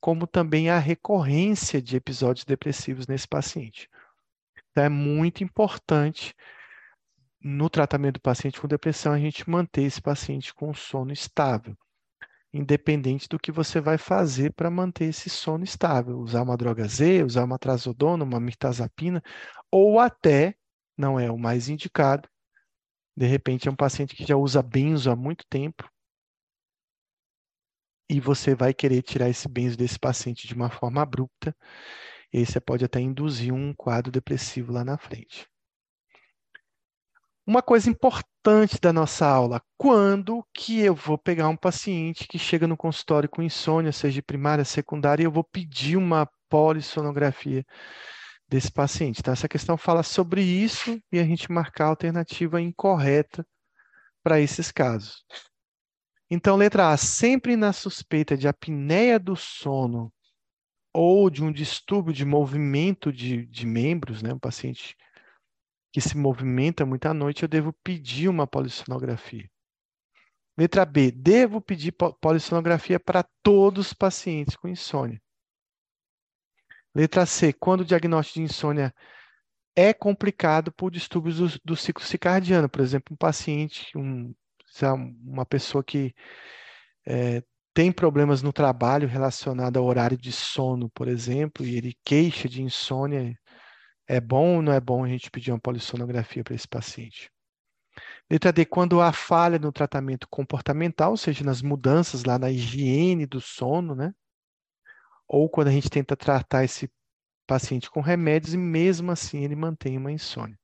[0.00, 3.90] como também a recorrência de episódios depressivos nesse paciente.
[4.70, 6.34] Então, é muito importante
[7.40, 11.76] no tratamento do paciente com depressão a gente manter esse paciente com sono estável
[12.52, 16.18] independente do que você vai fazer para manter esse sono estável.
[16.18, 19.22] Usar uma droga Z, usar uma trazodona, uma mirtazapina,
[19.70, 20.56] ou até,
[20.96, 22.28] não é o mais indicado,
[23.16, 25.88] de repente é um paciente que já usa benzo há muito tempo,
[28.08, 31.56] e você vai querer tirar esse benzo desse paciente de uma forma abrupta,
[32.32, 35.48] e aí você pode até induzir um quadro depressivo lá na frente.
[37.48, 42.66] Uma coisa importante da nossa aula, quando que eu vou pegar um paciente que chega
[42.66, 47.64] no consultório com insônia, seja primária, secundária, e eu vou pedir uma polissonografia
[48.48, 49.20] desse paciente.
[49.20, 53.46] Então, essa questão fala sobre isso e a gente marcar a alternativa incorreta
[54.24, 55.24] para esses casos.
[56.28, 60.12] Então, letra A, sempre na suspeita de apneia do sono
[60.92, 64.96] ou de um distúrbio de movimento de, de membros, né, um paciente
[65.96, 69.50] que se movimenta muito à noite, eu devo pedir uma polissonografia.
[70.54, 71.90] Letra B, devo pedir
[72.20, 75.18] polissonografia para todos os pacientes com insônia.
[76.94, 78.94] Letra C, quando o diagnóstico de insônia
[79.74, 84.34] é complicado por distúrbios do, do ciclo circadiano, por exemplo, um paciente, um,
[85.24, 86.14] uma pessoa que
[87.06, 87.42] é,
[87.72, 92.60] tem problemas no trabalho relacionado ao horário de sono, por exemplo, e ele queixa de
[92.60, 93.34] insônia,
[94.08, 97.30] é bom ou não é bom a gente pedir uma polissonografia para esse paciente?
[98.30, 103.26] Letra D, quando há falha no tratamento comportamental, ou seja, nas mudanças lá na higiene
[103.26, 104.12] do sono, né?
[105.28, 106.90] Ou quando a gente tenta tratar esse
[107.46, 110.58] paciente com remédios e mesmo assim ele mantém uma insônia.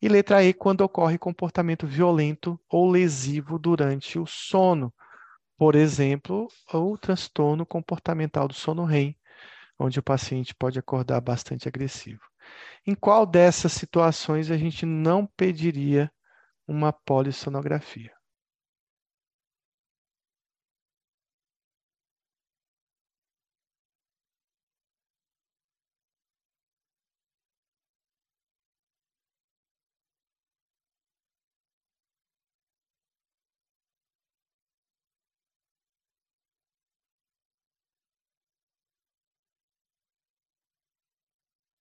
[0.00, 4.92] E letra E, quando ocorre comportamento violento ou lesivo durante o sono.
[5.56, 9.16] Por exemplo, o transtorno comportamental do sono REM,
[9.78, 12.31] onde o paciente pode acordar bastante agressivo.
[12.86, 16.10] Em qual dessas situações a gente não pediria
[16.66, 18.12] uma polissonografia?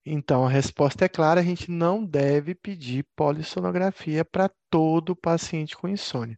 [0.06, 5.88] Então, a resposta é clara: a gente não deve pedir polissonografia para todo paciente com
[5.88, 6.38] insônia.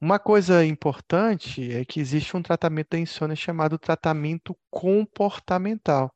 [0.00, 6.10] Uma coisa importante é que existe um tratamento da insônia chamado tratamento comportamental.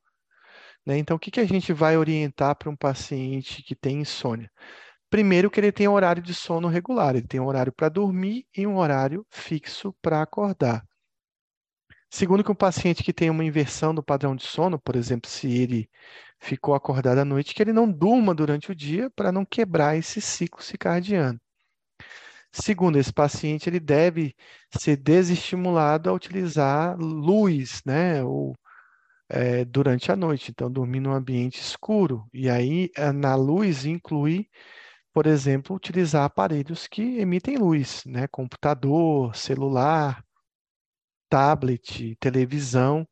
[0.86, 0.98] Né?
[0.98, 4.50] Então, o que, que a gente vai orientar para um paciente que tem insônia?
[5.10, 8.46] Primeiro, que ele tem um horário de sono regular, ele tem um horário para dormir
[8.56, 10.82] e um horário fixo para acordar.
[12.14, 15.48] Segundo, que um paciente que tem uma inversão do padrão de sono, por exemplo, se
[15.50, 15.90] ele
[16.38, 20.20] ficou acordado à noite, que ele não durma durante o dia para não quebrar esse
[20.20, 21.40] ciclo circadiano.
[22.52, 24.32] Segundo, esse paciente ele deve
[24.78, 28.54] ser desestimulado a utilizar luz, né, ou
[29.28, 32.28] é, durante a noite, então dormir num ambiente escuro.
[32.32, 34.48] E aí, eh, na luz, inclui,
[35.12, 38.28] por exemplo, utilizar aparelhos que emitem luz, né?
[38.28, 40.24] Computador, celular,
[41.28, 43.06] tablet, televisão,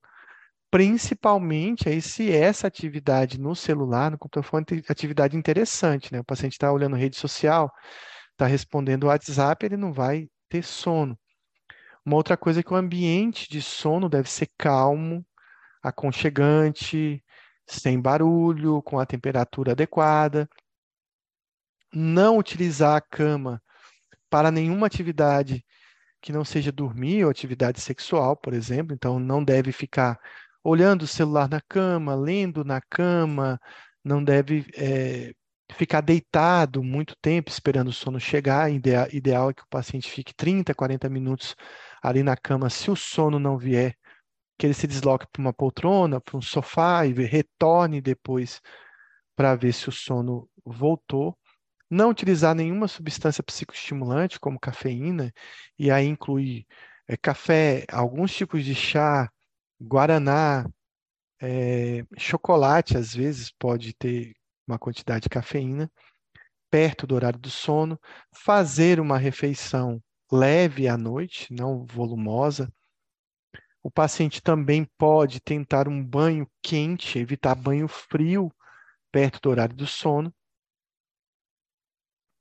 [0.70, 6.20] principalmente aí se essa atividade no celular, no computador, for uma atividade interessante, né?
[6.20, 7.70] O paciente está olhando rede social,
[8.32, 11.18] está respondendo o WhatsApp, ele não vai ter sono.
[12.04, 15.24] Uma outra coisa é que o ambiente de sono deve ser calmo,
[15.82, 17.22] aconchegante,
[17.66, 20.48] sem barulho, com a temperatura adequada.
[21.92, 23.62] Não utilizar a cama
[24.30, 25.64] para nenhuma atividade
[26.22, 28.94] que não seja dormir ou atividade sexual, por exemplo.
[28.94, 30.18] Então, não deve ficar
[30.64, 33.60] olhando o celular na cama, lendo na cama,
[34.04, 35.34] não deve é,
[35.72, 38.70] ficar deitado muito tempo esperando o sono chegar.
[38.72, 41.56] Ideal, ideal é que o paciente fique 30, 40 minutos
[42.02, 42.70] ali na cama.
[42.70, 43.96] Se o sono não vier,
[44.58, 48.60] que ele se desloque para uma poltrona, para um sofá e retorne depois
[49.34, 51.36] para ver se o sono voltou.
[51.92, 55.30] Não utilizar nenhuma substância psicoestimulante, como cafeína,
[55.78, 56.66] e aí inclui
[57.06, 59.30] é, café, alguns tipos de chá,
[59.78, 60.66] guaraná,
[61.38, 64.32] é, chocolate, às vezes pode ter
[64.66, 65.90] uma quantidade de cafeína,
[66.70, 68.00] perto do horário do sono,
[68.32, 70.02] fazer uma refeição
[70.32, 72.72] leve à noite, não volumosa,
[73.82, 78.50] o paciente também pode tentar um banho quente, evitar banho frio
[79.10, 80.32] perto do horário do sono.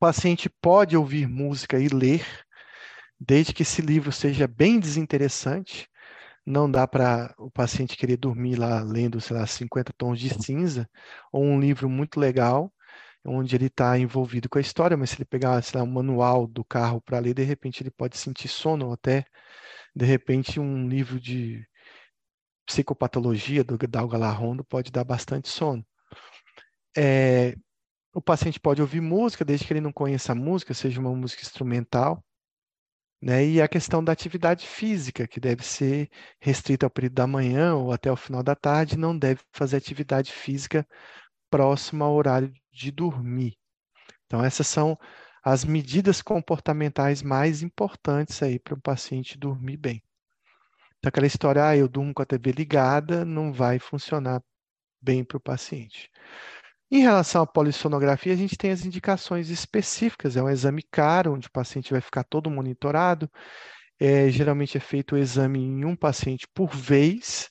[0.02, 2.26] O paciente pode ouvir música e ler,
[3.20, 5.88] desde que esse livro seja bem desinteressante.
[6.44, 10.90] Não dá para o paciente querer dormir lá lendo, sei lá, 50 tons de cinza,
[11.32, 12.74] ou um livro muito legal,
[13.24, 16.48] onde ele está envolvido com a história, mas se ele pegar, sei lá, um manual
[16.48, 19.24] do carro para ler, de repente ele pode sentir sono ou até
[19.96, 21.64] de repente, um livro de
[22.66, 25.86] psicopatologia do Dalga Larrondo pode dar bastante sono.
[26.98, 27.56] É,
[28.14, 31.42] o paciente pode ouvir música, desde que ele não conheça a música, seja uma música
[31.42, 32.24] instrumental.
[33.22, 33.46] Né?
[33.46, 36.10] E a questão da atividade física, que deve ser
[36.40, 40.32] restrita ao período da manhã ou até o final da tarde, não deve fazer atividade
[40.32, 40.86] física
[41.50, 43.56] próxima ao horário de dormir.
[44.26, 44.98] Então, essas são
[45.44, 50.04] as medidas comportamentais mais importantes aí para o paciente dormir bem.
[50.98, 54.42] Então, aquela história, ah, eu durmo com a TV ligada, não vai funcionar
[55.02, 56.10] bem para o paciente.
[56.92, 60.36] Em relação à polissonografia, a gente tem as indicações específicas.
[60.36, 63.32] É um exame caro, onde o paciente vai ficar todo monitorado.
[64.00, 67.50] É, geralmente é feito o exame em um paciente por vez.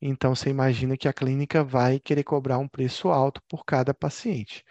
[0.00, 4.64] Então, você imagina que a clínica vai querer cobrar um preço alto por cada paciente.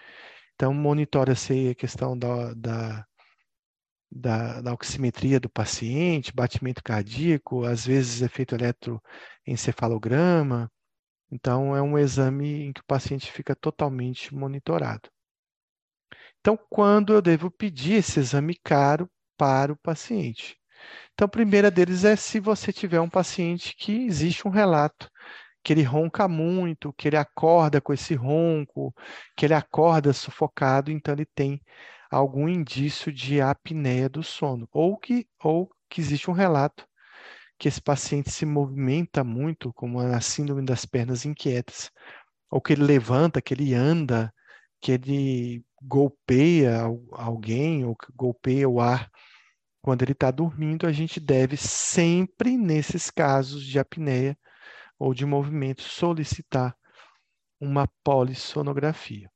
[0.56, 3.06] Então, monitora-se a questão da, da,
[4.12, 10.72] da, da, oximetria do paciente, batimento cardíaco, às vezes é feito eletroencefalograma.
[11.32, 15.10] Então, é um exame em que o paciente fica totalmente monitorado.
[16.40, 20.58] Então, quando eu devo pedir esse exame caro para o paciente?
[21.14, 25.10] Então, a primeira deles é se você tiver um paciente que existe um relato
[25.64, 28.94] que ele ronca muito, que ele acorda com esse ronco,
[29.36, 31.62] que ele acorda sufocado, então ele tem
[32.10, 36.88] algum indício de apneia do sono, ou que, ou que existe um relato
[37.60, 41.92] que esse paciente se movimenta muito, como a síndrome das pernas inquietas,
[42.50, 44.34] ou que ele levanta, que ele anda,
[44.82, 46.82] que ele golpeia
[47.12, 49.12] alguém, ou que golpeia o ar
[49.82, 54.38] quando ele está dormindo, a gente deve sempre, nesses casos de apneia,
[54.98, 56.76] ou de movimento solicitar
[57.60, 59.32] uma polissonografia.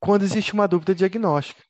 [0.00, 1.63] Quando existe uma dúvida diagnóstica,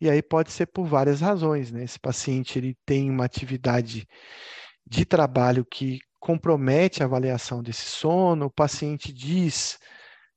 [0.00, 1.84] e aí pode ser por várias razões, né?
[1.84, 4.06] Esse paciente ele tem uma atividade
[4.86, 9.78] de trabalho que compromete a avaliação desse sono, o paciente diz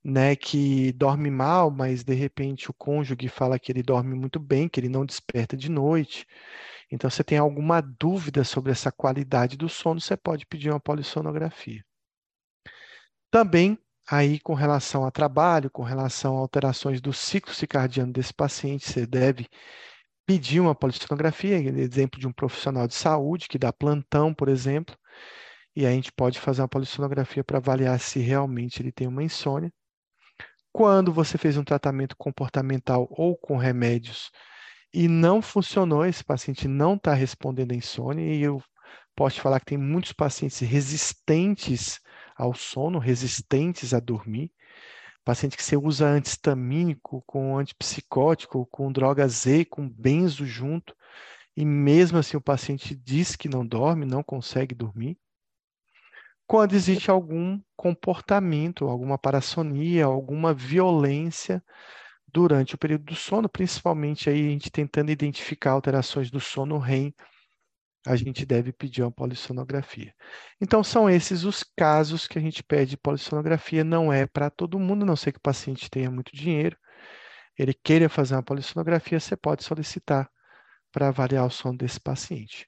[0.04, 4.68] né, que dorme mal, mas de repente o cônjuge fala que ele dorme muito bem,
[4.68, 6.28] que ele não desperta de noite.
[6.92, 11.84] Então, você tem alguma dúvida sobre essa qualidade do sono, você pode pedir uma polissonografia.
[13.32, 13.78] Também,
[14.10, 19.06] aí, com relação a trabalho, com relação a alterações do ciclo circadiano desse paciente, você
[19.06, 19.48] deve
[20.26, 24.96] pedir uma polissonografia, exemplo de um profissional de saúde que dá plantão, por exemplo,
[25.76, 29.24] e aí a gente pode fazer uma polissonografia para avaliar se realmente ele tem uma
[29.24, 29.72] insônia.
[30.72, 34.32] Quando você fez um tratamento comportamental ou com remédios,
[34.94, 38.62] e não funcionou, esse paciente não está respondendo à insônia, e o
[39.16, 42.00] Posso te falar que tem muitos pacientes resistentes
[42.36, 44.52] ao sono, resistentes a dormir.
[45.24, 50.96] Paciente que você usa antistamínico, com antipsicótico, com droga Z, com benzo junto,
[51.56, 55.18] e mesmo assim o paciente diz que não dorme, não consegue dormir.
[56.46, 61.64] Quando existe algum comportamento, alguma parassonia, alguma violência
[62.28, 67.14] durante o período do sono, principalmente aí a gente tentando identificar alterações do sono REM,
[68.06, 70.14] a gente deve pedir uma polissonografia.
[70.62, 73.84] Então, são esses os casos que a gente pede polissonografia.
[73.84, 76.78] Não é para todo mundo, não sei que o paciente tenha muito dinheiro,
[77.58, 80.30] ele queira fazer uma polissonografia, você pode solicitar
[80.92, 82.68] para avaliar o sono desse paciente.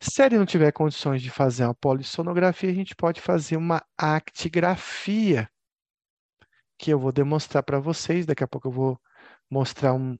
[0.00, 5.48] Se ele não tiver condições de fazer uma polissonografia, a gente pode fazer uma actigrafia,
[6.78, 8.26] que eu vou demonstrar para vocês.
[8.26, 9.00] Daqui a pouco eu vou
[9.50, 10.16] mostrar um,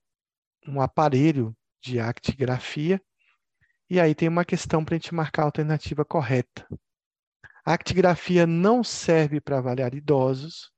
[0.66, 3.00] um aparelho de actigrafia.
[3.88, 6.66] E aí tem uma questão para a gente marcar a alternativa correta.
[7.64, 10.70] A actigrafia não serve para avaliar idosos,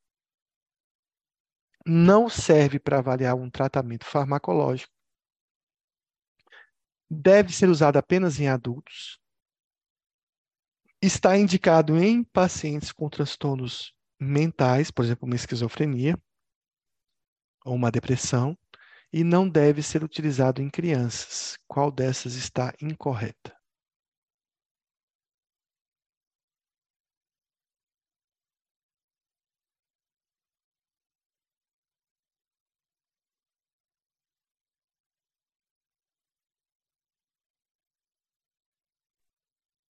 [1.84, 4.92] não serve para avaliar um tratamento farmacológico,
[7.08, 9.20] deve ser usada apenas em adultos,
[11.00, 16.18] está indicado em pacientes com transtornos mentais, por exemplo, uma esquizofrenia
[17.64, 18.58] ou uma depressão,
[19.16, 21.56] e não deve ser utilizado em crianças.
[21.66, 23.56] Qual dessas está incorreta?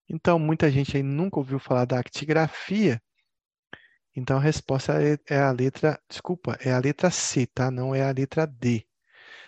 [0.08, 3.00] Então, muita gente aí nunca ouviu falar da actigrafia.
[4.16, 7.70] Então, a resposta é, é a letra, desculpa, é a letra C, tá?
[7.70, 8.84] Não é a letra D.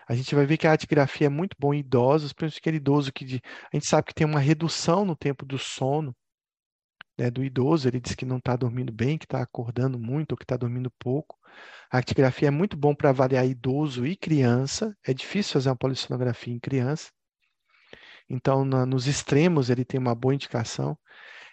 [0.09, 3.13] A gente vai ver que a actigrafia é muito bom em idosos, principalmente aquele idoso
[3.13, 6.17] que de, a gente sabe que tem uma redução no tempo do sono
[7.19, 7.89] né, do idoso.
[7.89, 10.91] Ele diz que não está dormindo bem, que está acordando muito ou que está dormindo
[10.99, 11.37] pouco.
[11.91, 14.97] A actigrafia é muito bom para avaliar idoso e criança.
[15.05, 17.11] É difícil fazer uma polissonografia em criança.
[18.31, 20.97] Então, na, nos extremos, ele tem uma boa indicação.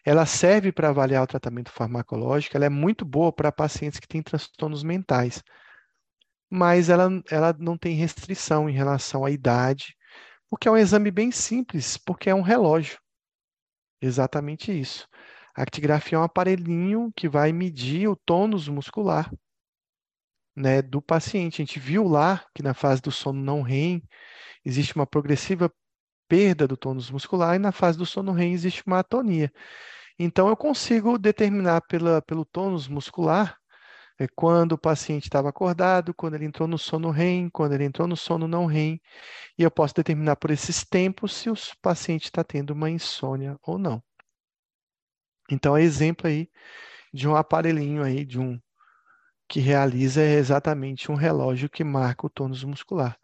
[0.06, 4.22] Ela serve para avaliar o tratamento farmacológico, ela é muito boa para pacientes que têm
[4.22, 5.44] transtornos mentais,
[6.50, 9.96] mas ela, ela não tem restrição em relação à idade,
[10.50, 13.00] porque é um exame bem simples, porque é um relógio.
[14.02, 15.08] Exatamente isso.
[15.56, 19.32] A actigrafia é um aparelhinho que vai medir o tônus muscular
[20.56, 21.62] né, do paciente.
[21.62, 24.02] A gente viu lá que na fase do sono não REM
[24.64, 25.72] existe uma progressiva
[26.28, 29.52] perda do tônus muscular e na fase do sono REM existe uma atonia.
[30.18, 33.58] Então, eu consigo determinar pela, pelo tônus muscular
[34.20, 38.08] é, quando o paciente estava acordado, quando ele entrou no sono REM, quando ele entrou
[38.08, 39.00] no sono não REM,
[39.58, 43.78] e eu posso determinar por esses tempos se o paciente está tendo uma insônia ou
[43.78, 44.02] não.
[45.52, 46.50] Então, é exemplo aí
[47.14, 48.60] de um aparelhinho aí, de um
[49.48, 53.18] que realiza exatamente um relógio que marca o tônus muscular.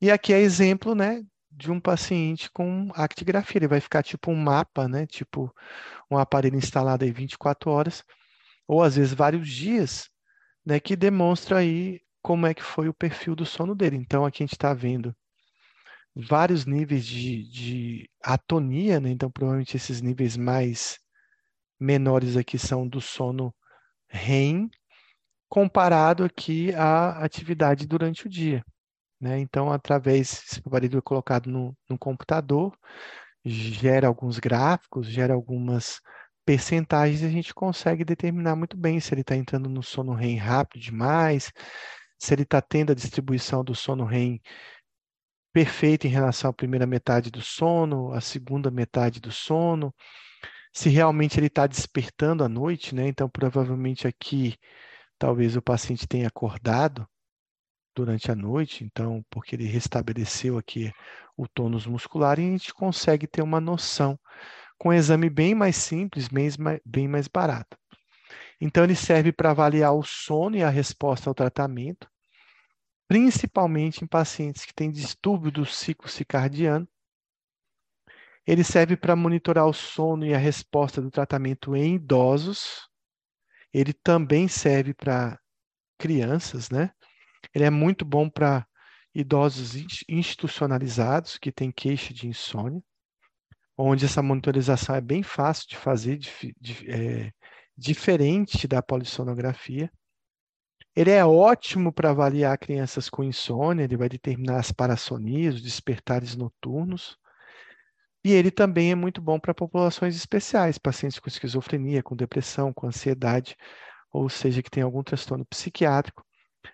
[0.00, 3.58] E aqui é exemplo, né, de um paciente com actigrafia.
[3.58, 5.06] Ele vai ficar tipo um mapa, né?
[5.06, 5.54] Tipo
[6.10, 8.04] um aparelho instalado aí 24 horas,
[8.66, 10.08] ou às vezes vários dias,
[10.70, 10.78] né?
[10.78, 13.96] Que demonstra aí como é que foi o perfil do sono dele.
[13.96, 15.14] Então aqui a gente está vendo
[16.14, 19.10] vários níveis de, de atonia, né?
[19.10, 20.98] Então provavelmente esses níveis mais
[21.78, 23.52] menores aqui são do sono
[24.08, 24.70] REM,
[25.48, 28.64] comparado aqui à atividade durante o dia.
[29.20, 29.40] Né?
[29.40, 32.76] Então, através, esse aparelho é colocado no, no computador,
[33.44, 36.00] gera alguns gráficos, gera algumas
[36.44, 40.82] percentagens a gente consegue determinar muito bem se ele está entrando no sono REM rápido
[40.82, 41.52] demais,
[42.18, 44.40] se ele está tendo a distribuição do sono REM
[45.52, 49.94] perfeita em relação à primeira metade do sono, à segunda metade do sono,
[50.72, 53.08] se realmente ele está despertando à noite, né?
[53.08, 54.56] Então, provavelmente aqui,
[55.18, 57.08] talvez o paciente tenha acordado,
[57.94, 60.92] durante a noite, então, porque ele restabeleceu aqui
[61.36, 64.18] o tônus muscular e a gente consegue ter uma noção
[64.80, 66.48] com um exame bem mais simples, bem,
[66.86, 67.76] bem mais barato.
[68.58, 72.08] Então, ele serve para avaliar o sono e a resposta ao tratamento,
[73.06, 76.88] principalmente em pacientes que têm distúrbio do ciclo circadiano.
[78.46, 82.88] Ele serve para monitorar o sono e a resposta do tratamento em idosos.
[83.74, 85.38] Ele também serve para
[85.98, 86.90] crianças, né?
[87.54, 88.66] Ele é muito bom para
[89.14, 89.74] idosos
[90.08, 92.82] institucionalizados que têm queixa de insônia,
[93.82, 97.32] onde essa monitorização é bem fácil de fazer, de, de, é,
[97.76, 99.90] diferente da polissonografia.
[100.94, 106.36] Ele é ótimo para avaliar crianças com insônia, ele vai determinar as parassonias, os despertares
[106.36, 107.16] noturnos.
[108.22, 112.86] E ele também é muito bom para populações especiais, pacientes com esquizofrenia, com depressão, com
[112.86, 113.56] ansiedade,
[114.12, 116.22] ou seja, que tem algum transtorno psiquiátrico.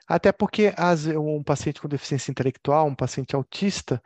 [0.08, 4.02] Até porque as, um paciente com deficiência intelectual, um paciente autista,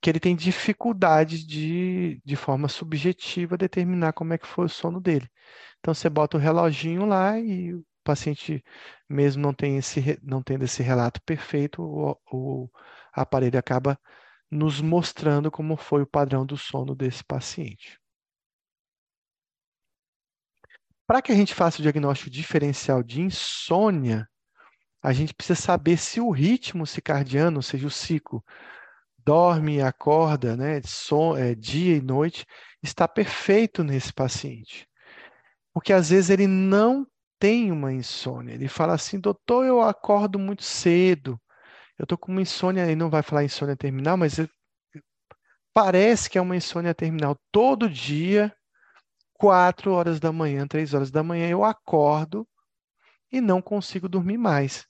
[0.00, 5.00] que ele tem dificuldade de, de forma subjetiva, determinar como é que foi o sono
[5.00, 5.28] dele.
[5.80, 8.64] Então, você bota o reloginho lá e o paciente,
[9.08, 12.70] mesmo não, tem esse, não tendo esse relato perfeito, o, o
[13.12, 13.98] aparelho acaba
[14.50, 17.98] nos mostrando como foi o padrão do sono desse paciente.
[21.06, 24.28] Para que a gente faça o diagnóstico diferencial de insônia,
[25.02, 28.44] a gente precisa saber se o ritmo circadiano, ou seja, o ciclo,
[29.18, 32.46] dorme e acorda, né, som, é, dia e noite,
[32.82, 34.88] está perfeito nesse paciente.
[35.72, 37.06] Porque às vezes ele não
[37.38, 38.54] tem uma insônia.
[38.54, 41.40] Ele fala assim, doutor, eu acordo muito cedo,
[41.98, 44.36] eu estou com uma insônia, ele não vai falar insônia terminal, mas
[45.72, 47.36] parece que é uma insônia terminal.
[47.50, 48.54] Todo dia,
[49.34, 52.46] quatro horas da manhã, três horas da manhã, eu acordo
[53.30, 54.86] e não consigo dormir mais.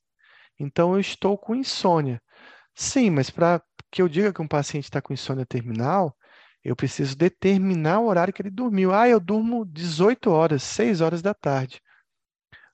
[0.62, 2.20] Então, eu estou com insônia.
[2.74, 6.16] Sim, mas para que eu diga que um paciente está com insônia terminal,
[6.64, 8.94] eu preciso determinar o horário que ele dormiu.
[8.94, 11.80] Ah, eu durmo 18 horas, 6 horas da tarde.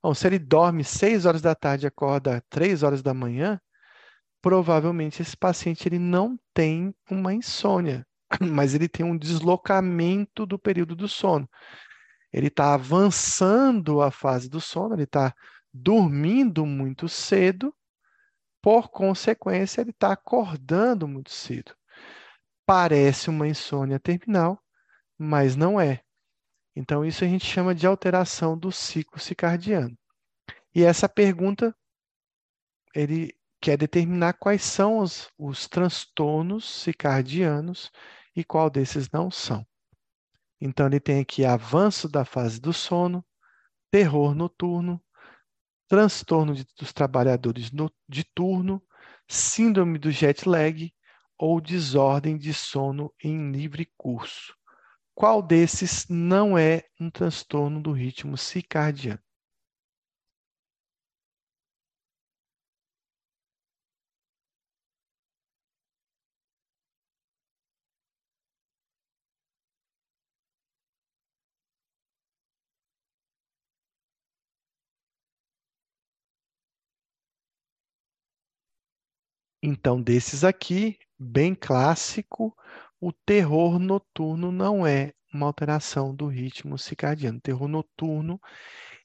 [0.02, 3.60] Bom, se ele dorme 6 horas da tarde e acorda 3 horas da manhã,
[4.40, 8.06] provavelmente esse paciente ele não tem uma insônia,
[8.40, 11.48] mas ele tem um deslocamento do período do sono.
[12.32, 15.34] Ele está avançando a fase do sono, ele está
[15.72, 17.74] dormindo muito cedo
[18.62, 21.74] por consequência, ele está acordando muito cedo.
[22.66, 24.62] Parece uma insônia terminal,
[25.16, 26.02] mas não é.
[26.76, 29.96] Então, isso a gente chama de alteração do ciclo circadiano.
[30.74, 31.74] E essa pergunta,
[32.94, 37.90] ele quer determinar quais são os, os transtornos circadianos
[38.36, 39.66] e qual desses não são.
[40.60, 43.24] Então, ele tem aqui avanço da fase do sono,
[43.90, 45.02] terror noturno,
[45.88, 48.82] transtorno de, dos trabalhadores no, de turno,
[49.26, 50.92] síndrome do jet lag
[51.38, 54.54] ou desordem de sono em livre curso.
[55.14, 59.20] Qual desses não é um transtorno do ritmo circadiano?
[79.62, 82.56] Então, desses aqui, bem clássico,
[83.00, 87.38] o terror noturno não é uma alteração do ritmo circadiano.
[87.38, 88.40] O terror noturno,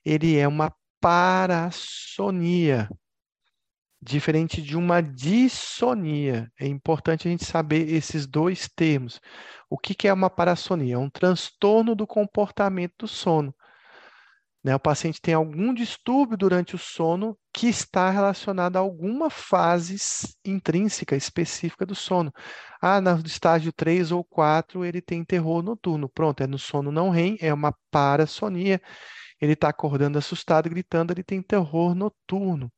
[0.05, 2.87] ele é uma parassonia,
[4.01, 6.51] diferente de uma dissonia.
[6.59, 9.19] É importante a gente saber esses dois termos.
[9.69, 10.95] O que que é uma parassonia?
[10.95, 13.53] É um transtorno do comportamento do sono.
[14.63, 14.73] Né?
[14.73, 19.97] O paciente tem algum distúrbio durante o sono que está relacionado a alguma fase
[20.45, 22.31] intrínseca, específica do sono.
[22.81, 26.07] Ah, no estágio 3 ou 4 ele tem terror noturno.
[26.07, 28.81] Pronto, é no sono não REM, é uma parassonia.
[29.41, 32.71] Ele está acordando assustado, gritando, ele tem terror noturno.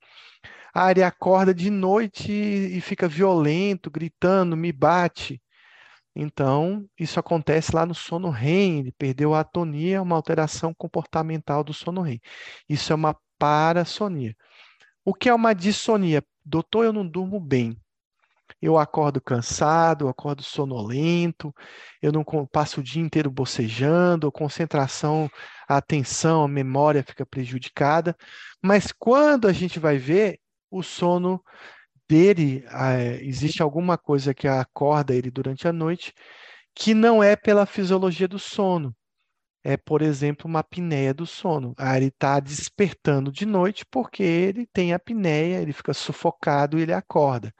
[0.73, 5.41] Ah, ele acorda de noite e fica violento, gritando, me bate.
[6.15, 11.73] Então, isso acontece lá no sono REM, ele perdeu a atonia, uma alteração comportamental do
[11.73, 12.21] sono REM.
[12.69, 14.35] Isso é uma parassonia.
[15.03, 16.23] O que é uma dissonia?
[16.43, 17.77] Doutor, eu não durmo bem.
[18.61, 21.53] Eu acordo cansado, eu acordo sonolento,
[22.01, 25.29] eu não passo o dia inteiro bocejando, a concentração,
[25.67, 28.15] a atenção, a memória fica prejudicada.
[28.61, 30.39] Mas quando a gente vai ver,
[30.71, 31.43] o sono
[32.07, 36.13] dele, é, existe alguma coisa que acorda ele durante a noite
[36.75, 38.95] que não é pela fisiologia do sono.
[39.63, 41.73] É, por exemplo, uma apneia do sono.
[41.77, 46.93] Ah, ele está despertando de noite porque ele tem apneia, ele fica sufocado e ele
[46.93, 47.53] acorda.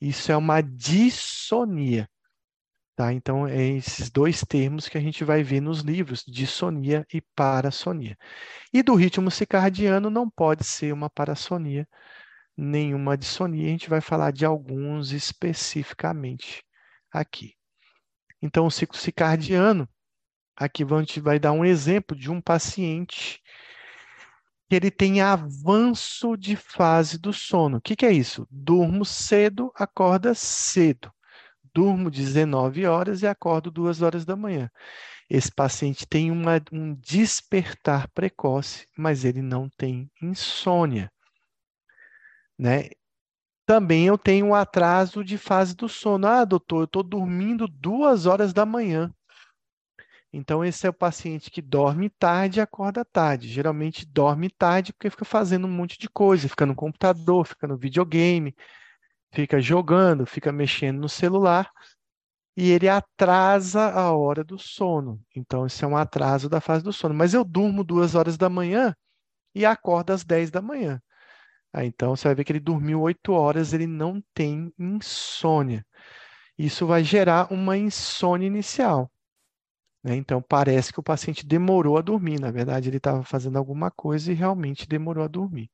[0.00, 2.08] Isso é uma dissonia.
[2.94, 3.12] Tá?
[3.12, 8.16] Então, é esses dois termos que a gente vai ver nos livros, dissonia e parassonia.
[8.72, 11.88] E do ritmo circadiano não pode ser uma parassonia,
[12.56, 16.62] nenhuma dissonia, a gente vai falar de alguns especificamente
[17.12, 17.54] aqui.
[18.42, 19.88] Então, o ciclo circadiano,
[20.56, 23.40] aqui a gente vai dar um exemplo de um paciente
[24.68, 27.78] que ele tem avanço de fase do sono.
[27.78, 28.46] O que, que é isso?
[28.50, 31.10] Durmo cedo, acorda cedo.
[31.74, 34.70] Durmo 19 horas e acordo 2 horas da manhã.
[35.28, 41.10] Esse paciente tem uma, um despertar precoce, mas ele não tem insônia.
[42.60, 42.90] Né?
[43.64, 46.26] Também eu tenho um atraso de fase do sono.
[46.26, 49.10] Ah, doutor, eu estou dormindo duas horas da manhã.
[50.30, 53.48] Então, esse é o paciente que dorme tarde e acorda tarde.
[53.48, 57.78] Geralmente dorme tarde porque fica fazendo um monte de coisa, fica no computador, fica no
[57.78, 58.54] videogame,
[59.32, 61.70] fica jogando, fica mexendo no celular
[62.56, 65.18] e ele atrasa a hora do sono.
[65.34, 67.14] Então, esse é um atraso da fase do sono.
[67.14, 68.94] Mas eu durmo duas horas da manhã
[69.54, 71.00] e acordo às 10 da manhã.
[71.72, 75.86] Ah, então, você vai ver que ele dormiu oito horas, ele não tem insônia.
[76.58, 79.10] Isso vai gerar uma insônia inicial.
[80.02, 80.16] Né?
[80.16, 82.40] Então, parece que o paciente demorou a dormir.
[82.40, 85.70] Na verdade, ele estava fazendo alguma coisa e realmente demorou a dormir.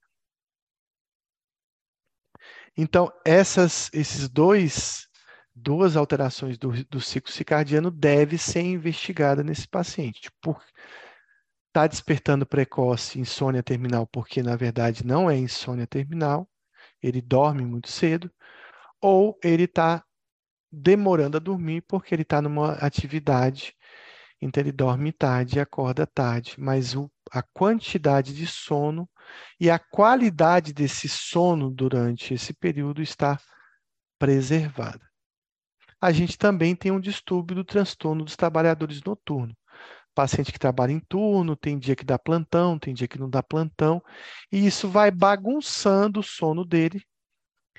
[2.77, 5.09] Então, essas, esses dois,
[5.55, 10.31] duas alterações do, do ciclo circadiano devem ser investigadas nesse paciente.
[10.43, 10.62] Por
[11.77, 16.48] está despertando precoce insônia terminal porque, na verdade, não é insônia terminal,
[17.03, 18.31] ele dorme muito cedo,
[19.01, 20.03] ou ele está
[20.73, 23.74] demorando a dormir porque ele está numa atividade
[24.40, 29.09] então ele dorme tarde e acorda tarde, mas o, a quantidade de sono
[29.59, 33.40] e a qualidade desse sono durante esse período está
[34.19, 35.01] preservada.
[36.01, 39.57] A gente também tem um distúrbio do transtorno dos trabalhadores noturnos.
[40.16, 43.43] Paciente que trabalha em turno, tem dia que dá plantão, tem dia que não dá
[43.43, 44.02] plantão,
[44.51, 47.05] e isso vai bagunçando o sono dele,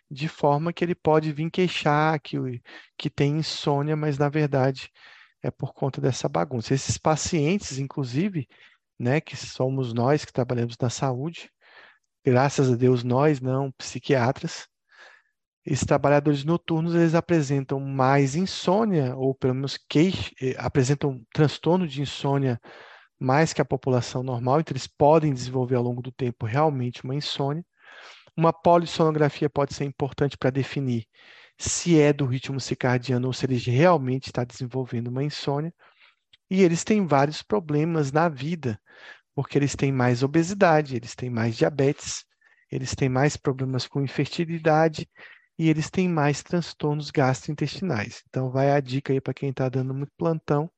[0.10, 2.38] de forma que ele pode vir queixar que,
[2.96, 4.92] que tem insônia, mas na verdade
[5.42, 6.76] é por conta dessa bagunça.
[6.76, 8.48] Esses pacientes, inclusive,
[9.00, 11.50] né, que somos nós que trabalhamos na saúde,
[12.24, 14.68] graças a Deus nós, não psiquiatras,
[15.68, 22.02] esses trabalhadores noturnos eles apresentam mais insônia ou pelo menos queixa, eh, apresentam transtorno de
[22.02, 22.60] insônia
[23.20, 27.16] mais que a população normal, então eles podem desenvolver ao longo do tempo realmente uma
[27.16, 27.66] insônia.
[28.36, 31.06] Uma polissonografia pode ser importante para definir
[31.58, 35.74] se é do ritmo circadiano ou se ele realmente está desenvolvendo uma insônia.
[36.50, 38.80] E eles têm vários problemas na vida,
[39.36, 42.24] porque eles têm mais obesidade, eles têm mais diabetes,
[42.72, 45.10] eles têm mais problemas com infertilidade
[45.58, 48.24] e eles têm mais transtornos gastrointestinais.
[48.30, 50.70] Então, vai a dica aí para quem está dando muito plantão,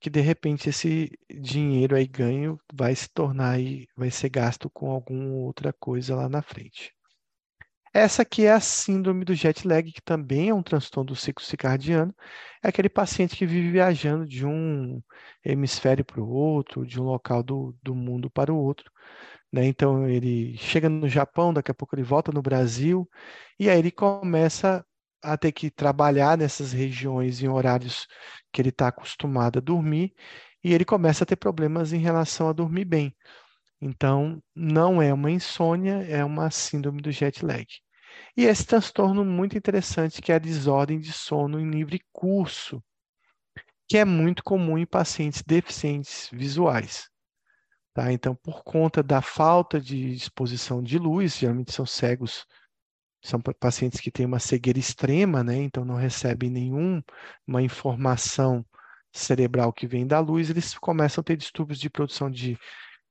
[0.00, 4.90] que de repente esse dinheiro aí ganho vai se tornar aí, vai ser gasto com
[4.90, 6.92] alguma outra coisa lá na frente.
[7.92, 11.44] Essa aqui é a síndrome do jet lag, que também é um transtorno do ciclo
[11.44, 12.14] circadiano.
[12.62, 15.02] É aquele paciente que vive viajando de um
[15.44, 18.90] hemisfério para o outro, de um local do, do mundo para o outro.
[19.52, 19.66] Né?
[19.66, 23.08] Então, ele chega no Japão, daqui a pouco ele volta no Brasil,
[23.58, 24.84] e aí ele começa
[25.22, 28.06] a ter que trabalhar nessas regiões em horários
[28.52, 30.14] que ele está acostumado a dormir,
[30.62, 33.14] e ele começa a ter problemas em relação a dormir bem.
[33.80, 37.66] Então, não é uma insônia, é uma síndrome do jet lag.
[38.36, 42.82] E esse transtorno muito interessante, que é a desordem de sono em livre curso,
[43.88, 47.08] que é muito comum em pacientes deficientes visuais.
[47.92, 48.12] Tá?
[48.12, 52.46] Então, por conta da falta de exposição de luz, geralmente são cegos,
[53.22, 55.56] são pacientes que têm uma cegueira extrema, né?
[55.56, 58.64] então não recebem nenhuma informação
[59.12, 62.56] cerebral que vem da luz, eles começam a ter distúrbios de produção de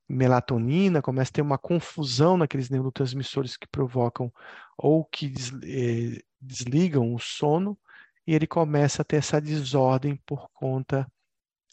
[0.08, 4.32] melatonina, começa a ter uma confusão naqueles neurotransmissores que provocam
[4.76, 5.32] ou que
[5.62, 7.78] eh, desligam o sono,
[8.26, 11.06] e ele começa a ter essa desordem por conta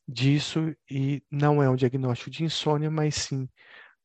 [0.07, 3.49] disso, e não é um diagnóstico de insônia, mas sim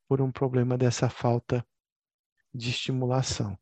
[0.09, 1.65] por um problema dessa falta
[2.53, 3.57] de estimulação.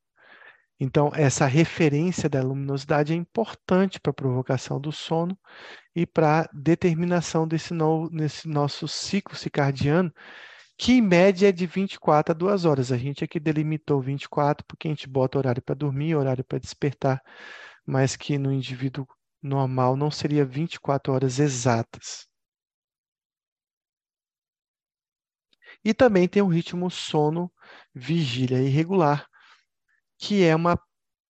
[0.83, 5.39] Então, essa referência da luminosidade é importante para a provocação do sono
[5.95, 7.75] e para a determinação desse,
[8.47, 10.11] nosso ciclo circadiano,
[10.79, 12.91] que em média é de 24 a 2 horas.
[12.91, 17.21] A gente aqui delimitou 24 porque a gente bota horário para dormir, horário para despertar,
[17.87, 19.07] mas que no indivíduo
[19.43, 22.30] normal não seria 24 horas exatas.
[25.85, 29.27] E também tem o ritmo sono-vigília irregular,
[30.19, 30.78] que é uma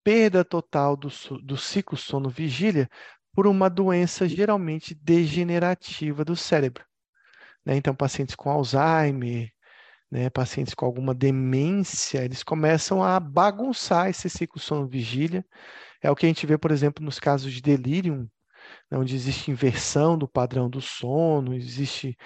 [0.03, 1.09] perda total do,
[1.43, 2.89] do ciclo sono-vigília
[3.33, 6.85] por uma doença geralmente degenerativa do cérebro.
[7.65, 7.77] Né?
[7.77, 9.51] Então, pacientes com Alzheimer,
[10.11, 15.45] né, pacientes com alguma demência, eles começam a bagunçar esse ciclo sono-vigília.
[16.03, 18.29] É o que a gente vê, por exemplo, nos casos de delírio,
[18.91, 22.17] né, onde existe inversão do padrão do sono, existe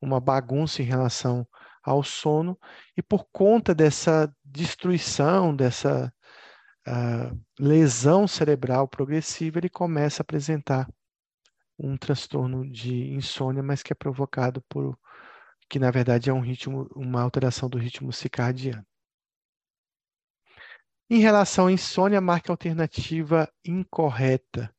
[0.00, 1.46] uma bagunça em relação
[1.82, 2.58] ao sono,
[2.96, 6.12] e por conta dessa destruição, dessa
[6.86, 10.88] uh, lesão cerebral progressiva, ele começa a apresentar
[11.78, 14.98] um transtorno de insônia, mas que é provocado por
[15.68, 18.84] que na verdade é um ritmo, uma alteração do ritmo circadiano.
[21.08, 24.72] Em relação à insônia, marca alternativa incorreta.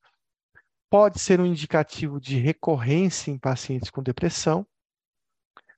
[0.89, 4.67] pode ser um indicativo de recorrência em pacientes com depressão,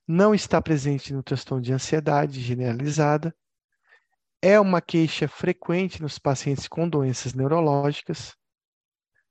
[0.06, 3.34] não está presente no transtorno de ansiedade generalizada,
[4.42, 8.34] é uma queixa frequente nos pacientes com doenças neurológicas.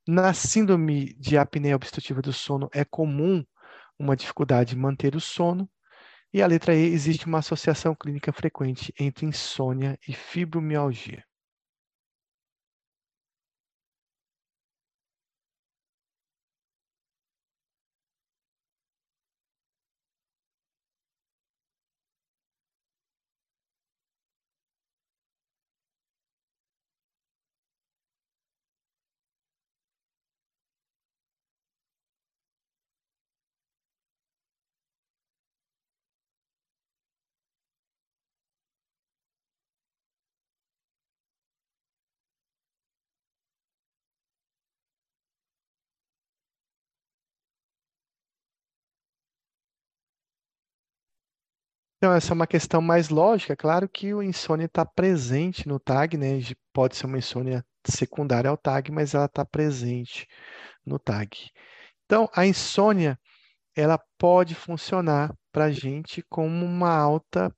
[0.07, 3.45] Na síndrome de apneia obstrutiva do sono é comum
[3.97, 5.69] uma dificuldade em manter o sono.
[6.33, 11.23] E a letra E, existe uma associação clínica frequente entre insônia e fibromialgia.
[52.03, 53.55] Então, essa é uma questão mais lógica.
[53.55, 56.37] Claro que o insônia está presente no TAG, né?
[56.73, 60.27] Pode ser uma insônia secundária ao TAG, mas ela está presente
[60.85, 61.49] no TAG.
[62.03, 63.17] Então, a insônia,
[63.73, 67.49] ela pode funcionar para a gente como uma alta,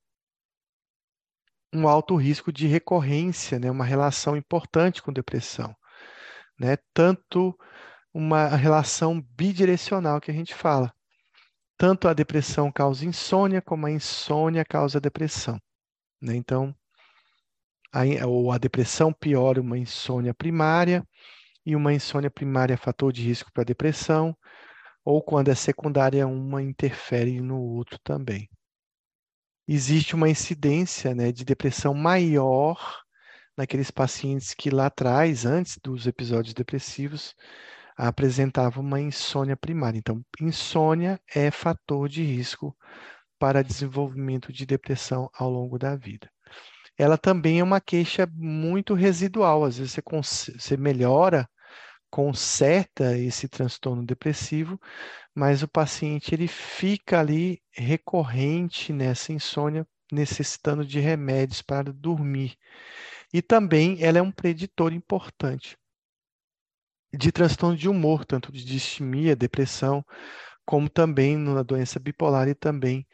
[1.73, 3.71] um alto risco de recorrência, né?
[3.71, 5.75] Uma relação importante com depressão,
[6.59, 6.77] né?
[6.93, 7.57] Tanto
[8.13, 10.94] uma relação bidirecional que a gente fala
[11.77, 15.59] tanto a depressão causa insônia, como a insônia causa depressão.
[16.21, 16.35] Né?
[16.35, 16.75] Então,
[17.91, 21.05] a, ou a depressão piora uma insônia primária,
[21.65, 24.37] e uma insônia primária é fator de risco para depressão,
[25.03, 28.49] ou quando é secundária, uma interfere no outro também.
[29.67, 33.03] Existe uma incidência né, de depressão maior
[33.57, 37.35] naqueles pacientes que lá atrás, antes dos episódios depressivos,
[37.95, 39.97] apresentava uma insônia primária.
[39.97, 42.75] Então, insônia é fator de risco
[43.39, 46.29] para desenvolvimento de depressão ao longo da vida.
[46.97, 51.47] Ela também é uma queixa muito residual, às vezes você, você melhora,
[52.09, 54.79] conserta esse transtorno depressivo,
[55.33, 62.55] mas o paciente ele fica ali recorrente nessa insônia, necessitando de remédios para dormir.
[63.33, 65.77] E também ela é um preditor importante
[67.17, 70.05] de transtorno de humor, tanto de distimia, depressão,
[70.65, 73.07] como também na doença bipolar e também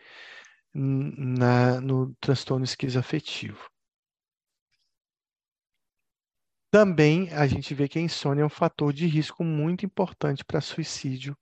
[0.74, 3.70] na, no transtorno esquizoafetivo.
[6.72, 10.62] Também a gente vê que a insônia é um fator de risco muito importante para
[10.62, 11.38] suicídio,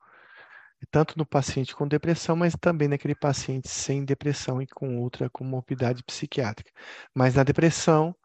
[0.90, 6.04] tanto no paciente com depressão, mas também naquele paciente sem depressão e com outra comorbidade
[6.04, 6.72] psiquiátrica.
[7.14, 8.16] Mas na depressão,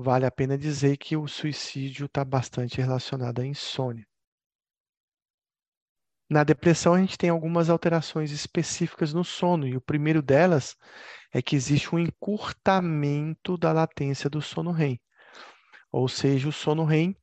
[0.00, 4.06] vale a pena dizer que o suicídio está bastante relacionado à insônia.
[6.30, 10.76] Na depressão, a gente tem algumas alterações específicas no sono, e o primeiro delas
[11.32, 15.00] é que existe um encurtamento da latência do sono REM.
[15.90, 17.16] Ou seja, o sono REM,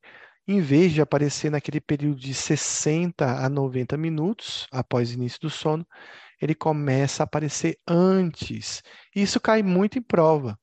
[0.46, 5.48] em vez de aparecer naquele período de 60 a 90 minutos após o início do
[5.50, 5.86] sono,
[6.42, 8.82] ele começa a aparecer antes.
[9.14, 10.58] Isso cai muito em prova,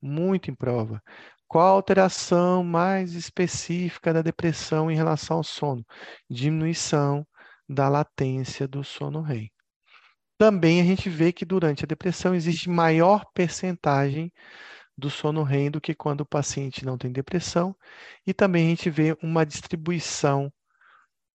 [0.00, 1.02] muito em prova.
[1.48, 5.82] Qual a alteração mais específica da depressão em relação ao sono?
[6.28, 7.26] Diminuição
[7.66, 9.50] da latência do sono REM.
[10.36, 14.30] Também a gente vê que durante a depressão existe maior percentagem
[14.96, 17.74] do sono REM do que quando o paciente não tem depressão,
[18.26, 20.52] e também a gente vê uma distribuição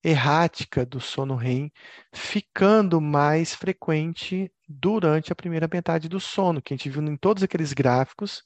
[0.03, 1.71] errática do sono REM
[2.13, 7.41] ficando mais frequente durante a primeira metade do sono, que a gente viu em todos
[7.41, 8.43] aqueles gráficos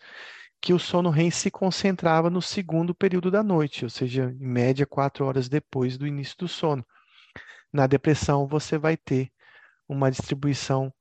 [0.61, 4.85] que o sono REM se concentrava no segundo período da noite, ou seja, em média
[4.85, 6.85] quatro horas depois do início do sono.
[7.71, 9.31] Na depressão, você vai ter
[9.87, 10.93] uma distribuição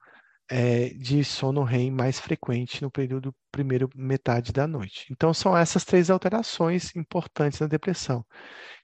[0.49, 5.07] é, de sono REM mais frequente no período primeiro metade da noite.
[5.11, 8.25] Então, são essas três alterações importantes na depressão: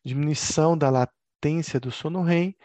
[0.05, 2.57] diminuição da latência do sono REM,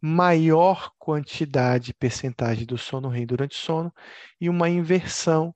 [0.00, 3.92] maior quantidade e percentagem do sono REM durante o sono
[4.40, 5.54] e uma inversão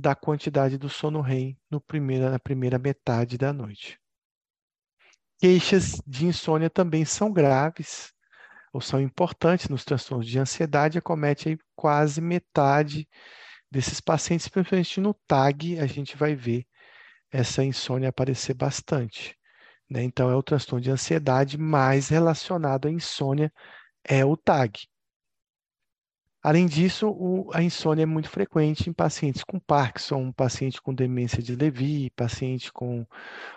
[0.00, 4.00] da quantidade do sono REM no primeira, na primeira metade da noite.
[5.38, 8.12] Queixas de insônia também são graves
[8.72, 13.08] ou são importantes nos transtornos de ansiedade, acomete aí quase metade
[13.70, 16.66] desses pacientes, principalmente no TAG, a gente vai ver
[17.30, 19.36] essa insônia aparecer bastante.
[19.88, 20.02] Né?
[20.02, 23.52] Então, é o transtorno de ansiedade mais relacionado à insônia,
[24.04, 24.86] é o TAG.
[26.42, 31.42] Além disso, o, a insônia é muito frequente em pacientes com Parkinson, paciente com demência
[31.42, 33.06] de Levy, paciente com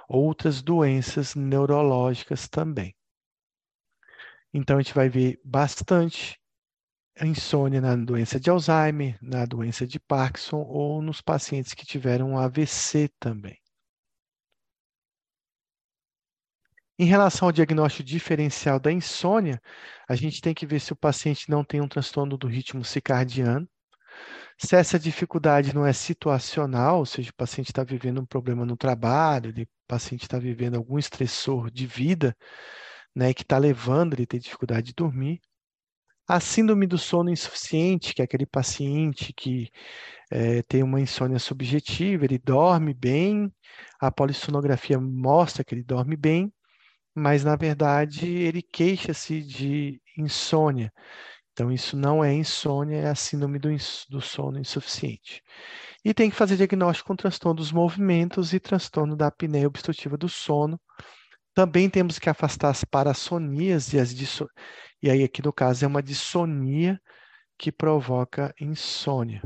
[0.08, 2.94] outras doenças neurológicas também.
[4.54, 6.38] Então, a gente vai ver bastante
[7.22, 13.10] insônia na doença de Alzheimer, na doença de Parkinson ou nos pacientes que tiveram AVC
[13.18, 13.63] também.
[16.98, 19.60] Em relação ao diagnóstico diferencial da insônia,
[20.08, 23.68] a gente tem que ver se o paciente não tem um transtorno do ritmo circadiano,
[24.58, 28.78] se essa dificuldade não é situacional, ou seja, o paciente está vivendo um problema no
[28.78, 32.36] trabalho, o paciente está vivendo algum estressor de vida,
[33.16, 35.42] né, que está levando ele a ter dificuldade de dormir.
[36.28, 39.70] A síndrome do sono insuficiente, que é aquele paciente que
[40.32, 43.52] é, tem uma insônia subjetiva, ele dorme bem,
[44.00, 46.54] a polissonografia mostra que ele dorme bem,
[47.16, 50.92] mas na verdade ele queixa-se de insônia.
[51.54, 53.70] Então, isso não é insônia, é a síndrome do,
[54.10, 55.44] do, sono insuficiente.
[56.04, 60.28] E tem que fazer diagnóstico com transtorno dos movimentos e transtorno da apneia obstrutiva do
[60.28, 60.82] sono.
[61.54, 64.12] Também temos que afastar as parassonias e as.
[65.02, 67.00] E aí, aqui no caso, é uma dissonia
[67.58, 69.42] que provoca insônia.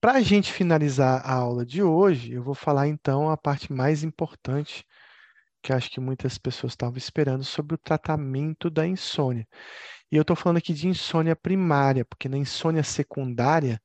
[0.00, 4.02] Para a gente finalizar a aula de hoje, eu vou falar então a parte mais
[4.02, 4.84] importante
[5.62, 9.46] que acho que muitas pessoas estavam esperando sobre o tratamento da insônia.
[10.10, 13.80] E eu estou falando aqui de insônia primária, porque na insônia secundária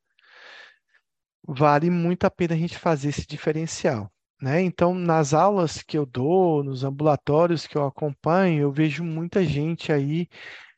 [1.47, 4.11] vale muito a pena a gente fazer esse diferencial.
[4.41, 4.61] Né?
[4.61, 9.91] Então, nas aulas que eu dou, nos ambulatórios que eu acompanho, eu vejo muita gente
[9.91, 10.27] aí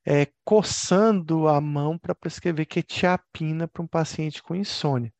[0.06, 5.12] é, coçando a mão para prescrever quetiapina para um paciente com insônia.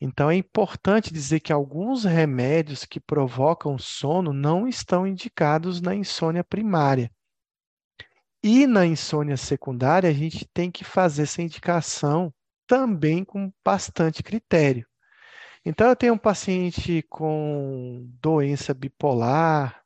[0.00, 6.44] Então, é importante dizer que alguns remédios que provocam sono não estão indicados na insônia
[6.44, 7.10] primária.
[8.42, 12.32] E na insônia secundária, a gente tem que fazer essa indicação
[12.66, 14.86] também com bastante critério.
[15.64, 19.82] Então, eu tenho um paciente com doença bipolar,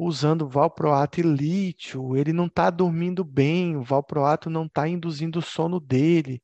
[0.00, 5.42] usando valproato e lítio, ele não está dormindo bem, o valproato não está induzindo o
[5.42, 6.42] sono dele,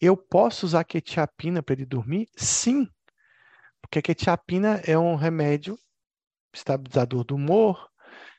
[0.00, 2.28] eu posso usar quetiapina para ele dormir?
[2.36, 2.88] Sim,
[3.80, 5.76] porque a quetiapina é um remédio
[6.52, 7.90] estabilizador do humor,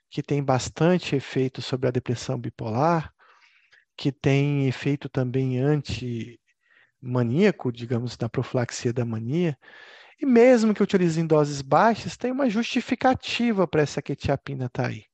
[0.09, 3.13] que tem bastante efeito sobre a depressão bipolar,
[3.95, 9.57] que tem efeito também anti-maníaco, digamos, na profilaxia da mania.
[10.19, 14.89] E mesmo que utilize em doses baixas, tem uma justificativa para essa quetiapina estar tá
[14.89, 15.05] aí.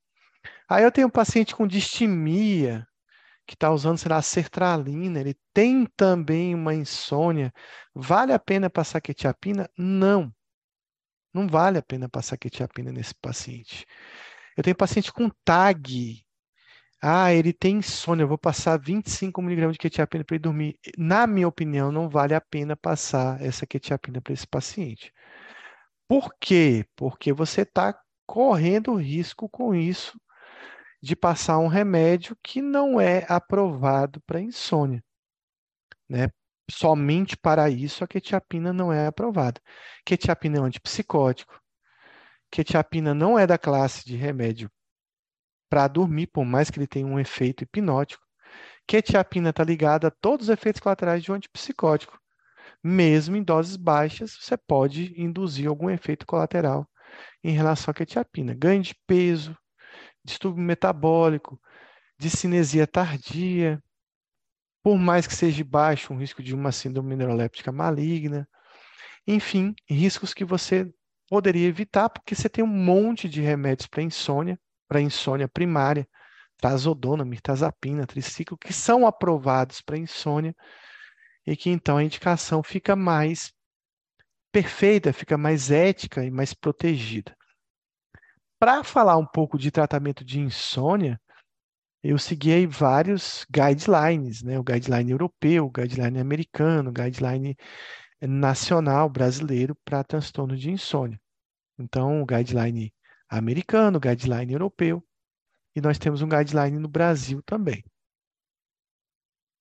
[0.69, 2.85] Aí eu tenho um paciente com distimia,
[3.47, 7.53] que está usando, sei lá, sertralina, ele tem também uma insônia,
[7.95, 9.69] vale a pena passar quetiapina?
[9.77, 10.33] Não.
[11.33, 13.85] Não vale a pena passar quetiapina nesse paciente.
[14.57, 16.25] Eu tenho paciente com TAG.
[17.01, 20.79] Ah, ele tem insônia, eu vou passar 25 miligramas de quetiapina para ele dormir.
[20.97, 25.13] Na minha opinião, não vale a pena passar essa quetiapina para esse paciente.
[26.07, 26.85] Por quê?
[26.95, 30.19] Porque você está correndo risco com isso
[31.07, 35.01] de passar um remédio que não é aprovado para insônia.
[36.09, 36.27] Né?
[36.69, 39.61] Somente para isso a quetiapina não é aprovada.
[40.05, 41.57] Quetiapina é um antipsicótico.
[42.51, 44.69] Quetiapina não é da classe de remédio
[45.69, 48.21] para dormir, por mais que ele tenha um efeito hipnótico.
[48.85, 52.19] Quetiapina está ligada a todos os efeitos colaterais de um antipsicótico.
[52.83, 56.85] Mesmo em doses baixas, você pode induzir algum efeito colateral
[57.41, 58.53] em relação à quetiapina.
[58.53, 59.57] Ganho de peso,
[60.27, 61.59] distúrbio metabólico,
[62.19, 63.81] de cinesia tardia,
[64.83, 68.47] por mais que seja baixo um risco de uma síndrome neuroléptica maligna,
[69.25, 70.91] enfim, riscos que você
[71.29, 76.07] poderia evitar, porque você tem um monte de remédios para insônia, para insônia primária,
[76.57, 80.55] trazodona, mirtazapina, triciclo, que são aprovados para insônia
[81.45, 83.53] e que então a indicação fica mais
[84.51, 87.36] perfeita, fica mais ética e mais protegida.
[88.59, 91.21] Para falar um pouco de tratamento de insônia,
[92.03, 94.57] eu segui vários guidelines, né?
[94.57, 97.55] O guideline europeu, o guideline americano, o guideline
[98.21, 101.19] nacional brasileiro para transtorno de insônia.
[101.77, 102.91] Então, o guideline
[103.29, 105.03] americano, o guideline europeu,
[105.75, 107.83] e nós temos um guideline no Brasil também.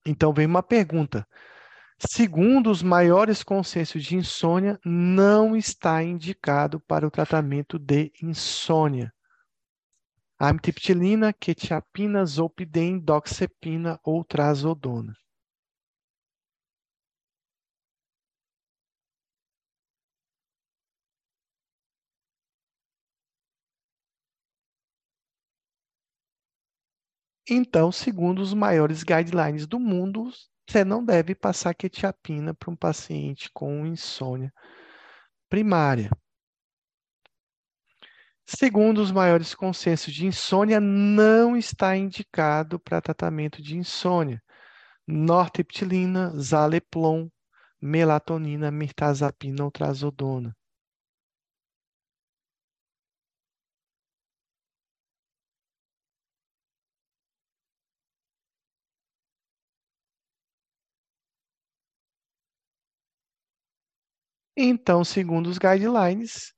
[0.05, 1.27] Então, vem uma pergunta:
[1.99, 9.11] Segundo os maiores consensos de insônia, não está indicado para o tratamento de insônia.
[10.39, 15.15] Amitriptilina, quetiapina, zolpidem, doxepina ou trazodona.
[27.49, 30.29] Então, segundo os maiores guidelines do mundo,
[30.67, 34.53] você não deve passar quetiapina para um paciente com insônia
[35.49, 36.09] primária.
[38.45, 44.41] Segundo os maiores consensos de insônia, não está indicado para tratamento de insônia.
[45.05, 47.29] Nortriptilina, Zaleplon,
[47.81, 50.55] melatonina, mirtazapina ou trazodona.
[64.59, 66.51] Então, segundo os guidelines,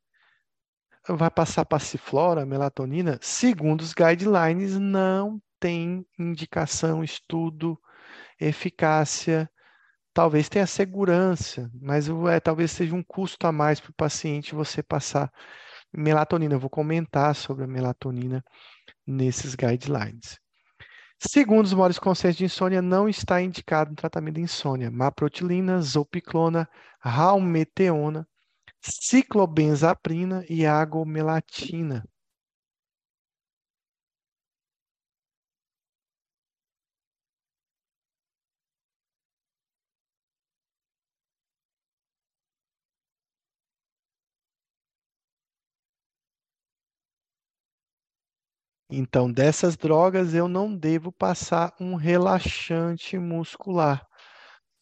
[1.09, 3.19] vai passar passiflora, melatonina?
[3.21, 7.77] Segundo os guidelines, não tem indicação, estudo,
[8.39, 9.49] eficácia,
[10.13, 14.81] talvez tenha segurança, mas é, talvez seja um custo a mais para o paciente você
[14.81, 15.29] passar
[15.93, 16.55] melatonina.
[16.55, 18.41] Eu vou comentar sobre a melatonina
[19.05, 20.39] nesses guidelines.
[21.21, 24.89] Segundo os maiores consensos de insônia, não está indicado no tratamento de insônia.
[24.89, 26.67] Maprotilina, zopiclona,
[26.99, 28.25] raumeteona,
[28.81, 32.05] ciclobenzaprina e agomelatina.
[48.89, 54.03] Então, dessas drogas, eu não devo passar um relaxante muscular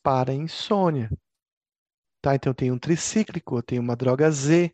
[0.02, 1.10] para insônia.
[2.22, 2.34] Tá?
[2.36, 4.74] Então, eu tenho um tricíclico, eu tenho uma droga Z,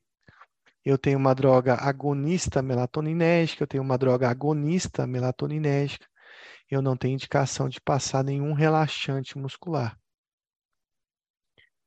[0.86, 6.06] eu tenho uma droga agonista melatoninérgica, eu tenho uma droga agonista melatoninérgica.
[6.70, 9.98] Eu não tenho indicação de passar nenhum relaxante muscular.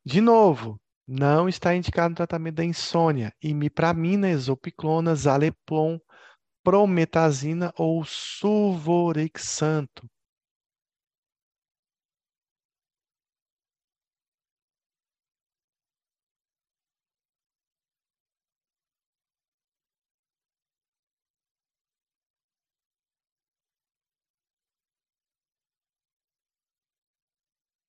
[0.05, 3.33] De novo, não está indicado no tratamento da insônia.
[3.43, 5.99] Imipramina, exopiclona, zaleplon,
[6.67, 10.07] prometazina ou suvorexanto.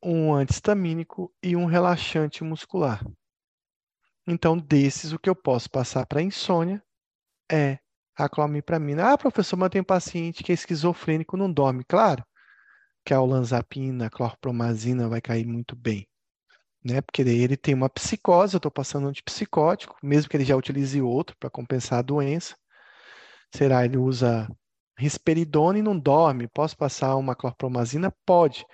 [0.03, 3.05] um antihistamínico e um relaxante muscular.
[4.27, 6.83] Então, desses, o que eu posso passar para insônia
[7.51, 7.79] é
[8.15, 9.13] a clomipramina.
[9.13, 11.85] Ah, professor, mas tem um paciente que é esquizofrênico, não dorme.
[11.85, 12.25] Claro
[13.05, 16.07] que a olanzapina, a clorpromazina vai cair muito bem.
[16.85, 17.01] Né?
[17.01, 21.01] Porque ele tem uma psicose, eu estou passando um antipsicótico, mesmo que ele já utilize
[21.01, 22.55] outro para compensar a doença.
[23.55, 24.47] Será ele usa
[24.99, 26.49] risperidona e não dorme?
[26.49, 28.13] Posso passar uma clorpromazina?
[28.27, 28.67] Pode.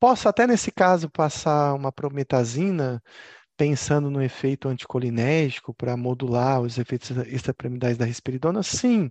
[0.00, 3.02] Posso até nesse caso passar uma prometazina,
[3.56, 8.62] pensando no efeito anticolinérgico para modular os efeitos extrapiramidais da risperidona?
[8.62, 9.10] Sim,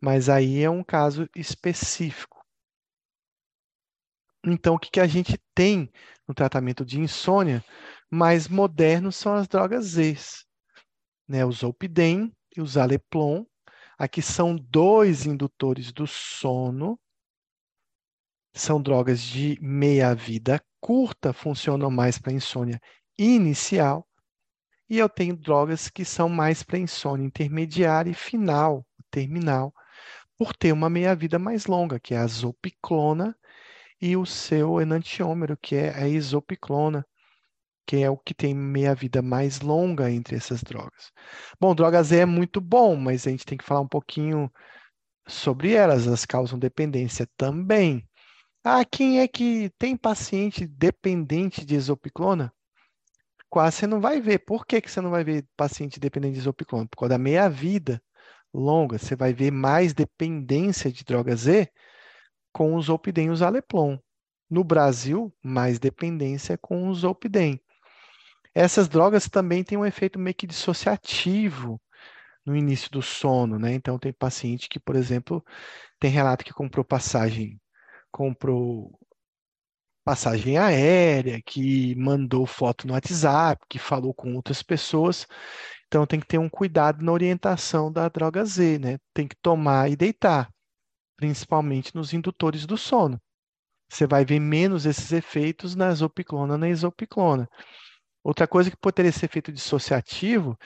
[0.00, 2.42] mas aí é um caso específico.
[4.46, 5.90] Então, o que, que a gente tem
[6.28, 7.64] no tratamento de insônia
[8.10, 10.16] mais moderno são as drogas Z,
[11.28, 11.44] né?
[11.44, 13.44] O Zolpidem e o Zaleplon.
[13.98, 16.98] Aqui são dois indutores do sono
[18.54, 22.80] são drogas de meia-vida curta, funcionam mais para insônia
[23.18, 24.06] inicial.
[24.88, 29.72] E eu tenho drogas que são mais para insônia intermediária e final, terminal,
[30.38, 33.36] por ter uma meia-vida mais longa, que é a zopiclona
[34.00, 37.04] e o seu enantiômero, que é a isopiclona,
[37.86, 41.12] que é o que tem meia-vida mais longa entre essas drogas.
[41.60, 44.50] Bom, drogas E é muito bom, mas a gente tem que falar um pouquinho
[45.26, 46.06] sobre elas.
[46.06, 48.06] Elas causam dependência também.
[48.66, 52.50] Ah, quem é que tem paciente dependente de isopiclona?
[53.50, 54.38] Quase você não vai ver.
[54.38, 56.88] Por que, que você não vai ver paciente dependente de isopiclona?
[56.88, 58.02] Por causa da meia-vida
[58.54, 61.70] longa, você vai ver mais dependência de droga Z
[62.52, 63.98] com os opidem e os aleplon.
[64.48, 67.60] No Brasil, mais dependência com o Zolpidem.
[68.54, 71.80] Essas drogas também têm um efeito meio que dissociativo
[72.46, 73.74] no início do sono, né?
[73.74, 75.44] Então, tem paciente que, por exemplo,
[76.00, 77.60] tem relato que comprou passagem,
[78.14, 78.96] comprou
[80.04, 85.26] passagem aérea, que mandou foto no WhatsApp, que falou com outras pessoas.
[85.88, 88.98] Então, tem que ter um cuidado na orientação da droga Z, né?
[89.12, 90.48] Tem que tomar e deitar,
[91.16, 93.20] principalmente nos indutores do sono.
[93.90, 97.48] Você vai ver menos esses efeitos na zopiclona na isopiclona.
[98.22, 100.56] Outra coisa que poderia ser efeito dissociativo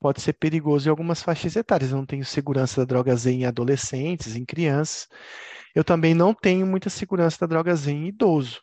[0.00, 1.90] pode ser perigoso em algumas faixas etárias.
[1.90, 5.08] Eu não tenho segurança da droga Z em adolescentes, em crianças.
[5.74, 8.62] Eu também não tenho muita segurança da droga Z em idoso,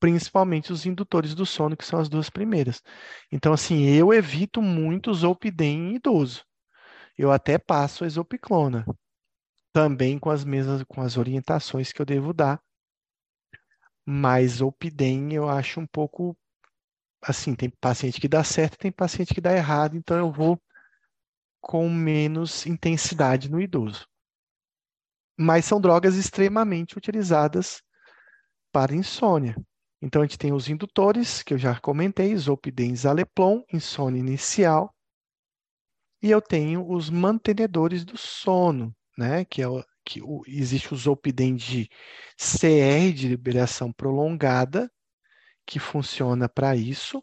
[0.00, 2.82] principalmente os indutores do sono, que são as duas primeiras.
[3.30, 6.44] Então, assim, eu evito muito Zolpidem em idoso.
[7.18, 8.84] Eu até passo a exopiclona,
[9.72, 12.60] também com as mesmas, com as orientações que eu devo dar.
[14.04, 16.36] Mas Zolpidem eu acho um pouco
[17.26, 20.60] assim, tem paciente que dá certo, tem paciente que dá errado, então eu vou
[21.60, 24.06] com menos intensidade no idoso.
[25.36, 27.82] Mas são drogas extremamente utilizadas
[28.72, 29.56] para insônia.
[30.00, 34.94] Então, a gente tem os indutores, que eu já comentei, Zolpidem e Zaleplon, insônia inicial.
[36.22, 39.44] E eu tenho os mantenedores do sono, né?
[39.44, 41.88] que, é o, que existe o Zolpidem de
[42.36, 44.90] CR, de liberação prolongada,
[45.66, 47.22] que funciona para isso.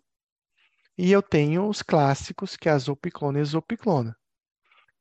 [0.97, 4.15] E eu tenho os clássicos, que é a Zopiclona e a Zopiclona.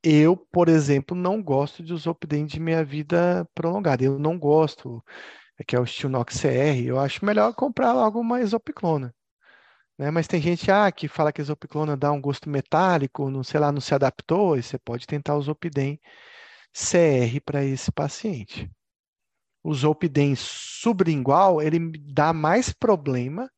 [0.03, 4.05] Eu, por exemplo, não gosto de Zopidem de meia vida prolongada.
[4.05, 5.05] Eu não gosto,
[5.59, 6.83] é que é o Stilnox CR.
[6.85, 9.15] Eu acho melhor comprar logo uma Exopiclona.
[9.99, 10.11] Né?
[10.11, 13.61] Mas tem gente ah, que fala que a Exopiclona dá um gosto metálico, não sei
[13.61, 16.01] lá, não se adaptou, e você pode tentar o Zopidem
[16.73, 18.71] CR para esse paciente
[19.63, 21.79] o Zolpidem sublingual, ele
[22.13, 23.51] dá mais problema,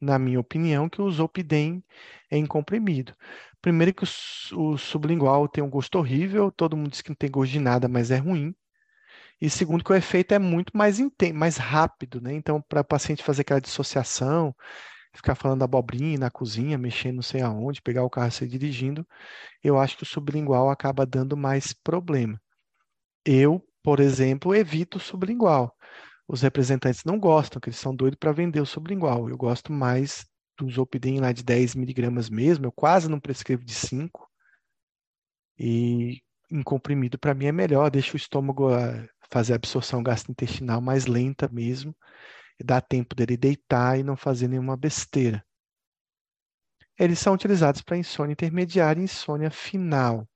[0.00, 1.84] na minha opinião, que o Zolpidem
[2.30, 3.14] em comprimido.
[3.60, 7.30] Primeiro que o, o sublingual tem um gosto horrível, todo mundo diz que não tem
[7.30, 8.54] gosto de nada, mas é ruim.
[9.40, 10.98] E segundo que o efeito é muito mais,
[11.34, 12.32] mais rápido, né?
[12.32, 14.54] Então, para o paciente fazer aquela dissociação,
[15.14, 19.06] ficar falando abobrinha na cozinha, mexendo não sei aonde, pegar o carro e sair dirigindo,
[19.62, 22.40] eu acho que o sublingual acaba dando mais problema.
[23.24, 25.76] Eu, por exemplo, evito o sublingual.
[26.26, 29.28] Os representantes não gostam, que eles são doidos para vender o sublingual.
[29.28, 33.74] Eu gosto mais do Zolpidem lá de 10 miligramas mesmo, eu quase não prescrevo de
[33.74, 34.30] 5.
[35.58, 40.80] E em comprimido para mim é melhor, deixa o estômago ah, fazer a absorção gastrointestinal
[40.80, 41.96] mais lenta mesmo,
[42.62, 45.44] dá tempo dele deitar e não fazer nenhuma besteira.
[46.98, 50.28] Eles são utilizados para insônia intermediária e insônia final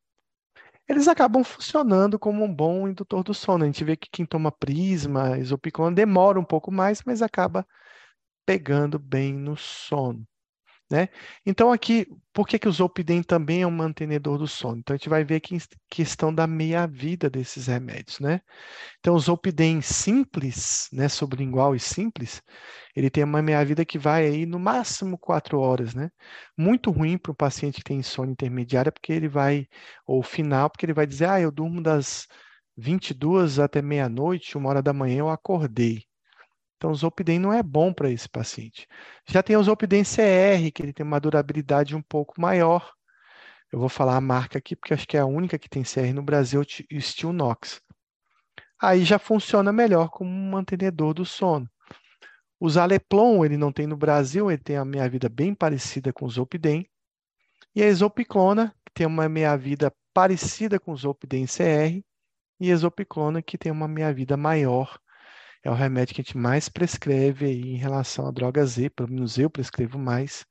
[0.89, 3.65] eles acabam funcionando como um bom indutor do sono.
[3.65, 7.67] A gente vê que quem toma prisma, isopiclona, demora um pouco mais, mas acaba
[8.47, 10.27] pegando bem no sono.
[10.89, 11.09] Né?
[11.45, 14.79] Então, aqui, por que, que o Zolpidem também é um mantenedor do sono?
[14.79, 15.59] Então, a gente vai ver aqui
[15.91, 18.21] questão da meia-vida desses remédios.
[18.21, 18.41] Né?
[19.01, 22.41] Então, o Zolpidem simples, né, sublingual e simples,
[22.95, 25.93] ele tem uma meia-vida que vai aí no máximo quatro horas.
[25.95, 26.09] Né?
[26.57, 29.67] Muito ruim para o paciente que tem insônia intermediária, porque ele vai,
[30.07, 32.29] ou final, porque ele vai dizer, ah, eu durmo das
[32.77, 36.05] 22 até meia-noite, uma hora da manhã eu acordei.
[36.77, 38.87] Então, o Zolpidem não é bom para esse paciente.
[39.27, 42.93] Já tem o Zolpidem CR, que ele tem uma durabilidade um pouco maior.
[43.73, 46.13] Eu vou falar a marca aqui, porque acho que é a única que tem CR
[46.15, 47.81] no Brasil, o Steel Nox.
[48.81, 51.69] Aí já funciona melhor como um mantenedor do sono.
[52.61, 56.31] O Zaleplon, ele não tem no Brasil, ele tem a meia-vida bem parecida com o
[56.31, 56.87] Zolpidem.
[57.75, 62.03] E a Exopiclona, que tem uma meia-vida parecida com o Zolpidem CR.
[62.61, 64.99] E a Exopiclona, que tem uma meia-vida maior
[65.67, 69.11] é o remédio que a gente mais prescreve aí em relação à droga Z, pelo
[69.11, 70.47] menos eu prescrevo mais,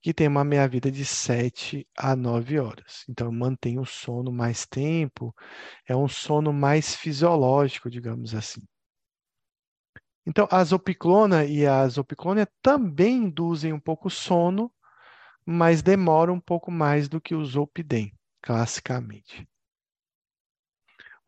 [0.00, 3.04] que tem uma meia-vida de 7 a 9 horas.
[3.08, 5.34] Então, mantém o sono mais tempo,
[5.84, 8.62] é um sono mais fisiológico, digamos assim.
[10.24, 14.70] Então, a zopiclona e a zopiclona também induzem um pouco sono,
[15.44, 19.48] mas demoram um pouco mais do que o zolpidem, classicamente.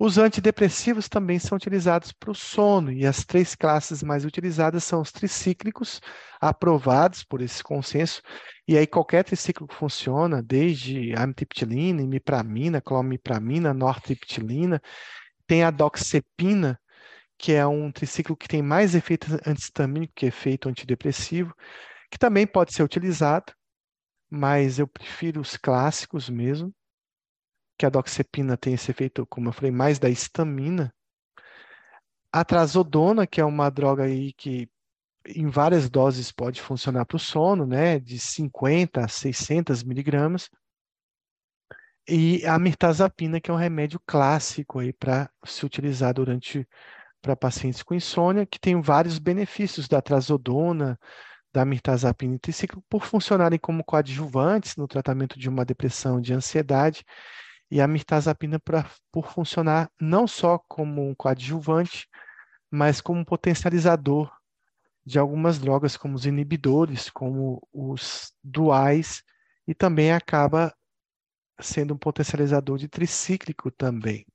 [0.03, 5.03] Os antidepressivos também são utilizados para o sono, e as três classes mais utilizadas são
[5.03, 6.01] os tricíclicos,
[6.41, 8.23] aprovados por esse consenso,
[8.67, 14.81] e aí qualquer tricíclico funciona, desde amitriptilina, imipramina, clomipramina, nortriptilina,
[15.47, 16.81] tem a doxepina,
[17.37, 21.55] que é um triciclo que tem mais efeito antihistamínico que efeito antidepressivo,
[22.11, 23.53] que também pode ser utilizado,
[24.31, 26.75] mas eu prefiro os clássicos mesmo
[27.81, 30.93] que a doxepina tem esse efeito, como eu falei, mais da histamina.
[32.31, 34.69] A trazodona, que é uma droga aí que
[35.27, 40.51] em várias doses pode funcionar para o sono, né, de 50 a 600 miligramas.
[42.07, 46.69] E a mirtazapina, que é um remédio clássico aí para se utilizar durante
[47.23, 50.99] para pacientes com insônia, que tem vários benefícios da trazodona,
[51.51, 57.07] da mirtazapina e triciclo por funcionarem como coadjuvantes no tratamento de uma depressão de ansiedade
[57.71, 62.09] e a mirtazapina pra, por funcionar não só como um coadjuvante,
[62.71, 64.31] mas como um potencializador
[65.05, 69.23] de algumas drogas, como os inibidores, como os duais,
[69.67, 70.75] e também acaba
[71.61, 74.27] sendo um potencializador de tricíclico também.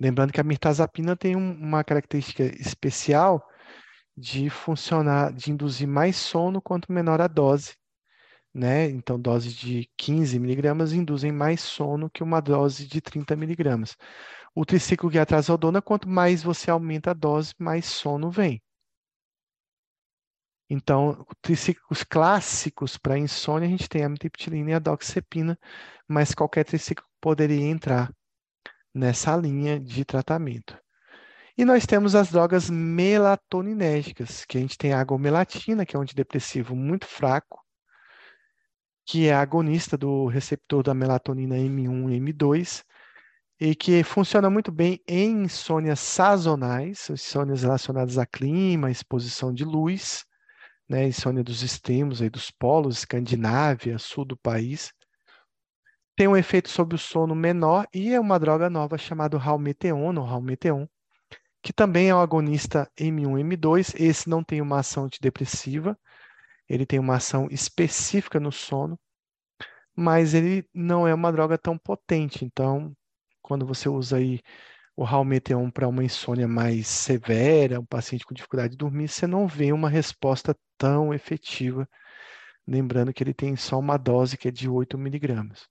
[0.00, 3.46] Lembrando que a mirtazapina tem um, uma característica especial
[4.16, 7.76] de funcionar, de induzir mais sono quanto menor a dose,
[8.54, 8.88] né?
[8.88, 13.96] Então, doses de 15 miligramas induzem mais sono que uma dose de 30 miligramas.
[14.54, 18.62] O triciclo que é a trazodona, quanto mais você aumenta a dose, mais sono vem.
[20.70, 25.58] Então, triciclos clássicos para insônia, a gente tem a amitriptilina e a doxepina,
[26.08, 28.12] mas qualquer triciclo poderia entrar
[28.94, 30.78] nessa linha de tratamento.
[31.56, 36.02] E nós temos as drogas melatoninérgicas, que a gente tem a agomelatina, que é um
[36.02, 37.63] antidepressivo muito fraco,
[39.06, 42.84] que é agonista do receptor da melatonina M1 e M2,
[43.60, 50.24] e que funciona muito bem em insônias sazonais, insônias relacionadas a clima, exposição de luz,
[50.88, 54.92] né, insônia dos extremos, aí, dos polos, Escandinávia, sul do país.
[56.16, 60.26] Tem um efeito sobre o sono menor e é uma droga nova chamada Halmeteon, ou
[60.26, 60.86] Halmeteon,
[61.62, 63.94] que também é um agonista M1 M2.
[63.98, 65.98] Esse não tem uma ação antidepressiva,
[66.68, 68.98] ele tem uma ação específica no sono,
[69.94, 72.44] mas ele não é uma droga tão potente.
[72.44, 72.94] Então,
[73.42, 74.40] quando você usa aí
[74.96, 79.46] o Halmeteon para uma insônia mais severa, um paciente com dificuldade de dormir, você não
[79.46, 81.88] vê uma resposta tão efetiva,
[82.66, 85.68] lembrando que ele tem só uma dose que é de 8 miligramas.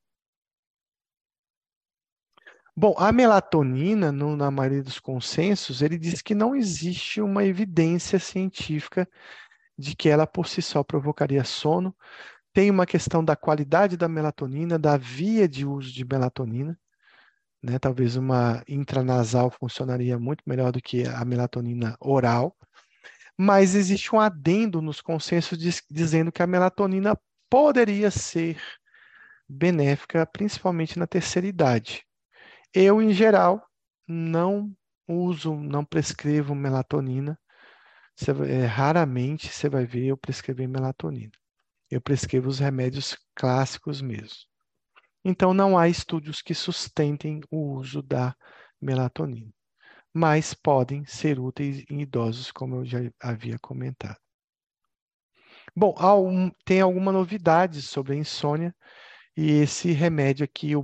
[2.75, 8.17] Bom, a melatonina, no, na maioria dos consensos, ele diz que não existe uma evidência
[8.17, 9.07] científica
[9.77, 11.95] de que ela por si só provocaria sono.
[12.53, 16.77] Tem uma questão da qualidade da melatonina, da via de uso de melatonina.
[17.61, 17.79] Né?
[17.79, 22.55] Talvez uma intranasal funcionaria muito melhor do que a melatonina oral,
[23.37, 27.17] mas existe um adendo nos consensos diz, dizendo que a melatonina
[27.49, 28.61] poderia ser
[29.47, 32.05] benéfica, principalmente na terceira idade.
[32.73, 33.65] Eu, em geral,
[34.07, 34.75] não
[35.07, 37.39] uso, não prescrevo melatonina.
[38.15, 41.31] Você, é, raramente você vai ver eu prescrever melatonina.
[41.89, 44.39] Eu prescrevo os remédios clássicos mesmo.
[45.25, 48.35] Então, não há estudos que sustentem o uso da
[48.81, 49.53] melatonina,
[50.13, 54.17] mas podem ser úteis em idosos, como eu já havia comentado.
[55.75, 55.95] Bom,
[56.65, 58.75] tem alguma novidade sobre a insônia
[59.35, 60.83] e esse remédio aqui, o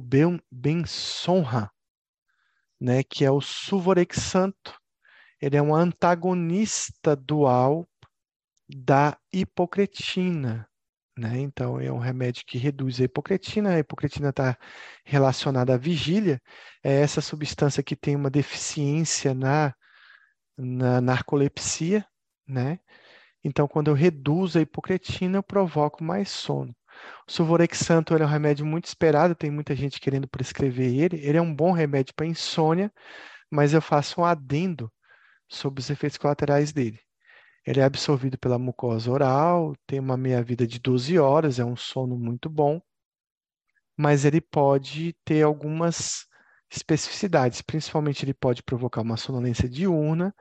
[0.50, 1.70] Bensonra,
[2.80, 4.79] né, que é o suvorexanto,
[5.42, 7.88] ele é um antagonista dual
[8.68, 10.68] da hipocretina.
[11.18, 11.40] Né?
[11.40, 13.76] Então, é um remédio que reduz a hipocretina.
[13.76, 14.58] A hipocretina está
[15.04, 16.42] relacionada à vigília,
[16.84, 19.74] é essa substância que tem uma deficiência na,
[20.58, 22.06] na narcolepsia.
[22.48, 22.80] Né?
[23.44, 26.76] Então, quando eu reduzo a hipocretina, eu provoco mais sono.
[27.28, 31.18] O suvorexanto é um remédio muito esperado, tem muita gente querendo prescrever ele.
[31.26, 32.92] Ele é um bom remédio para insônia,
[33.50, 34.92] mas eu faço um adendo
[35.50, 37.00] sobre os efeitos colaterais dele.
[37.66, 42.18] Ele é absorvido pela mucosa oral, tem uma meia-vida de 12 horas, é um sono
[42.18, 42.82] muito bom,
[43.98, 46.26] mas ele pode ter algumas
[46.72, 50.34] especificidades, principalmente ele pode provocar uma sonolência diurna.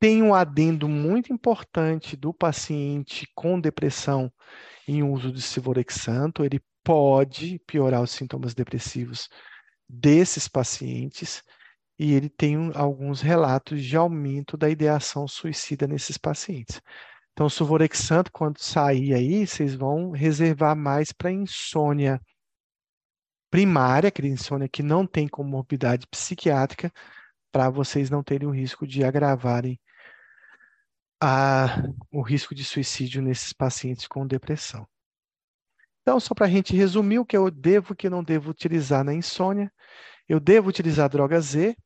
[0.00, 4.32] Tem um adendo muito importante do paciente com depressão
[4.86, 9.28] em uso de civorexanto, ele pode piorar os sintomas depressivos
[9.88, 11.42] desses pacientes
[11.98, 16.80] e ele tem alguns relatos de aumento da ideação suicida nesses pacientes.
[17.32, 22.20] Então, o suvorexanto, quando sair aí, vocês vão reservar mais para insônia
[23.50, 26.92] primária, aquele insônia que não tem comorbidade psiquiátrica,
[27.50, 29.80] para vocês não terem o risco de agravarem
[31.20, 34.86] a, o risco de suicídio nesses pacientes com depressão.
[36.02, 38.22] Então, só para a gente resumir o que eu devo e o que eu não
[38.22, 39.72] devo utilizar na insônia,
[40.28, 41.76] eu devo utilizar droga Z,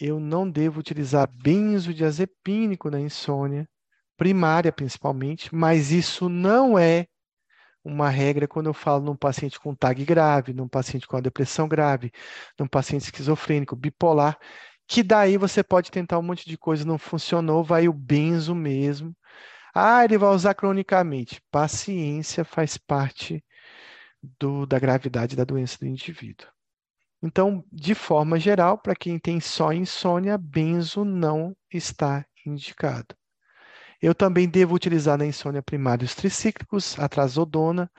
[0.00, 3.68] eu não devo utilizar benzodiazepínico na insônia,
[4.16, 7.06] primária principalmente, mas isso não é
[7.84, 11.68] uma regra quando eu falo num paciente com TAG grave, num paciente com a depressão
[11.68, 12.12] grave,
[12.58, 14.38] num paciente esquizofrênico, bipolar,
[14.86, 19.16] que daí você pode tentar um monte de coisa, não funcionou, vai o benzo mesmo.
[19.74, 21.42] Ah, ele vai usar cronicamente.
[21.50, 23.44] Paciência faz parte
[24.40, 26.48] do, da gravidade da doença do indivíduo.
[27.22, 33.14] Então, de forma geral, para quem tem só insônia, benzo não está indicado.
[34.00, 37.90] Eu também devo utilizar na insônia primária os tricíclicos, a trazodona,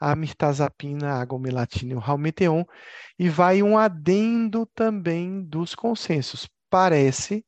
[0.00, 2.64] a mirtazapina, a agomelatina e o ralmeteon,
[3.18, 6.48] e vai um adendo também dos consensos.
[6.70, 7.44] Parece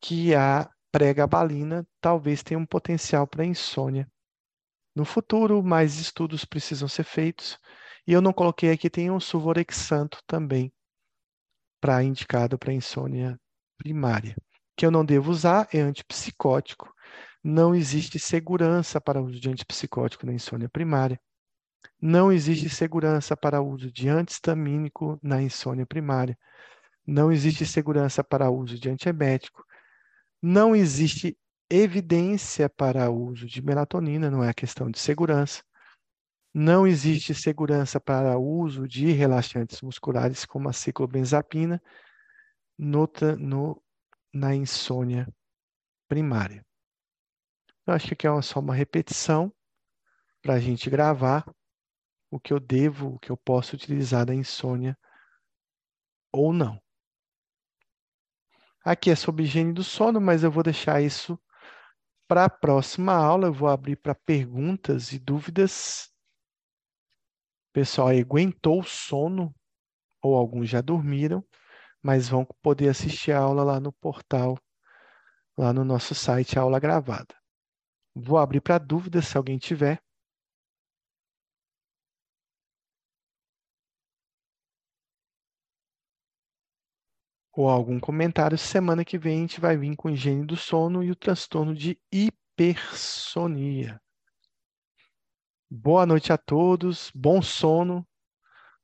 [0.00, 4.08] que a pregabalina talvez tenha um potencial para insônia.
[4.94, 7.58] No futuro, mais estudos precisam ser feitos,
[8.08, 10.72] e eu não coloquei aqui, tem um suvorexanto também,
[11.78, 13.38] para indicado para insônia
[13.76, 14.34] primária.
[14.74, 16.90] Que eu não devo usar é antipsicótico.
[17.44, 21.20] Não existe segurança para uso de antipsicótico na insônia primária.
[22.00, 26.34] Não existe segurança para uso de antihistamínico na insônia primária.
[27.06, 29.62] Não existe segurança para uso de antiemético.
[30.40, 31.36] Não existe
[31.68, 35.62] evidência para uso de melatonina, não é questão de segurança.
[36.52, 41.82] Não existe segurança para uso de relaxantes musculares como a ciclobenzapina
[42.76, 43.82] no, no,
[44.32, 45.28] na insônia
[46.08, 46.64] primária.
[47.86, 49.52] Eu acho que é só uma repetição
[50.42, 51.44] para a gente gravar
[52.30, 54.96] o que eu devo, o que eu posso utilizar da insônia
[56.32, 56.80] ou não.
[58.84, 61.38] Aqui é sobre higiene do sono, mas eu vou deixar isso
[62.26, 63.48] para a próxima aula.
[63.48, 66.10] Eu vou abrir para perguntas e dúvidas
[67.72, 69.54] pessoal aguentou o sono,
[70.22, 71.44] ou alguns já dormiram,
[72.02, 74.58] mas vão poder assistir a aula lá no portal,
[75.56, 77.34] lá no nosso site, aula gravada.
[78.14, 80.00] Vou abrir para dúvidas, se alguém tiver.
[87.52, 88.56] Ou algum comentário.
[88.56, 91.98] Semana que vem a gente vai vir com higiene do sono e o transtorno de
[92.12, 94.00] hipersonia.
[95.70, 98.06] Boa noite a todos, bom sono,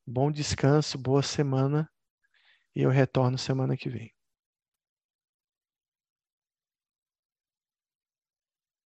[0.06, 1.90] bom descanso, boa semana
[2.76, 4.14] e eu retorno semana que vem.